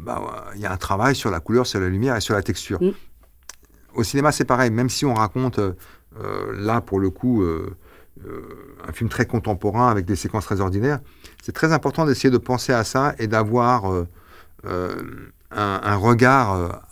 bah, 0.00 0.46
il 0.56 0.60
y 0.60 0.66
a 0.66 0.72
un 0.72 0.76
travail 0.76 1.14
sur 1.14 1.30
la 1.30 1.38
couleur, 1.38 1.64
sur 1.64 1.78
la 1.78 1.88
lumière 1.88 2.16
et 2.16 2.20
sur 2.20 2.34
la 2.34 2.42
texture. 2.42 2.82
Mm. 2.82 2.90
Au 3.94 4.02
cinéma, 4.02 4.32
c'est 4.32 4.44
pareil, 4.44 4.72
même 4.72 4.90
si 4.90 5.06
on 5.06 5.14
raconte, 5.14 5.60
là, 6.54 6.80
pour 6.80 7.00
le 7.00 7.10
coup, 7.10 7.44
un 8.86 8.92
film 8.92 9.08
très 9.08 9.26
contemporain 9.26 9.88
avec 9.88 10.04
des 10.04 10.16
séquences 10.16 10.44
très 10.44 10.60
ordinaires, 10.60 11.00
c'est 11.42 11.52
très 11.52 11.72
important 11.72 12.06
d'essayer 12.06 12.30
de 12.30 12.38
penser 12.38 12.72
à 12.72 12.84
ça 12.84 13.14
et 13.18 13.26
d'avoir 13.26 14.06
un, 14.64 15.96
regard 15.96 16.82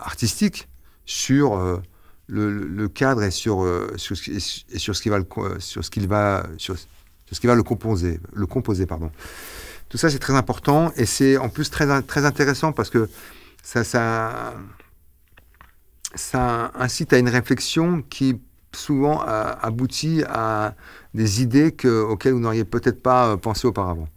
artistique 0.00 0.68
sur 1.08 1.54
euh, 1.56 1.80
le, 2.28 2.88
cadre 2.88 3.22
et 3.22 3.30
sur, 3.30 3.62
euh, 3.62 3.90
sur, 3.96 4.16
ce 4.16 5.02
qui 5.02 5.08
va 5.08 5.18
le, 5.18 5.26
sur 5.58 5.84
ce 5.84 6.06
va 6.06 6.46
sur, 6.58 6.76
ce 6.76 7.40
qui 7.40 7.46
va 7.46 7.54
le 7.54 7.62
composer 7.62 8.20
le 8.32 8.46
composer 8.46 8.86
pardon. 8.86 9.10
Tout 9.88 9.96
ça 9.96 10.10
c'est 10.10 10.18
très 10.18 10.34
important 10.34 10.92
et 10.96 11.06
c'est 11.06 11.38
en 11.38 11.48
plus 11.48 11.70
très 11.70 12.02
très 12.02 12.24
intéressant 12.26 12.72
parce 12.72 12.90
que 12.90 13.08
ça 13.62 13.84
ça 13.84 14.54
ça 16.14 16.72
incite 16.74 17.12
à 17.12 17.18
une 17.18 17.28
réflexion 17.28 18.02
qui 18.02 18.40
souvent 18.78 19.20
aboutit 19.20 20.22
à 20.28 20.74
des 21.14 21.42
idées 21.42 21.72
que, 21.72 22.02
auxquelles 22.02 22.32
vous 22.32 22.40
n'auriez 22.40 22.64
peut-être 22.64 23.02
pas 23.02 23.28
euh, 23.28 23.36
pensé 23.36 23.66
auparavant. 23.66 24.08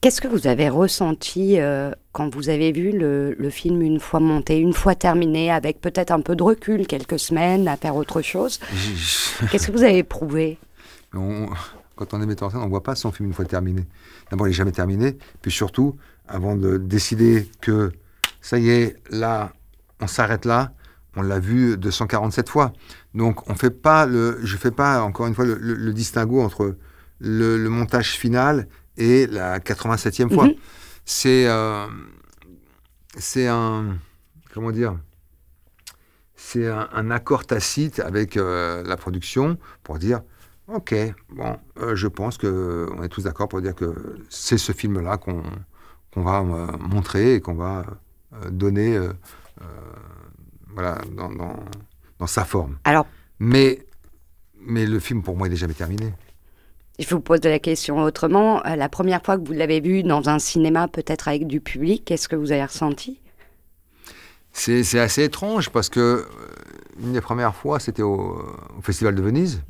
Qu'est-ce 0.00 0.20
que 0.20 0.28
vous 0.28 0.46
avez 0.46 0.68
ressenti 0.68 1.58
euh, 1.58 1.92
quand 2.12 2.34
vous 2.34 2.50
avez 2.50 2.72
vu 2.72 2.92
le, 2.92 3.50
film 3.50 3.80
une 3.80 4.00
fois 4.00 4.20
monté, 4.20 4.58
une 4.58 4.74
fois 4.74 4.94
terminé, 4.94 5.50
avec 5.50 5.80
peut-être 5.80 6.10
un 6.10 6.20
peu 6.20 6.36
de 6.36 6.42
recul, 6.42 6.86
quelques 6.86 7.18
semaines 7.18 7.66
à 7.68 7.76
faire 7.76 7.96
autre 7.96 8.20
chose 8.20 8.60
Qu'est-ce 9.50 9.66
que 9.66 9.72
vous 9.72 9.82
avez 9.82 9.98
éprouvé 9.98 10.58
Quand 11.12 12.12
on 12.12 12.20
est 12.20 12.26
metteur 12.26 12.48
en 12.48 12.50
scène, 12.50 12.60
on 12.60 12.66
ne 12.66 12.70
voit 12.70 12.82
pas 12.82 12.94
son 12.94 13.12
film 13.12 13.30
une 13.30 13.34
fois 13.34 13.46
terminé. 13.46 13.86
D'abord, 14.30 14.46
il 14.46 14.50
n'est 14.50 14.54
jamais 14.54 14.72
terminé. 14.72 15.16
Puis 15.40 15.50
surtout, 15.50 15.96
avant 16.28 16.54
de 16.54 16.76
décider 16.76 17.48
que 17.62 17.90
ça 18.42 18.58
y 18.58 18.68
est, 18.68 18.96
là, 19.10 19.54
on 20.00 20.06
s'arrête 20.06 20.44
là, 20.44 20.72
on 21.16 21.22
l'a 21.22 21.38
vu 21.38 21.78
247 21.78 22.50
fois. 22.50 22.74
Donc, 23.14 23.48
on 23.48 23.54
fait 23.54 23.70
pas 23.70 24.06
le, 24.06 24.38
je 24.42 24.54
ne 24.54 24.58
fais 24.58 24.70
pas, 24.70 25.02
encore 25.02 25.26
une 25.26 25.34
fois, 25.34 25.44
le, 25.44 25.92
distinguo 25.92 26.40
entre 26.40 26.76
le, 27.20 27.56
le 27.56 27.68
montage 27.68 28.18
final 28.18 28.66
et 28.96 29.26
la 29.26 29.60
87e 29.60 30.32
fois. 30.32 30.46
Mhm. 30.46 30.54
C'est 31.04 31.46
euh, 31.48 31.86
c'est 33.16 33.46
un 33.46 33.98
comment 34.52 34.70
dire 34.70 34.96
c'est 36.34 36.68
un, 36.68 37.10
accord 37.10 37.46
tacite 37.46 38.00
avec 38.00 38.36
euh, 38.36 38.82
la 38.84 38.96
production 38.96 39.58
pour 39.82 39.98
dire 39.98 40.22
ok 40.68 40.94
bon 41.30 41.58
euh, 41.78 41.94
je 41.94 42.08
pense 42.08 42.38
que 42.38 42.88
on 42.96 43.02
est 43.02 43.08
tous 43.08 43.24
d'accord 43.24 43.48
pour 43.48 43.60
dire 43.60 43.74
que 43.74 43.94
c'est 44.30 44.58
ce 44.58 44.72
film 44.72 45.00
là 45.00 45.16
qu'on 45.18 45.42
qu'on 46.12 46.22
va 46.22 46.42
montrer 46.42 47.34
et 47.34 47.40
qu'on 47.40 47.54
va 47.54 47.84
donner 48.50 48.98
voilà 50.74 50.98
dans, 51.12 51.30
dans, 51.30 51.56
dans, 52.24 52.26
sa 52.26 52.44
forme. 52.44 52.78
Alors 52.84 53.06
mais 53.38 53.84
mais 54.60 54.86
le 54.86 54.98
film 54.98 55.22
pour 55.22 55.36
moi 55.36 55.48
il 55.48 55.50
n'est 55.50 55.56
jamais 55.56 55.74
terminé. 55.74 56.12
Je 56.98 57.08
vous 57.08 57.20
pose 57.20 57.40
la 57.42 57.58
question 57.58 58.02
autrement. 58.02 58.64
Euh, 58.66 58.76
la 58.76 58.88
première 58.88 59.22
fois 59.22 59.36
que 59.36 59.44
vous 59.44 59.52
l'avez 59.52 59.80
vu 59.80 60.04
dans 60.04 60.28
un 60.28 60.38
cinéma, 60.38 60.86
peut-être 60.86 61.26
avec 61.26 61.46
du 61.46 61.60
public, 61.60 62.04
qu'est-ce 62.04 62.28
que 62.28 62.36
vous 62.36 62.52
avez 62.52 62.64
ressenti? 62.64 63.20
C'est, 64.52 65.00
assez 65.00 65.24
étrange 65.24 65.70
parce 65.70 65.88
que 65.88 65.98
euh, 65.98 66.24
une 67.02 67.12
des 67.12 67.20
premières 67.20 67.56
fois, 67.56 67.80
c'était 67.80 68.02
au, 68.02 68.40
Festival 68.80 69.16
de 69.16 69.22
Venise. 69.22 69.62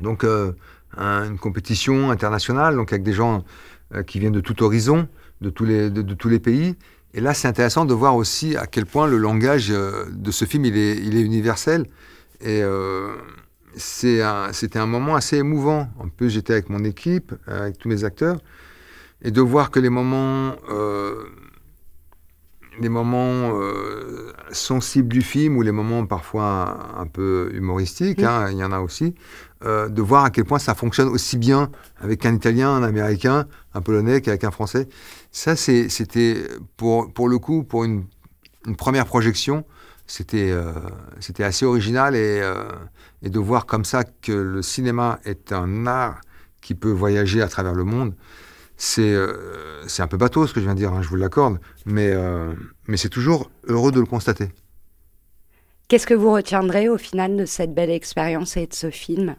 Donc, 0.00 0.24
euh, 0.24 0.52
une 0.96 1.38
compétition 1.38 2.10
internationale, 2.10 2.74
donc 2.74 2.92
avec 2.92 3.04
des 3.04 3.12
gens 3.12 3.44
qui 4.06 4.18
viennent 4.18 4.32
de 4.32 4.40
tout 4.40 4.62
horizon, 4.64 5.06
de 5.40 5.50
tous 5.50 5.64
les, 5.64 5.90
de, 5.90 6.14
tous 6.14 6.28
les 6.28 6.40
pays. 6.40 6.74
Et 7.14 7.20
là, 7.20 7.34
c'est 7.34 7.48
intéressant 7.48 7.84
de 7.84 7.94
voir 7.94 8.16
aussi 8.16 8.56
à 8.56 8.66
quel 8.66 8.86
point 8.86 9.06
le 9.06 9.16
langage 9.16 9.68
de 9.68 10.30
ce 10.30 10.44
film, 10.44 10.64
il 10.66 10.76
est, 10.76 10.96
il 10.96 11.16
est 11.16 11.22
universel. 11.22 11.86
Et 12.40 12.62
c'était 13.76 14.78
un 14.78 14.86
moment 14.86 15.14
assez 15.14 15.38
émouvant. 15.38 15.88
En 15.98 16.08
plus, 16.08 16.30
j'étais 16.30 16.52
avec 16.52 16.68
mon 16.68 16.84
équipe, 16.84 17.32
avec 17.46 17.78
tous 17.78 17.88
mes 17.88 18.04
acteurs, 18.04 18.38
et 19.22 19.30
de 19.30 19.40
voir 19.40 19.70
que 19.70 19.80
les 19.80 19.90
moments, 19.90 20.54
euh, 20.70 21.24
les 22.80 22.88
moments 22.88 23.52
euh, 23.54 24.32
sensibles 24.52 25.08
du 25.08 25.22
film 25.22 25.56
ou 25.56 25.62
les 25.62 25.72
moments 25.72 26.06
parfois 26.06 26.94
un, 26.96 27.06
peu 27.06 27.50
humoristiques, 27.52 28.22
hein, 28.22 28.48
il 28.50 28.58
y 28.58 28.64
en 28.64 28.72
a 28.72 28.80
aussi, 28.80 29.14
euh, 29.64 29.88
de 29.88 30.02
voir 30.02 30.24
à 30.24 30.30
quel 30.30 30.44
point 30.44 30.60
ça 30.60 30.74
fonctionne 30.74 31.08
aussi 31.08 31.36
bien 31.36 31.70
avec 32.00 32.24
un 32.26 32.34
Italien, 32.34 32.70
un 32.70 32.82
Américain, 32.84 33.46
un 33.74 33.80
Polonais 33.80 34.20
qu'avec 34.20 34.44
un 34.44 34.52
Français. 34.52 34.88
Ça, 35.30 35.56
c'était 35.56 36.42
pour, 36.76 37.12
pour 37.12 37.28
le 37.28 37.38
coup, 37.38 37.62
pour 37.64 37.84
une, 37.84 38.04
une 38.66 38.76
première 38.76 39.06
projection, 39.06 39.64
c'était 40.06 40.52
c'était 41.20 41.44
assez 41.44 41.66
original 41.66 42.16
et 42.16 42.42
et 43.22 43.30
de 43.30 43.38
voir 43.38 43.66
comme 43.66 43.84
ça 43.84 44.04
que 44.04 44.32
le 44.32 44.62
cinéma 44.62 45.18
est 45.24 45.52
un 45.52 45.86
art 45.86 46.20
qui 46.60 46.74
peut 46.74 46.90
voyager 46.90 47.42
à 47.42 47.48
travers 47.48 47.74
le 47.74 47.84
monde, 47.84 48.14
c'est 48.76 49.12
euh, 49.12 49.84
un 49.98 50.06
peu 50.06 50.16
bateau 50.16 50.46
ce 50.46 50.52
que 50.54 50.60
je 50.60 50.64
viens 50.64 50.74
de 50.74 50.78
dire, 50.78 50.92
hein, 50.92 51.02
je 51.02 51.08
vous 51.08 51.16
l'accorde, 51.16 51.58
mais, 51.84 52.10
euh, 52.12 52.52
mais 52.86 52.96
c'est 52.96 53.08
toujours 53.08 53.50
heureux 53.66 53.90
de 53.90 54.00
le 54.00 54.06
constater. 54.06 54.50
Qu'est-ce 55.88 56.06
que 56.06 56.14
vous 56.14 56.30
retiendrez 56.30 56.88
au 56.88 56.98
final 56.98 57.36
de 57.36 57.44
cette 57.44 57.74
belle 57.74 57.90
expérience 57.90 58.56
et 58.56 58.66
de 58.66 58.74
ce 58.74 58.90
film? 58.90 59.36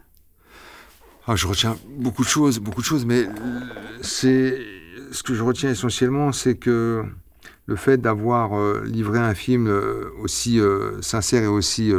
Ah, 1.26 1.36
Je 1.36 1.46
retiens 1.46 1.78
beaucoup 1.88 2.24
de 2.24 2.28
choses, 2.28 2.58
beaucoup 2.58 2.80
de 2.80 2.86
choses, 2.86 3.06
mais 3.06 3.26
c'est 4.02 4.58
ce 5.10 5.22
que 5.22 5.34
je 5.34 5.42
retiens 5.42 5.70
essentiellement, 5.70 6.32
c'est 6.32 6.56
que 6.56 7.04
le 7.66 7.76
fait 7.76 7.98
d'avoir 7.98 8.58
euh, 8.58 8.82
livré 8.84 9.18
un 9.18 9.34
film 9.34 9.68
euh, 9.68 10.10
aussi 10.20 10.58
euh, 10.58 11.00
sincère 11.02 11.44
et 11.44 11.48
aussi 11.48 11.92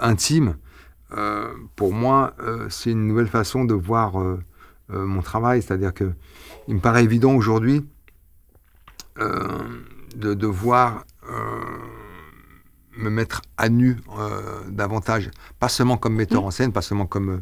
intime, 0.00 0.56
pour 1.74 1.92
moi, 1.92 2.36
c'est 2.68 2.90
une 2.90 3.08
nouvelle 3.08 3.26
façon 3.26 3.64
de 3.64 3.72
voir 3.72 4.12
mon 4.90 5.22
travail. 5.22 5.62
C'est-à-dire 5.62 5.94
que 5.94 6.12
il 6.68 6.74
me 6.74 6.80
paraît 6.80 7.02
évident 7.02 7.34
aujourd'hui 7.34 7.84
de 9.16 10.34
devoir 10.34 11.06
me 12.96 13.08
mettre 13.08 13.40
à 13.56 13.70
nu 13.70 13.96
davantage, 14.68 15.30
pas 15.58 15.68
seulement 15.68 15.96
comme 15.96 16.14
metteur 16.14 16.44
en 16.44 16.50
scène, 16.50 16.72
pas 16.72 16.82
seulement 16.82 17.06
comme, 17.06 17.40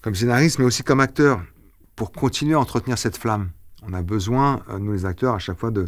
comme 0.00 0.14
scénariste, 0.14 0.60
mais 0.60 0.64
aussi 0.64 0.84
comme 0.84 1.00
acteur, 1.00 1.42
pour 1.96 2.12
continuer 2.12 2.54
à 2.54 2.60
entretenir 2.60 2.96
cette 2.96 3.18
flamme. 3.18 3.50
On 3.86 3.92
a 3.92 4.02
besoin, 4.02 4.62
nous 4.78 4.92
les 4.92 5.06
acteurs, 5.06 5.34
à 5.34 5.38
chaque 5.38 5.58
fois 5.58 5.70
de, 5.70 5.86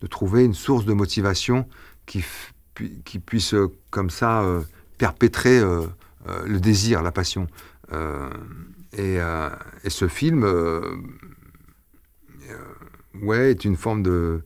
de 0.00 0.06
trouver 0.06 0.44
une 0.44 0.54
source 0.54 0.84
de 0.84 0.92
motivation 0.92 1.66
qui, 2.06 2.24
qui 3.04 3.18
puisse 3.18 3.54
euh, 3.54 3.68
comme 3.90 4.10
ça 4.10 4.42
euh, 4.42 4.62
perpétrer 4.98 5.58
euh, 5.58 5.86
le 6.46 6.60
désir, 6.60 7.02
la 7.02 7.12
passion. 7.12 7.46
Et, 8.96 9.16
et, 9.84 9.90
ce 9.90 10.08
film, 10.08 10.44
ouais, 13.22 13.50
est 13.50 13.64
une 13.64 13.76
forme 13.76 14.02
de, 14.02 14.42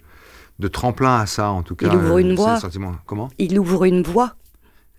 de 0.60 0.68
tremplin 0.68 1.16
à 1.18 1.26
ça, 1.26 1.50
en 1.50 1.62
tout 1.62 1.74
cas. 1.74 1.88
Il 1.88 1.96
ouvre 1.96 2.18
une 2.18 2.34
voie. 2.34 2.58
Comment? 3.06 3.30
Il 3.38 3.58
ouvre 3.58 3.84
une 3.84 4.02
voie. 4.02 4.36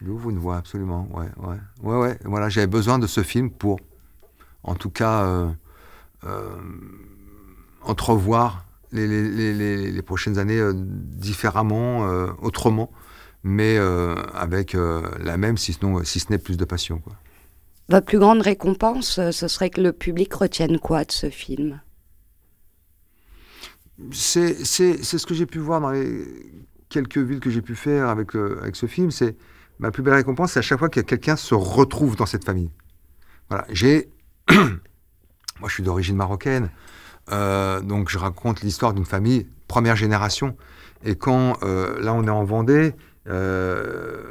Il 0.01 0.09
ouvre 0.09 0.29
une 0.29 0.37
voie, 0.37 0.57
absolument. 0.57 1.07
Ouais, 1.11 1.29
ouais, 1.37 1.57
ouais, 1.81 1.97
ouais. 1.97 2.19
Voilà, 2.25 2.49
j'avais 2.49 2.67
besoin 2.67 2.99
de 2.99 3.07
ce 3.07 3.23
film 3.23 3.49
pour, 3.49 3.79
en 4.63 4.75
tout 4.75 4.91
cas, 4.91 5.55
entrevoir 7.85 8.65
les, 8.91 10.01
prochaines 10.01 10.37
années 10.37 10.59
euh, 10.59 10.73
différemment, 10.75 12.07
euh, 12.07 12.27
autrement, 12.41 12.91
mais 13.43 13.77
euh, 13.77 14.15
avec 14.33 14.73
la 14.73 15.37
même, 15.37 15.57
si, 15.57 15.77
si 16.03 16.19
ce 16.19 16.31
n'est 16.31 16.37
plus 16.37 16.57
de 16.57 16.65
passion. 16.65 16.99
Quoi. 16.99 17.13
Votre 17.89 18.05
plus 18.05 18.19
grande 18.19 18.41
récompense, 18.41 19.19
ce 19.31 19.47
serait 19.47 19.69
que 19.69 19.81
le 19.81 19.93
public 19.93 20.33
retienne 20.33 20.79
quoi 20.79 21.05
de 21.05 21.11
ce 21.11 21.29
film? 21.29 21.81
C'est, 24.11 24.65
ce 24.65 25.25
que 25.25 25.33
j'ai 25.33 25.45
pu 25.45 25.59
voir 25.59 25.79
dans 25.81 25.91
les 25.91 26.25
quelques 26.89 27.17
villes 27.17 27.39
que 27.39 27.49
j'ai 27.49 27.61
pu 27.61 27.75
faire 27.75 28.09
avec, 28.09 28.35
avec 28.35 28.75
ce 28.75 28.87
film. 28.87 29.11
C'est 29.11 29.37
ma 29.79 29.91
plus 29.91 30.01
belle 30.03 30.15
récompense, 30.15 30.53
c'est 30.53 30.59
à 30.59 30.63
chaque 30.63 30.79
fois 30.79 30.89
que 30.89 30.99
quelqu'un 30.99 31.35
se 31.35 31.53
retrouve 31.53 32.15
dans 32.15 32.25
cette 32.25 32.43
famille. 32.43 32.71
Voilà, 33.49 33.65
j'ai, 33.69 34.09
moi, 34.49 35.67
je 35.67 35.73
suis 35.73 35.83
d'origine 35.83 36.15
marocaine. 36.15 36.71
Euh, 37.31 37.81
donc 37.81 38.09
je 38.09 38.17
raconte 38.17 38.61
l'histoire 38.61 38.93
d'une 38.93 39.05
famille 39.05 39.47
première 39.67 39.95
génération. 39.95 40.55
Et 41.03 41.15
quand 41.15 41.57
euh, 41.63 41.99
là 42.01 42.13
on 42.13 42.23
est 42.23 42.29
en 42.29 42.43
Vendée, 42.43 42.93
euh, 43.27 44.23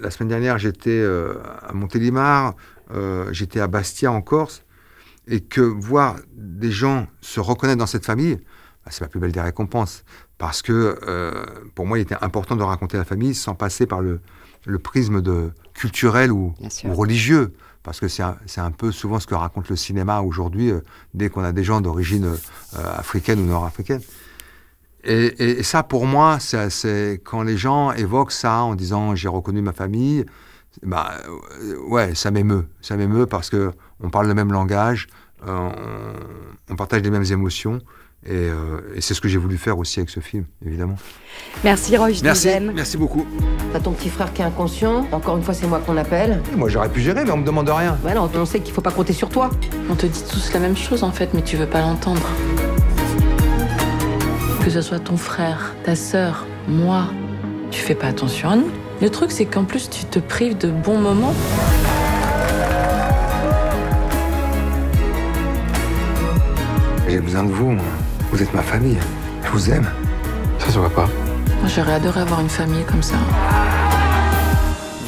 la 0.00 0.10
semaine 0.10 0.28
dernière 0.28 0.58
j'étais 0.58 1.04
à 1.04 1.72
Montélimar, 1.72 2.54
j'étais 3.30 3.60
à 3.60 3.66
Bastia 3.66 4.12
en 4.12 4.22
Corse, 4.22 4.62
et 5.26 5.40
que 5.40 5.60
voir 5.60 6.16
des 6.34 6.70
gens 6.70 7.06
se 7.20 7.40
reconnaître 7.40 7.78
dans 7.78 7.86
cette 7.86 8.06
famille, 8.06 8.36
bah, 8.84 8.90
c'est 8.90 9.02
la 9.02 9.08
plus 9.08 9.20
belle 9.20 9.32
des 9.32 9.40
récompenses. 9.40 10.04
Parce 10.38 10.62
que 10.62 10.98
pour 11.74 11.86
moi 11.86 11.98
il 11.98 12.02
était 12.02 12.16
important 12.20 12.56
de 12.56 12.62
raconter 12.62 12.96
la 12.96 13.04
famille 13.04 13.34
sans 13.34 13.54
passer 13.54 13.86
par 13.86 14.00
le, 14.00 14.20
prisme 14.82 15.20
de 15.20 15.50
culturel 15.74 16.30
ou 16.30 16.54
religieux 16.84 17.52
parce 17.82 18.00
que 18.00 18.08
c'est 18.08 18.22
un, 18.22 18.70
peu 18.70 18.92
souvent 18.92 19.20
ce 19.20 19.26
que 19.26 19.34
raconte 19.34 19.68
le 19.68 19.76
cinéma 19.76 20.20
aujourd'hui, 20.20 20.70
euh, 20.70 20.80
dès 21.14 21.28
qu'on 21.28 21.42
a 21.42 21.52
des 21.52 21.64
gens 21.64 21.80
d'origine 21.80 22.26
euh, 22.26 22.98
africaine 22.98 23.40
ou 23.40 23.46
nord-africaine. 23.46 24.00
Et, 25.04 25.62
ça, 25.62 25.82
pour 25.82 26.06
moi, 26.06 26.38
c'est 26.40 27.20
quand 27.24 27.42
les 27.42 27.56
gens 27.56 27.92
évoquent 27.92 28.32
ça 28.32 28.62
en 28.62 28.74
disant 28.74 29.14
j'ai 29.14 29.28
reconnu 29.28 29.62
ma 29.62 29.72
famille, 29.72 30.26
bah 30.82 31.12
euh, 31.62 31.78
ouais, 31.88 32.14
ça 32.14 32.30
m'émeut, 32.30 32.66
ça 32.82 32.96
m'émeut 32.96 33.26
parce 33.26 33.48
que 33.48 33.72
on 34.00 34.10
parle 34.10 34.26
le 34.26 34.34
même 34.34 34.52
langage, 34.52 35.06
on 35.46 36.76
partage 36.76 37.02
les 37.02 37.10
mêmes 37.10 37.24
émotions. 37.30 37.80
Euh, 38.28 38.80
et, 38.96 39.00
c'est 39.00 39.14
ce 39.14 39.20
que 39.20 39.28
j'ai 39.28 39.38
voulu 39.38 39.56
faire 39.56 39.78
aussi 39.78 40.00
avec 40.00 40.10
ce 40.10 40.20
film, 40.20 40.44
évidemment. 40.66 40.96
Merci 41.62 41.96
Roche 41.96 42.20
Merci, 42.22 42.48
merci 42.74 42.96
beaucoup. 42.96 43.24
T'as 43.72 43.80
ton 43.80 43.92
petit 43.92 44.10
frère 44.10 44.32
qui 44.32 44.42
est 44.42 44.44
inconscient. 44.44 45.06
Encore 45.12 45.36
une 45.36 45.42
fois, 45.42 45.54
c'est 45.54 45.66
moi 45.66 45.80
qu'on 45.84 45.96
appelle. 45.96 46.42
Moi, 46.56 46.68
j'aurais 46.68 46.88
pu 46.88 47.00
gérer, 47.00 47.24
mais 47.24 47.30
on 47.30 47.38
me 47.38 47.46
demande 47.46 47.68
rien. 47.68 47.96
Ouais, 48.04 48.14
non, 48.14 48.28
on 48.34 48.44
sait 48.44 48.60
qu'il 48.60 48.74
faut 48.74 48.80
pas 48.80 48.90
compter 48.90 49.12
sur 49.12 49.28
toi. 49.28 49.50
On 49.88 49.94
te 49.94 50.06
dit 50.06 50.24
tous 50.30 50.52
la 50.52 50.58
même 50.58 50.76
chose 50.76 51.04
en 51.04 51.12
fait, 51.12 51.32
mais 51.32 51.42
tu 51.42 51.56
veux 51.56 51.66
pas 51.66 51.80
l'entendre. 51.80 52.28
Que 54.64 54.70
ce 54.70 54.82
soit 54.82 54.98
ton 54.98 55.16
frère, 55.16 55.74
ta 55.84 55.94
sœur, 55.94 56.44
moi, 56.66 57.10
tu 57.70 57.80
fais 57.80 57.94
pas 57.94 58.08
attention 58.08 58.50
à 58.50 58.56
nous. 58.56 58.70
Le 59.00 59.10
truc, 59.10 59.30
c'est 59.30 59.46
qu'en 59.46 59.64
plus, 59.64 59.88
tu 59.88 60.04
te 60.04 60.18
prives 60.18 60.58
de 60.58 60.70
bons 60.70 60.98
moments. 60.98 61.34
J'ai 67.08 67.20
besoin 67.20 67.44
de 67.44 67.52
vous, 67.52 67.70
moi. 67.70 67.84
Vous 68.30 68.42
êtes 68.42 68.52
ma 68.52 68.62
famille. 68.62 68.98
Je 69.42 69.48
vous 69.50 69.70
aime. 69.70 69.86
Ça 70.58 70.70
se 70.70 70.78
voit 70.78 70.90
pas. 70.90 71.06
Moi, 71.60 71.68
j'aurais 71.68 71.94
adoré 71.94 72.20
avoir 72.20 72.40
une 72.40 72.48
famille 72.48 72.84
comme 72.84 73.02
ça. 73.02 73.16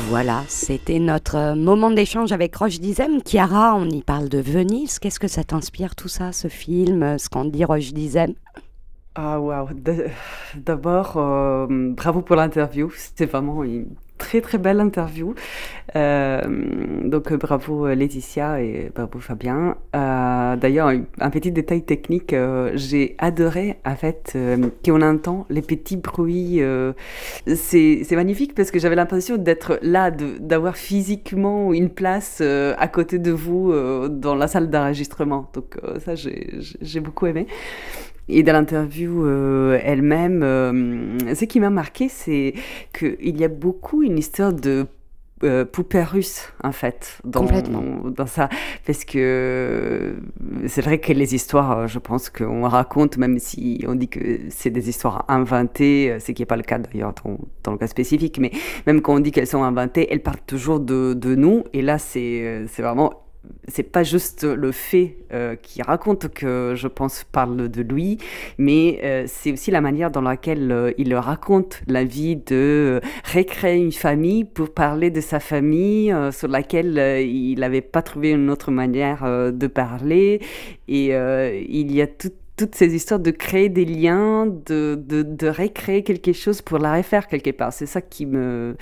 Voilà, 0.08 0.42
c'était 0.48 0.98
notre 0.98 1.54
moment 1.54 1.90
d'échange 1.90 2.32
avec 2.32 2.56
Roche 2.56 2.80
Dizem. 2.80 3.20
Chiara, 3.24 3.76
on 3.76 3.88
y 3.88 4.02
parle 4.02 4.28
de 4.28 4.38
Venise. 4.38 4.98
Qu'est-ce 4.98 5.20
que 5.20 5.28
ça 5.28 5.44
t'inspire 5.44 5.94
tout 5.94 6.08
ça, 6.08 6.32
ce 6.32 6.48
film, 6.48 7.18
ce 7.18 7.28
qu'en 7.28 7.44
dit 7.44 7.64
Roche 7.64 7.92
Dizem? 7.92 8.32
Ah 9.14 9.38
waouh 9.38 9.68
D'abord, 10.56 11.14
euh, 11.16 11.66
bravo 11.68 12.22
pour 12.22 12.36
l'interview. 12.36 12.90
C'était 12.96 13.26
vraiment 13.26 13.62
une 13.62 13.86
très 14.20 14.40
très 14.40 14.58
belle 14.58 14.80
interview. 14.80 15.34
Euh, 15.96 16.42
donc 17.04 17.32
bravo 17.32 17.88
Laetitia 17.88 18.60
et 18.60 18.92
bravo 18.94 19.18
Fabien. 19.18 19.76
Euh, 19.96 20.54
d'ailleurs, 20.56 20.92
un 21.18 21.30
petit 21.30 21.50
détail 21.50 21.82
technique, 21.82 22.32
euh, 22.32 22.70
j'ai 22.74 23.16
adoré 23.18 23.78
en 23.84 23.96
fait 23.96 24.38
qu'on 24.84 25.02
entend 25.02 25.46
les 25.50 25.62
petits 25.62 25.96
bruits. 25.96 26.60
c'est 27.46 28.12
magnifique 28.12 28.54
parce 28.54 28.70
que 28.70 28.78
j'avais 28.78 28.96
l'impression 28.96 29.36
d'être 29.36 29.78
là, 29.82 30.12
d'avoir 30.12 30.76
physiquement 30.76 31.72
une 31.72 31.90
place 31.90 32.40
à 32.40 32.88
côté 32.88 33.18
de 33.18 33.32
vous 33.32 33.72
dans 34.08 34.34
la 34.34 34.46
salle 34.46 34.70
d'enregistrement. 34.70 35.50
Donc 35.54 35.78
ça, 36.04 36.14
j'ai 36.14 37.00
beaucoup 37.00 37.26
aimé. 37.26 37.46
Et 38.32 38.42
dans 38.42 38.52
l'interview 38.52 39.26
euh, 39.26 39.78
elle-même, 39.82 40.42
euh, 40.42 41.34
ce 41.34 41.44
qui 41.44 41.58
m'a 41.58 41.70
marqué, 41.70 42.08
c'est 42.08 42.54
qu'il 42.96 43.38
y 43.38 43.44
a 43.44 43.48
beaucoup 43.48 44.02
une 44.02 44.18
histoire 44.18 44.52
de 44.52 44.86
euh, 45.42 45.64
poupée 45.64 46.02
russe, 46.02 46.52
en 46.62 46.70
fait, 46.70 47.18
dans, 47.24 47.44
dans 47.44 48.26
ça. 48.26 48.48
Parce 48.86 49.04
que 49.04 50.14
c'est 50.66 50.82
vrai 50.82 50.98
que 50.98 51.12
les 51.12 51.34
histoires, 51.34 51.88
je 51.88 51.98
pense 51.98 52.30
qu'on 52.30 52.62
raconte, 52.68 53.16
même 53.16 53.38
si 53.38 53.84
on 53.88 53.94
dit 53.94 54.08
que 54.08 54.20
c'est 54.50 54.70
des 54.70 54.88
histoires 54.88 55.24
inventées, 55.28 56.18
ce 56.20 56.30
qui 56.32 56.42
n'est 56.42 56.46
pas 56.46 56.56
le 56.56 56.62
cas 56.62 56.78
d'ailleurs 56.78 57.14
dans, 57.24 57.38
dans, 57.64 57.72
le 57.72 57.78
cas 57.78 57.88
spécifique, 57.88 58.38
mais 58.38 58.52
même 58.86 59.00
quand 59.00 59.14
on 59.14 59.20
dit 59.20 59.32
qu'elles 59.32 59.46
sont 59.46 59.64
inventées, 59.64 60.06
elles 60.12 60.22
partent 60.22 60.46
toujours 60.46 60.78
de, 60.78 61.14
de 61.14 61.34
nous. 61.34 61.64
Et 61.72 61.82
là, 61.82 61.98
c'est 61.98 62.64
vraiment 62.78 63.29
c'est 63.68 63.84
pas 63.84 64.02
juste 64.02 64.44
le 64.44 64.72
fait 64.72 65.16
euh, 65.32 65.56
qui 65.56 65.82
raconte 65.82 66.28
que 66.28 66.74
je 66.76 66.88
pense 66.88 67.24
parle 67.24 67.68
de 67.68 67.82
lui, 67.82 68.18
mais 68.58 69.00
euh, 69.02 69.24
c'est 69.26 69.52
aussi 69.52 69.70
la 69.70 69.80
manière 69.80 70.10
dans 70.10 70.20
laquelle 70.20 70.72
euh, 70.72 70.92
il 70.98 71.14
raconte 71.14 71.82
la 71.86 72.04
vie 72.04 72.36
de 72.36 73.00
recréer 73.34 73.78
une 73.78 73.92
famille 73.92 74.44
pour 74.44 74.72
parler 74.72 75.10
de 75.10 75.20
sa 75.20 75.40
famille 75.40 76.14
sur 76.32 76.48
laquelle 76.48 76.98
il 77.20 77.58
n'avait 77.60 77.80
pas 77.80 78.02
trouvé 78.02 78.30
une 78.30 78.50
autre 78.50 78.70
manière 78.70 79.52
de 79.52 79.66
parler. 79.66 80.40
Et 80.88 81.06
il 81.08 81.92
y 81.92 82.02
a 82.02 82.06
toutes 82.06 82.74
ces 82.74 82.94
histoires 82.94 83.20
de 83.20 83.30
créer 83.30 83.68
des 83.68 83.84
liens, 83.84 84.46
de, 84.46 84.94
de, 85.02 85.22
de 85.22 85.48
recréer 85.48 86.02
quelque 86.02 86.32
chose 86.32 86.62
pour 86.62 86.78
la 86.78 86.96
refaire 86.96 87.26
quelque 87.26 87.50
part. 87.50 87.72
C'est 87.72 87.86
ça 87.86 88.00
qui 88.00 88.26
me 88.26 88.76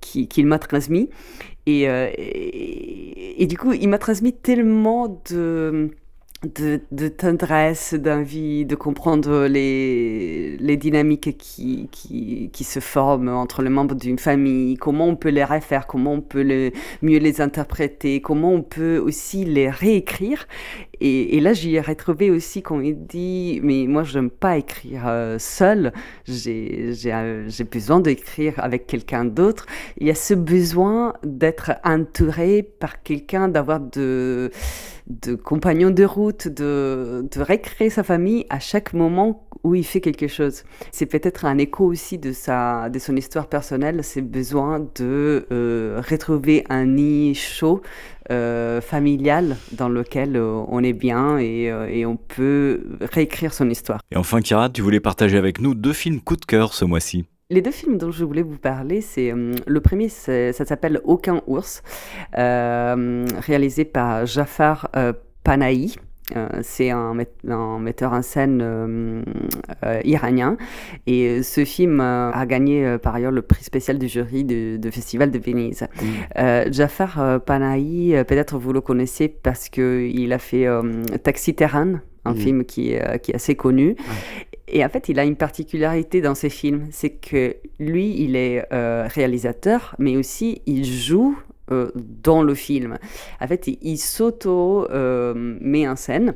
qu'il 0.00 0.46
m'a 0.46 0.58
transmis. 0.58 1.10
Euh, 1.68 2.10
et, 2.16 3.42
et, 3.42 3.46
du 3.46 3.56
coup, 3.56 3.72
il 3.72 3.88
m'a 3.88 3.98
transmis 3.98 4.32
tellement 4.32 5.22
de, 5.30 5.90
de, 6.42 7.08
tendresse, 7.08 7.92
d'envie 7.92 8.64
de 8.64 8.74
comprendre 8.74 9.46
les, 9.46 10.56
les 10.56 10.76
dynamiques 10.78 11.36
qui, 11.36 11.88
qui, 11.92 12.48
qui, 12.50 12.64
se 12.64 12.80
forment 12.80 13.28
entre 13.28 13.62
les 13.62 13.68
membres 13.68 13.94
d'une 13.94 14.18
famille, 14.18 14.76
comment 14.76 15.08
on 15.08 15.16
peut 15.16 15.28
les 15.28 15.44
refaire, 15.44 15.86
comment 15.86 16.14
on 16.14 16.22
peut 16.22 16.72
mieux 17.02 17.18
les 17.18 17.42
interpréter, 17.42 18.22
comment 18.22 18.54
on 18.54 18.62
peut 18.62 18.96
aussi 18.96 19.44
les 19.44 19.68
réécrire. 19.68 20.46
Et, 21.02 21.36
et 21.36 21.40
là, 21.40 21.52
j'y 21.52 21.74
ai 21.74 21.80
retrouvé 21.80 22.30
aussi 22.30 22.62
quand 22.62 22.80
il 22.80 23.06
dit, 23.06 23.60
mais 23.62 23.86
moi, 23.86 24.02
je 24.02 24.18
n'aime 24.18 24.30
pas 24.30 24.56
écrire 24.56 25.08
euh, 25.08 25.36
seul, 25.38 25.92
euh, 26.28 27.44
j'ai 27.48 27.64
besoin 27.64 28.00
d'écrire 28.00 28.54
avec 28.56 28.86
quelqu'un 28.86 29.26
d'autre. 29.26 29.66
Il 29.98 30.06
y 30.06 30.10
a 30.10 30.14
ce 30.14 30.32
besoin 30.32 31.14
d'être 31.22 31.72
entouré 31.84 32.62
par 32.62 33.02
quelqu'un, 33.02 33.48
d'avoir 33.48 33.80
de 33.80 34.50
de 35.10 35.34
compagnons 35.34 35.90
de 35.90 36.04
route, 36.04 36.48
de, 36.48 37.26
de 37.30 37.40
récréer 37.40 37.90
sa 37.90 38.02
famille 38.02 38.46
à 38.48 38.60
chaque 38.60 38.92
moment 38.92 39.46
où 39.64 39.74
il 39.74 39.84
fait 39.84 40.00
quelque 40.00 40.28
chose. 40.28 40.62
C'est 40.92 41.06
peut-être 41.06 41.44
un 41.44 41.58
écho 41.58 41.84
aussi 41.84 42.18
de, 42.18 42.32
sa, 42.32 42.88
de 42.88 42.98
son 42.98 43.16
histoire 43.16 43.48
personnelle, 43.48 44.02
c'est 44.02 44.22
besoin 44.22 44.80
de 44.80 45.46
euh, 45.52 46.00
retrouver 46.08 46.64
un 46.70 46.86
nid 46.86 47.34
chaud, 47.34 47.82
euh, 48.30 48.80
familial, 48.80 49.56
dans 49.72 49.88
lequel 49.88 50.36
euh, 50.36 50.62
on 50.68 50.82
est 50.84 50.92
bien 50.92 51.38
et, 51.38 51.64
et, 51.64 52.06
on 52.06 52.16
peut 52.16 52.82
réécrire 53.00 53.52
son 53.52 53.68
histoire. 53.68 54.00
Et 54.12 54.16
enfin, 54.16 54.40
Kira, 54.40 54.70
tu 54.70 54.82
voulais 54.82 55.00
partager 55.00 55.36
avec 55.36 55.60
nous 55.60 55.74
deux 55.74 55.92
films 55.92 56.20
coup 56.20 56.36
de 56.36 56.44
cœur 56.44 56.72
ce 56.72 56.84
mois-ci. 56.84 57.24
Les 57.50 57.62
deux 57.62 57.72
films 57.72 57.98
dont 57.98 58.12
je 58.12 58.24
voulais 58.24 58.42
vous 58.42 58.58
parler, 58.58 59.00
c'est 59.00 59.32
le 59.32 59.80
premier, 59.80 60.08
ça 60.08 60.52
s'appelle 60.52 61.00
Aucun 61.04 61.42
ours, 61.46 61.82
euh, 62.38 63.26
réalisé 63.40 63.84
par 63.84 64.24
Jafar 64.24 64.88
euh, 64.96 65.12
Panahi. 65.42 65.96
Euh, 66.36 66.48
c'est 66.62 66.90
un, 66.90 67.16
un, 67.48 67.78
metteur 67.78 68.12
en 68.12 68.22
scène 68.22 68.60
euh, 68.62 69.22
euh, 69.84 70.00
iranien. 70.04 70.56
Et 71.06 71.42
ce 71.42 71.64
film 71.64 72.00
a 72.00 72.46
gagné 72.46 72.98
par 72.98 73.14
ailleurs 73.14 73.32
le 73.32 73.42
prix 73.42 73.64
spécial 73.64 73.98
du 73.98 74.08
jury 74.08 74.44
du, 74.44 74.78
Festival 74.90 75.30
de 75.30 75.38
Venise. 75.38 75.86
Mm. 76.36 76.72
Jafar 76.72 77.40
Panahi, 77.44 78.14
peut-être 78.26 78.58
vous 78.58 78.72
le 78.72 78.80
connaissez 78.80 79.28
parce 79.28 79.68
qu'il 79.68 80.32
a 80.32 80.38
fait 80.38 80.66
Taxi 81.22 81.54
Terran, 81.54 81.94
un 82.24 82.32
mm. 82.32 82.36
film 82.36 82.64
qui, 82.64 82.94
qui, 83.22 83.30
est 83.32 83.34
assez 83.34 83.54
connu. 83.54 83.96
Et 84.72 84.84
en 84.84 84.88
fait, 84.88 85.08
il 85.08 85.18
a 85.18 85.24
une 85.24 85.36
particularité 85.36 86.20
dans 86.20 86.34
ses 86.34 86.50
films, 86.50 86.86
c'est 86.90 87.10
que 87.10 87.56
lui, 87.78 88.22
il 88.22 88.36
est 88.36 88.66
réalisateur, 88.70 89.94
mais 89.98 90.16
aussi 90.16 90.62
il 90.66 90.84
joue 90.84 91.36
euh, 91.72 91.92
dans 91.94 92.42
le 92.42 92.54
film. 92.54 92.98
En 93.40 93.46
fait, 93.46 93.68
il, 93.68 93.96
s'auto 93.96 94.90
euh, 94.90 95.34
met 95.36 95.88
en 95.88 95.94
scène 95.94 96.34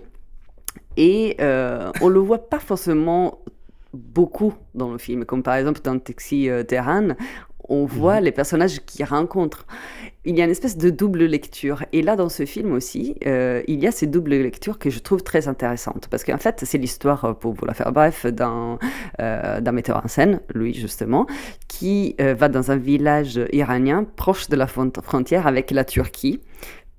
et 0.97 1.37
euh, 1.41 1.91
on 2.03 2.09
le 2.09 2.21
voit 2.21 2.49
pas 2.49 2.61
forcément 2.61 3.41
beaucoup 3.93 4.55
dans 4.77 4.93
le 4.93 4.99
film, 4.99 5.25
comme 5.25 5.43
par 5.43 5.57
exemple 5.57 5.81
dans 5.83 5.99
Taxi 5.99 6.49
Terran, 6.69 7.17
on 7.69 7.85
voit 7.85 8.17
mhm. 8.17 8.25
les 8.25 8.33
personnages 8.33 8.81
qu'il 8.85 9.05
rencontre. 9.05 9.67
Il 10.25 10.37
y 10.39 10.41
a 10.41 10.45
une 10.45 10.51
espèce 10.51 10.79
de 10.79 10.91
double 10.91 11.25
lecture. 11.25 11.85
Et 11.93 12.03
là, 12.03 12.17
dans 12.17 12.29
ce 12.29 12.47
film 12.47 12.73
aussi, 12.73 13.17
euh, 13.27 13.63
il 13.69 13.81
y 13.81 13.87
a 13.87 13.93
ces 13.93 14.07
doubles 14.07 14.35
lectures 14.35 14.79
que 14.79 14.89
je 14.89 14.99
trouve 14.99 15.23
très 15.23 15.49
intéressantes. 15.49 16.09
Parce 16.09 16.25
qu'en 16.25 16.39
fait, 16.39 16.63
c'est 16.65 16.79
l'histoire, 16.79 17.25
euh, 17.25 17.33
pour 17.35 17.53
vous 17.53 17.67
la 17.67 17.75
faire 17.75 17.93
bref, 17.93 18.25
d'un 18.27 18.79
euh, 19.21 19.73
metteur 19.73 20.03
en 20.03 20.09
scène, 20.09 20.41
lui 20.55 20.73
justement, 20.73 21.27
qui 21.69 22.17
va 22.19 22.49
dans 22.49 22.71
un 22.71 22.77
village 22.77 23.41
iranien 23.53 24.05
proche 24.05 24.49
de 24.49 24.57
la 24.57 24.67
frontière 24.67 25.47
avec 25.47 25.71
la 25.71 25.85
Turquie 25.85 26.41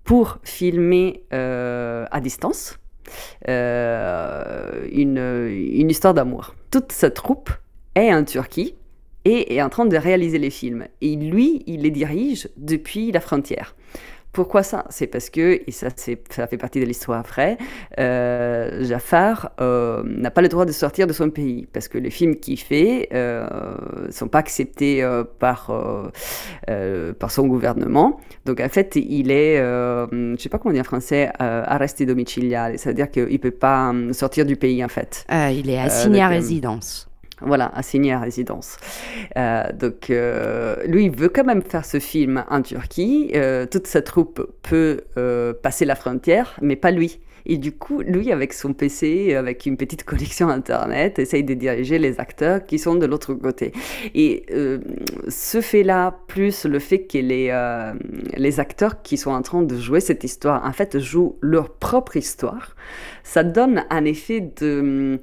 pour 0.03 0.39
filmer 0.43 1.23
à 1.31 2.19
distance 2.21 2.77
une, 3.47 5.17
une 5.17 5.89
histoire 5.89 6.13
d'amour. 6.13 6.55
Toute 6.71 6.91
sa 6.91 7.09
troupe 7.09 7.49
est 7.95 8.13
en 8.13 8.23
Turquie 8.23 8.75
et 9.25 9.55
est 9.55 9.61
en 9.61 9.69
train 9.69 9.85
de 9.85 9.97
réaliser 9.97 10.37
les 10.37 10.51
films. 10.51 10.87
Et 11.01 11.15
lui, 11.15 11.63
il 11.67 11.81
les 11.81 11.91
dirige 11.91 12.47
depuis 12.55 13.11
la 13.11 13.19
frontière. 13.19 13.75
Pourquoi 14.35 14.63
ça? 14.63 14.83
C'est 14.89 15.07
parce 15.07 15.29
que, 15.29 15.61
et 15.65 15.71
ça, 15.71 15.87
ça 16.29 16.47
fait 16.47 16.57
partie 16.57 16.81
de 16.81 16.85
l'histoire 16.85 17.23
vraie, 17.23 17.57
euh, 17.99 18.83
Jafar 18.83 19.51
euh, 19.61 20.03
n'a 20.05 20.29
pas 20.29 20.41
le 20.41 20.49
droit 20.49 20.65
de 20.65 20.73
sortir 20.73 21.07
de 21.07 21.13
son 21.13 21.29
pays 21.29 21.69
parce 21.71 21.87
que 21.87 21.97
les 21.97 22.09
films 22.09 22.35
qu'il 22.35 22.59
fait 22.59 23.07
ne 23.11 23.17
euh, 23.17 24.11
sont 24.11 24.27
pas 24.27 24.39
acceptés 24.39 25.01
euh, 25.01 25.23
par, 25.23 25.71
par 27.17 27.31
son 27.31 27.47
gouvernement. 27.47 28.19
Donc 28.45 28.59
en 28.59 28.67
fait, 28.67 28.97
il 28.97 29.31
est, 29.31 29.55
je 29.55 30.13
ne 30.13 30.37
sais 30.37 30.49
pas 30.49 30.57
comment 30.57 30.73
dire 30.73 30.81
en 30.81 30.83
français, 30.83 31.31
arresté 31.39 32.05
domiciliaire, 32.05 32.71
c'est-à-dire 32.75 33.09
qu'il 33.09 33.31
ne 33.31 33.37
peut 33.37 33.51
pas 33.51 33.93
sortir 34.11 34.45
du 34.45 34.57
pays 34.57 34.83
en 34.83 34.89
fait. 34.89 35.25
il 35.31 35.69
est 35.69 35.79
assigné 35.79 36.21
à 36.21 36.27
résidence 36.27 37.07
voilà, 37.41 37.71
assigné 37.75 38.13
à 38.13 38.19
résidence. 38.19 38.77
Euh, 39.37 39.71
donc, 39.73 40.09
euh, 40.09 40.75
lui, 40.85 41.05
il 41.05 41.11
veut 41.11 41.29
quand 41.29 41.43
même 41.43 41.61
faire 41.61 41.85
ce 41.85 41.99
film 41.99 42.43
en 42.49 42.61
Turquie. 42.61 43.31
Euh, 43.35 43.65
toute 43.65 43.87
sa 43.87 44.01
troupe 44.01 44.53
peut 44.63 45.01
passer 45.61 45.85
la 45.85 45.95
frontière, 45.95 46.57
mais 46.61 46.75
pas 46.75 46.91
lui. 46.91 47.19
Et 47.47 47.59
du 47.59 47.71
coup, 47.73 48.01
lui, 48.01 48.31
avec 48.31 48.53
son 48.53 48.73
PC, 48.73 49.35
avec 49.35 49.67
une 49.67 49.77
petite 49.77 50.03
connexion 50.05 50.49
Internet, 50.49 51.19
essaye 51.19 51.43
de 51.43 51.53
diriger 51.53 51.99
les 51.99 52.19
acteurs 52.19 52.65
qui 52.65 52.79
sont 52.79 52.95
de 52.95 53.05
l'autre 53.05 53.35
côté. 53.35 53.71
Et 54.15 54.45
ce 55.27 55.61
fait-là, 55.61 56.17
plus 56.27 56.65
le 56.65 56.79
fait 56.79 57.05
que 57.05 57.19
les, 57.19 58.59
acteurs 58.59 59.03
qui 59.03 59.17
sont 59.17 59.31
en 59.31 59.43
train 59.43 59.61
de 59.61 59.77
jouer 59.77 59.99
cette 59.99 60.23
histoire, 60.23 60.65
en 60.65 60.71
fait, 60.71 60.97
jouent 60.97 61.37
leur 61.41 61.69
propre 61.69 62.17
histoire, 62.17 62.75
ça 63.23 63.43
donne 63.43 63.83
un 63.91 64.05
effet 64.05 64.41
de 64.41 65.19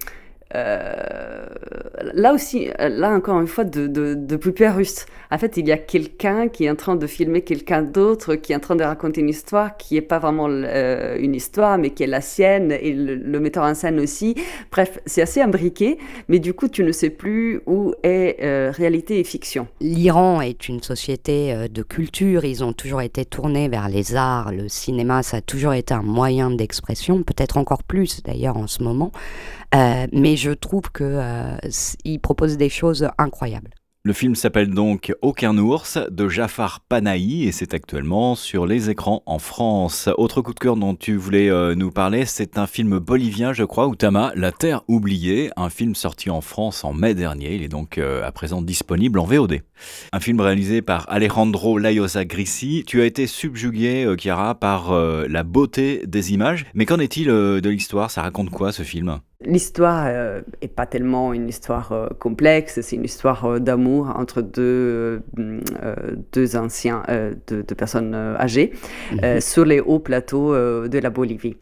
là 0.55 2.33
aussi, 2.33 2.69
là 2.79 3.11
encore 3.11 3.41
une 3.41 3.47
fois, 3.47 3.65
de, 3.65 3.87
de, 3.87 4.15
de 4.15 4.37
poupée 4.37 4.69
russe. 4.69 5.07
En 5.31 5.39
fait, 5.39 5.57
il 5.57 5.67
y 5.67 5.73
a 5.73 5.79
quelqu'un 5.79 6.49
qui 6.49 6.65
est 6.65 6.71
en 6.71 6.77
train 6.77 6.95
de 6.95 7.07
filmer 7.07 7.41
quelqu'un 7.41 7.83
d'autre, 7.83 8.35
qui 8.35 8.53
est 8.53 8.57
en 8.57 8.61
train 8.61 8.77
de 8.77 8.85
raconter 8.85 9.23
une 9.23 9.31
histoire 9.31 9.77
qui 9.79 9.95
n'est 9.95 10.03
pas 10.03 10.19
vraiment 10.19 10.47
euh, 10.51 11.17
une 11.19 11.35
histoire, 11.35 11.79
mais 11.79 11.91
qui 11.91 12.03
est 12.03 12.07
la 12.07 12.21
sienne, 12.21 12.71
et 12.71 12.93
le, 12.93 13.41
metteur 13.41 13.65
en 13.65 13.75
scène 13.75 13.99
aussi. 13.99 14.35
Bref, 14.71 14.99
c'est 15.07 15.23
assez 15.23 15.41
imbriqué, 15.41 15.99
mais 16.29 16.39
du 16.39 16.53
coup, 16.53 16.69
tu 16.69 16.85
ne 16.85 16.93
sais 16.93 17.11
plus 17.11 17.63
où 17.67 17.95
est 18.03 18.37
euh, 18.43 18.71
réalité 18.77 19.21
et 19.21 19.25
fiction. 19.25 19.67
L'Iran 19.81 20.43
est 20.43 20.69
une 20.69 20.83
société 20.83 21.67
de 21.69 21.83
culture, 21.83 22.45
ils 22.45 22.63
ont 22.63 22.75
toujours 22.75 23.01
été 23.01 23.25
tournés 23.25 23.69
vers 23.69 23.89
les 23.89 24.15
arts, 24.15 24.53
le 24.53 24.69
cinéma, 24.69 25.23
ça 25.23 25.39
a 25.39 25.41
toujours 25.41 25.73
été 25.73 25.95
un 25.95 26.03
moyen 26.03 26.51
d'expression, 26.51 27.23
peut-être 27.23 27.57
encore 27.57 27.83
plus 27.83 28.23
d'ailleurs 28.23 28.59
en 28.59 28.67
ce 28.67 28.83
moment. 28.83 29.13
Euh, 29.75 30.07
mais 30.13 30.37
je 30.43 30.51
trouve 30.51 30.90
qu'il 30.93 31.07
euh, 31.07 32.18
propose 32.20 32.57
des 32.57 32.68
choses 32.68 33.09
incroyables. 33.16 33.70
Le 34.05 34.12
film 34.12 34.34
s'appelle 34.34 34.74
donc 34.74 35.14
Aucun 35.22 35.57
ours 35.57 35.97
de 36.11 36.28
Jafar 36.28 36.80
Panahi 36.80 37.45
et 37.45 37.53
c'est 37.53 37.72
actuellement 37.72 38.34
sur 38.34 38.66
les 38.66 38.90
écrans 38.90 39.22
en 39.26 39.38
France. 39.38 40.09
Autre 40.18 40.43
coup 40.43 40.53
de 40.53 40.59
cœur 40.59 40.74
dont 40.74 40.97
tu 40.97 41.14
voulais 41.14 41.49
euh, 41.49 41.76
nous 41.76 41.93
parler, 41.93 42.24
c'est 42.26 42.59
un 42.59 42.66
film 42.66 42.99
bolivien, 42.99 43.53
je 43.53 43.62
crois, 43.62 43.86
Outama, 43.86 44.32
La 44.34 44.51
Terre 44.51 44.82
oubliée, 44.88 45.53
un 45.57 45.70
film 45.70 45.95
sorti 45.95 46.30
en 46.30 46.40
France 46.40 46.82
en 46.82 46.93
mai 46.93 47.14
dernier. 47.14 47.55
Il 47.55 47.62
est 47.62 47.68
donc 47.68 47.99
euh, 47.99 48.26
à 48.26 48.32
présent 48.32 48.61
disponible 48.61 49.20
en 49.20 49.24
VOD. 49.24 49.61
Un 50.12 50.18
film 50.18 50.40
réalisé 50.40 50.82
par 50.82 51.09
Alejandro 51.09 51.78
Layosa 51.78 52.24
Grissi. 52.24 52.82
Tu 52.84 53.01
as 53.01 53.05
été 53.05 53.28
subjugué, 53.28 54.12
Chiara, 54.18 54.57
par 54.57 54.93
la 54.93 55.43
beauté 55.45 56.03
des 56.07 56.32
images. 56.32 56.66
Mais 56.74 56.86
qu'en 56.86 56.99
est-il 56.99 57.28
de 57.28 57.68
l'histoire? 57.68 58.11
Ça 58.11 58.22
raconte 58.22 58.51
quoi 58.51 58.72
ce 58.72 58.82
film? 58.82 59.20
L'histoire 59.45 60.05
n'est 60.05 60.12
euh, 60.14 60.43
pas 60.74 60.86
tellement 60.86 61.32
une 61.32 61.49
histoire 61.49 61.93
euh, 61.93 62.09
complexe, 62.18 62.80
c'est 62.80 62.97
une 62.97 63.05
histoire 63.05 63.45
euh, 63.45 63.59
d'amour 63.59 64.12
entre 64.16 64.43
deux, 64.43 65.22
deux 66.32 66.57
anciens, 66.57 67.03
deux, 67.47 67.62
personnes 67.76 68.14
âgées, 68.14 68.72
mhm. 69.12 69.40
sur 69.40 69.64
les 69.64 69.80
hauts 69.80 69.99
plateaux 69.99 70.55
de 70.55 70.99
la 70.99 71.11
Bolivie. 71.11 71.57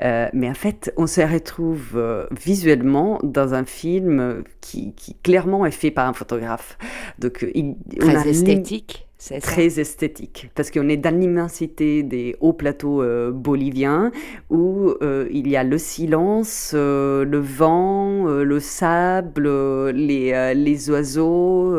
mais 0.00 0.48
en 0.48 0.54
fait, 0.54 0.92
on 0.96 1.06
se 1.06 1.20
retrouve 1.20 2.00
visuellement 2.30 3.18
dans 3.22 3.54
un 3.54 3.64
film 3.64 4.44
qui, 4.60 4.94
qui, 4.94 5.14
clairement 5.22 5.66
est 5.66 5.70
fait 5.70 5.90
par 5.90 6.08
un 6.08 6.12
photographe. 6.12 6.78
Donc, 7.18 7.46
il, 7.54 7.76
Très 7.98 8.28
esthétique 8.28 9.09
très 9.40 9.78
esthétique, 9.78 10.50
parce 10.54 10.70
qu'on 10.70 10.88
est 10.88 10.96
dans 10.96 11.14
l'immensité 11.14 12.02
des 12.02 12.36
hauts 12.40 12.54
plateaux 12.54 13.02
euh, 13.02 13.30
boliviens 13.30 14.12
où 14.48 14.94
euh, 15.02 15.28
il 15.30 15.46
y 15.46 15.56
a 15.56 15.64
le 15.64 15.76
silence, 15.76 16.72
euh, 16.74 17.24
le 17.24 17.38
vent, 17.38 18.24
le 18.24 18.60
sable, 18.60 19.90
les, 19.90 20.54
les, 20.54 20.90
oiseaux, 20.90 21.76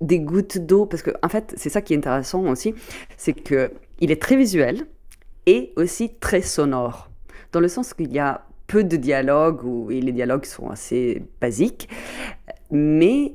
des 0.00 0.18
gouttes 0.18 0.58
d'eau, 0.58 0.86
parce 0.86 1.02
que 1.02 1.10
en 1.22 1.28
fait 1.28 1.54
c'est 1.56 1.68
ça 1.68 1.80
qui 1.80 1.94
est 1.94 1.96
intéressant 1.96 2.44
aussi, 2.46 2.74
c'est 3.16 3.34
que 3.34 3.70
il 4.00 4.10
est 4.10 4.20
très 4.20 4.36
visuel 4.36 4.86
et 5.46 5.72
aussi 5.76 6.10
très 6.20 6.42
sonore, 6.42 7.08
dans 7.52 7.60
le 7.60 7.68
sens 7.68 7.94
qu'il 7.94 8.12
y 8.12 8.18
a 8.18 8.44
peu 8.66 8.84
de 8.84 8.96
dialogues 8.96 9.90
et 9.90 10.00
les 10.00 10.12
dialogues 10.12 10.44
sont 10.44 10.68
assez 10.68 11.22
basiques, 11.40 11.88
mais 12.70 13.34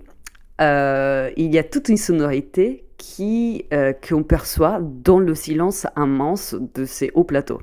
il 0.60 1.54
y 1.54 1.58
a 1.58 1.64
toute 1.64 1.90
une 1.90 1.98
sonorité 1.98 2.83
qui, 2.98 3.66
euh, 3.74 3.94
qu'on 3.94 4.24
perçoit 4.24 4.80
dans 4.82 5.20
le 5.20 5.36
silence 5.36 5.88
immense 5.98 6.56
de 6.74 6.86
ces 6.86 7.12
hauts 7.14 7.24
plateaux. 7.24 7.62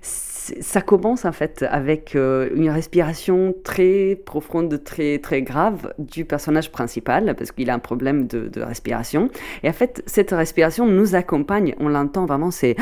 Ça 0.00 0.80
commence 0.80 1.24
en 1.24 1.30
fait 1.30 1.64
avec 1.70 2.16
euh, 2.16 2.48
une 2.56 2.68
respiration 2.68 3.54
très 3.62 4.16
profonde, 4.26 4.82
très 4.82 5.18
très 5.18 5.42
grave 5.42 5.94
du 5.98 6.24
personnage 6.24 6.72
principal 6.72 7.36
parce 7.36 7.52
qu'il 7.52 7.70
a 7.70 7.74
un 7.74 7.78
problème 7.78 8.26
de, 8.26 8.60
respiration. 8.60 9.28
Et 9.62 9.68
en 9.68 9.72
fait, 9.72 10.02
cette 10.06 10.32
respiration 10.32 10.86
nous 10.86 11.14
accompagne. 11.14 11.76
On 11.78 11.88
l'entend 11.88 12.26
vraiment, 12.26 12.50
c'est 12.50 12.74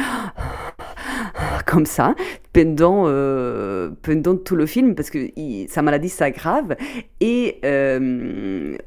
comme 1.66 1.84
ça 1.84 2.14
pendant, 2.54 3.04
euh, 3.06 3.90
pendant 4.00 4.36
tout 4.36 4.56
le 4.56 4.64
film 4.64 4.94
parce 4.94 5.10
que 5.10 5.28
sa 5.68 5.82
maladie 5.82 6.08
s'aggrave 6.08 6.76
et 7.20 7.60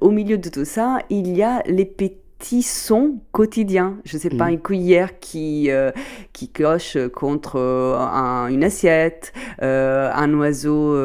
au 0.01 0.09
milieu 0.09 0.39
de 0.39 0.49
tout 0.49 0.65
ça, 0.65 0.97
il 1.11 1.35
y 1.37 1.43
a 1.43 1.61
les 1.67 1.85
petits 1.85 2.22
sons 2.61 3.19
quotidiens. 3.31 3.97
Je 4.05 4.17
sais 4.17 4.29
pas, 4.29 4.47
mm. 4.47 4.53
une 4.53 4.61
cuillère 4.61 5.19
qui, 5.19 5.71
euh, 5.71 5.91
qui 6.33 6.49
cloche 6.49 6.97
contre 7.13 7.57
une 8.49 8.63
assiette, 8.63 9.33
un 9.59 10.33
oiseau 10.33 10.97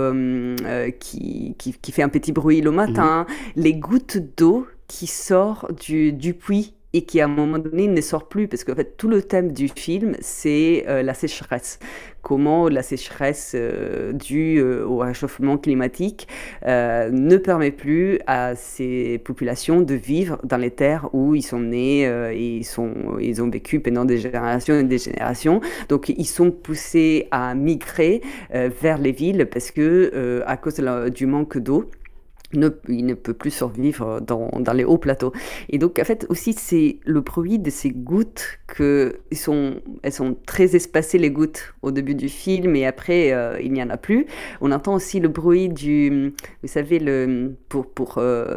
qui, 0.99 1.55
qui, 1.59 1.93
fait 1.93 2.03
un 2.03 2.09
petit 2.09 2.33
bruit 2.33 2.61
le 2.61 2.71
matin, 2.71 3.27
mm. 3.29 3.61
les 3.61 3.75
gouttes 3.75 4.19
d'eau 4.37 4.67
qui 4.89 5.07
sortent 5.07 5.81
du, 5.81 6.13
du 6.13 6.35
puits 6.35 6.75
et 6.93 7.03
qui 7.03 7.21
à 7.21 7.27
un 7.27 7.29
moment 7.29 7.59
donné 7.59 7.87
ne 7.87 8.01
sort 8.01 8.29
plus. 8.29 8.49
Parce 8.49 8.65
qu'en 8.65 8.75
fait 8.75 8.97
tout 8.97 9.09
le 9.09 9.23
thème 9.23 9.53
du 9.53 9.69
film 9.69 10.17
c'est 10.21 10.85
euh, 10.89 11.03
la 11.03 11.15
sécheresse. 11.15 11.79
Comment 12.23 12.69
la 12.69 12.83
sécheresse 12.83 13.53
euh, 13.55 14.13
due 14.13 14.59
euh, 14.59 14.85
au 14.85 14.99
réchauffement 14.99 15.57
climatique 15.57 16.27
ne 16.67 17.37
permet 17.37 17.71
plus 17.71 18.19
à 18.27 18.55
ces 18.55 19.19
populations 19.19 19.81
de 19.81 19.95
vivre 19.95 20.39
dans 20.45 20.57
les 20.57 20.71
terres 20.71 21.09
où 21.13 21.35
ils 21.35 21.43
sont 21.43 21.61
nés 21.61 22.03
et 22.03 22.57
ils, 22.57 22.65
sont, 22.65 22.93
ils 23.21 23.41
ont 23.43 23.49
vécu 23.49 23.81
pendant 23.81 24.05
des 24.05 24.19
générations 24.19 24.79
et 24.79 24.85
des 24.85 24.99
générations. 24.99 25.61
Donc 25.89 26.09
ils 26.09 26.27
sont 26.27 26.51
poussés 26.51 27.29
à 27.31 27.55
migrer 27.55 28.21
vers 28.51 28.99
les 28.99 29.13
villes 29.13 29.47
parce 29.51 29.71
que 29.71 30.43
à 30.47 30.57
cause 30.57 30.83
du 31.15 31.27
manque 31.27 31.59
d'eau 31.59 31.89
ne, 32.55 32.69
il 32.89 33.05
ne 33.05 33.15
peut 33.15 33.35
plus 33.35 33.51
survivre 33.51 34.21
dans, 34.21 34.49
dans, 34.59 34.73
les 34.73 34.85
hauts 34.85 34.99
plateaux. 34.99 35.33
Et 35.69 35.79
donc, 35.79 35.99
en 35.99 36.05
fait, 36.05 36.27
aussi, 36.29 36.53
c'est 36.55 36.99
le 37.05 37.21
bruit 37.21 37.59
de 37.59 37.71
ces 37.71 37.91
gouttes 37.91 38.59
que 38.67 39.17
sont, 39.33 39.77
elles 40.03 40.13
sont 40.13 40.37
très 40.47 40.75
espacées, 40.75 41.19
les 41.19 41.31
gouttes, 41.31 41.75
au 41.83 41.91
début 41.91 42.15
du 42.15 42.29
film, 42.29 42.75
et 42.77 42.87
après, 42.87 43.33
euh, 43.33 43.61
il 43.61 43.73
n'y 43.73 43.83
en 43.83 43.91
a 43.91 43.97
plus. 43.97 44.27
On 44.61 44.73
entend 44.73 44.95
aussi 44.95 45.21
le 45.21 45.29
bruit 45.29 45.69
du, 45.69 46.33
vous 46.63 46.69
savez, 46.69 46.99
le, 46.99 47.55
pour, 47.69 47.87
pour, 47.87 48.19
euh, 48.19 48.57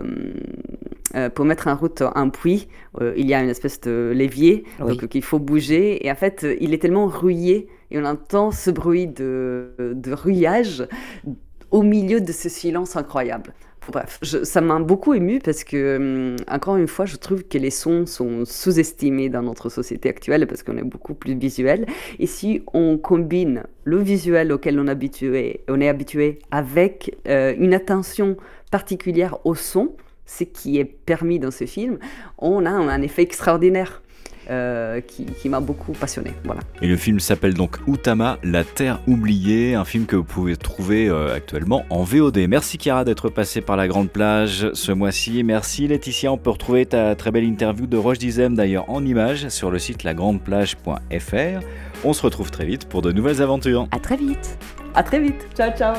euh, 1.15 1.29
pour 1.29 1.45
mettre 1.45 1.67
en 1.67 1.75
route 1.75 2.03
un 2.15 2.29
puits, 2.29 2.67
il 3.15 3.27
y 3.27 3.33
a 3.33 3.41
une 3.41 3.49
espèce 3.49 3.81
de 3.81 4.13
levier, 4.15 4.63
donc 4.79 5.07
qu'il 5.07 5.23
faut 5.23 5.39
bouger, 5.39 6.05
et 6.05 6.11
en 6.11 6.15
fait, 6.15 6.45
il 6.59 6.73
est 6.73 6.77
tellement 6.77 7.07
rouillé, 7.07 7.67
et 7.89 7.99
on 7.99 8.05
entend 8.05 8.51
ce 8.51 8.71
bruit 8.71 9.07
de, 9.07 9.71
de 9.79 10.13
rouillage 10.13 10.87
au 11.71 11.83
milieu 11.83 12.21
de 12.21 12.31
ce 12.31 12.49
silence 12.49 12.95
incroyable. 12.95 13.53
Bref, 13.89 14.19
ça 14.21 14.61
m'a 14.61 14.79
beaucoup 14.79 15.15
ému 15.15 15.39
parce 15.39 15.63
que, 15.63 15.97
hum, 15.97 16.35
encore 16.47 16.77
une 16.77 16.87
fois, 16.87 17.05
je 17.05 17.15
trouve 17.15 17.43
que 17.43 17.57
les 17.57 17.71
sons 17.71 18.05
sont 18.05 18.45
sous-estimés 18.45 19.29
dans 19.29 19.41
notre 19.41 19.69
société 19.69 20.07
actuelle 20.07 20.45
parce 20.45 20.61
qu'on 20.61 20.77
est 20.77 20.83
beaucoup 20.83 21.15
plus 21.15 21.35
visuel. 21.35 21.87
Et 22.19 22.27
si 22.27 22.63
on 22.73 22.99
combine 22.99 23.63
le 23.83 23.97
visuel 23.97 24.51
auquel 24.51 24.79
on, 24.79 24.87
habitué, 24.87 25.61
on 25.67 25.81
est 25.81 25.89
habitué 25.89 26.39
avec 26.51 27.17
euh, 27.27 27.55
une 27.57 27.73
attention 27.73 28.37
particulière 28.69 29.39
au 29.45 29.55
son, 29.55 29.95
ce 30.27 30.43
qui 30.43 30.77
est 30.77 30.85
permis 30.85 31.39
dans 31.39 31.51
ce 31.51 31.65
film, 31.65 31.97
on 32.37 32.65
a 32.65 32.69
un 32.69 33.01
effet 33.01 33.23
extraordinaire. 33.23 34.00
Euh, 34.49 35.01
qui, 35.01 35.49
m'a 35.49 35.59
beaucoup 35.59 35.91
passionné. 35.91 36.33
Voilà. 36.43 36.61
Et 36.81 36.87
le 36.87 36.97
film 36.97 37.19
s'appelle 37.19 37.53
donc 37.53 37.77
Utama, 37.87 38.37
la 38.43 38.63
Terre 38.63 38.99
oubliée, 39.07 39.75
un 39.75 39.85
film 39.85 40.05
que 40.05 40.15
vous 40.15 40.23
pouvez 40.23 40.55
trouver 40.55 41.07
euh, 41.07 41.35
actuellement 41.35 41.85
en 41.89 42.03
VOD. 42.03 42.39
Merci 42.49 42.77
Chiara 42.77 43.05
d'être 43.05 43.29
passée 43.29 43.61
par 43.61 43.75
la 43.77 43.87
Grande 43.87 44.09
Plage 44.09 44.71
ce 44.73 44.91
mois-ci. 44.91 45.43
Merci 45.43 45.87
Laetitia, 45.87 46.31
on 46.31 46.37
peut 46.37 46.49
retrouver 46.49 46.85
ta 46.85 47.15
très 47.15 47.31
belle 47.31 47.43
interview 47.43 47.85
de 47.85 47.97
Roche 47.97 48.17
Dizem 48.17 48.55
d'ailleurs 48.55 48.89
en 48.89 49.05
images 49.05 49.49
sur 49.49 49.69
le 49.69 49.79
site 49.79 50.03
lagrandeplage.fr. 50.03 51.65
On 52.03 52.13
se 52.13 52.21
retrouve 52.23 52.49
très 52.49 52.65
vite 52.65 52.89
pour 52.89 53.01
de 53.01 53.11
nouvelles 53.11 53.41
aventures. 53.41 53.87
À 53.91 53.99
très 53.99 54.17
vite. 54.17 54.57
À 54.95 55.03
très 55.03 55.19
vite. 55.19 55.47
Ciao 55.55 55.71
ciao. 55.77 55.95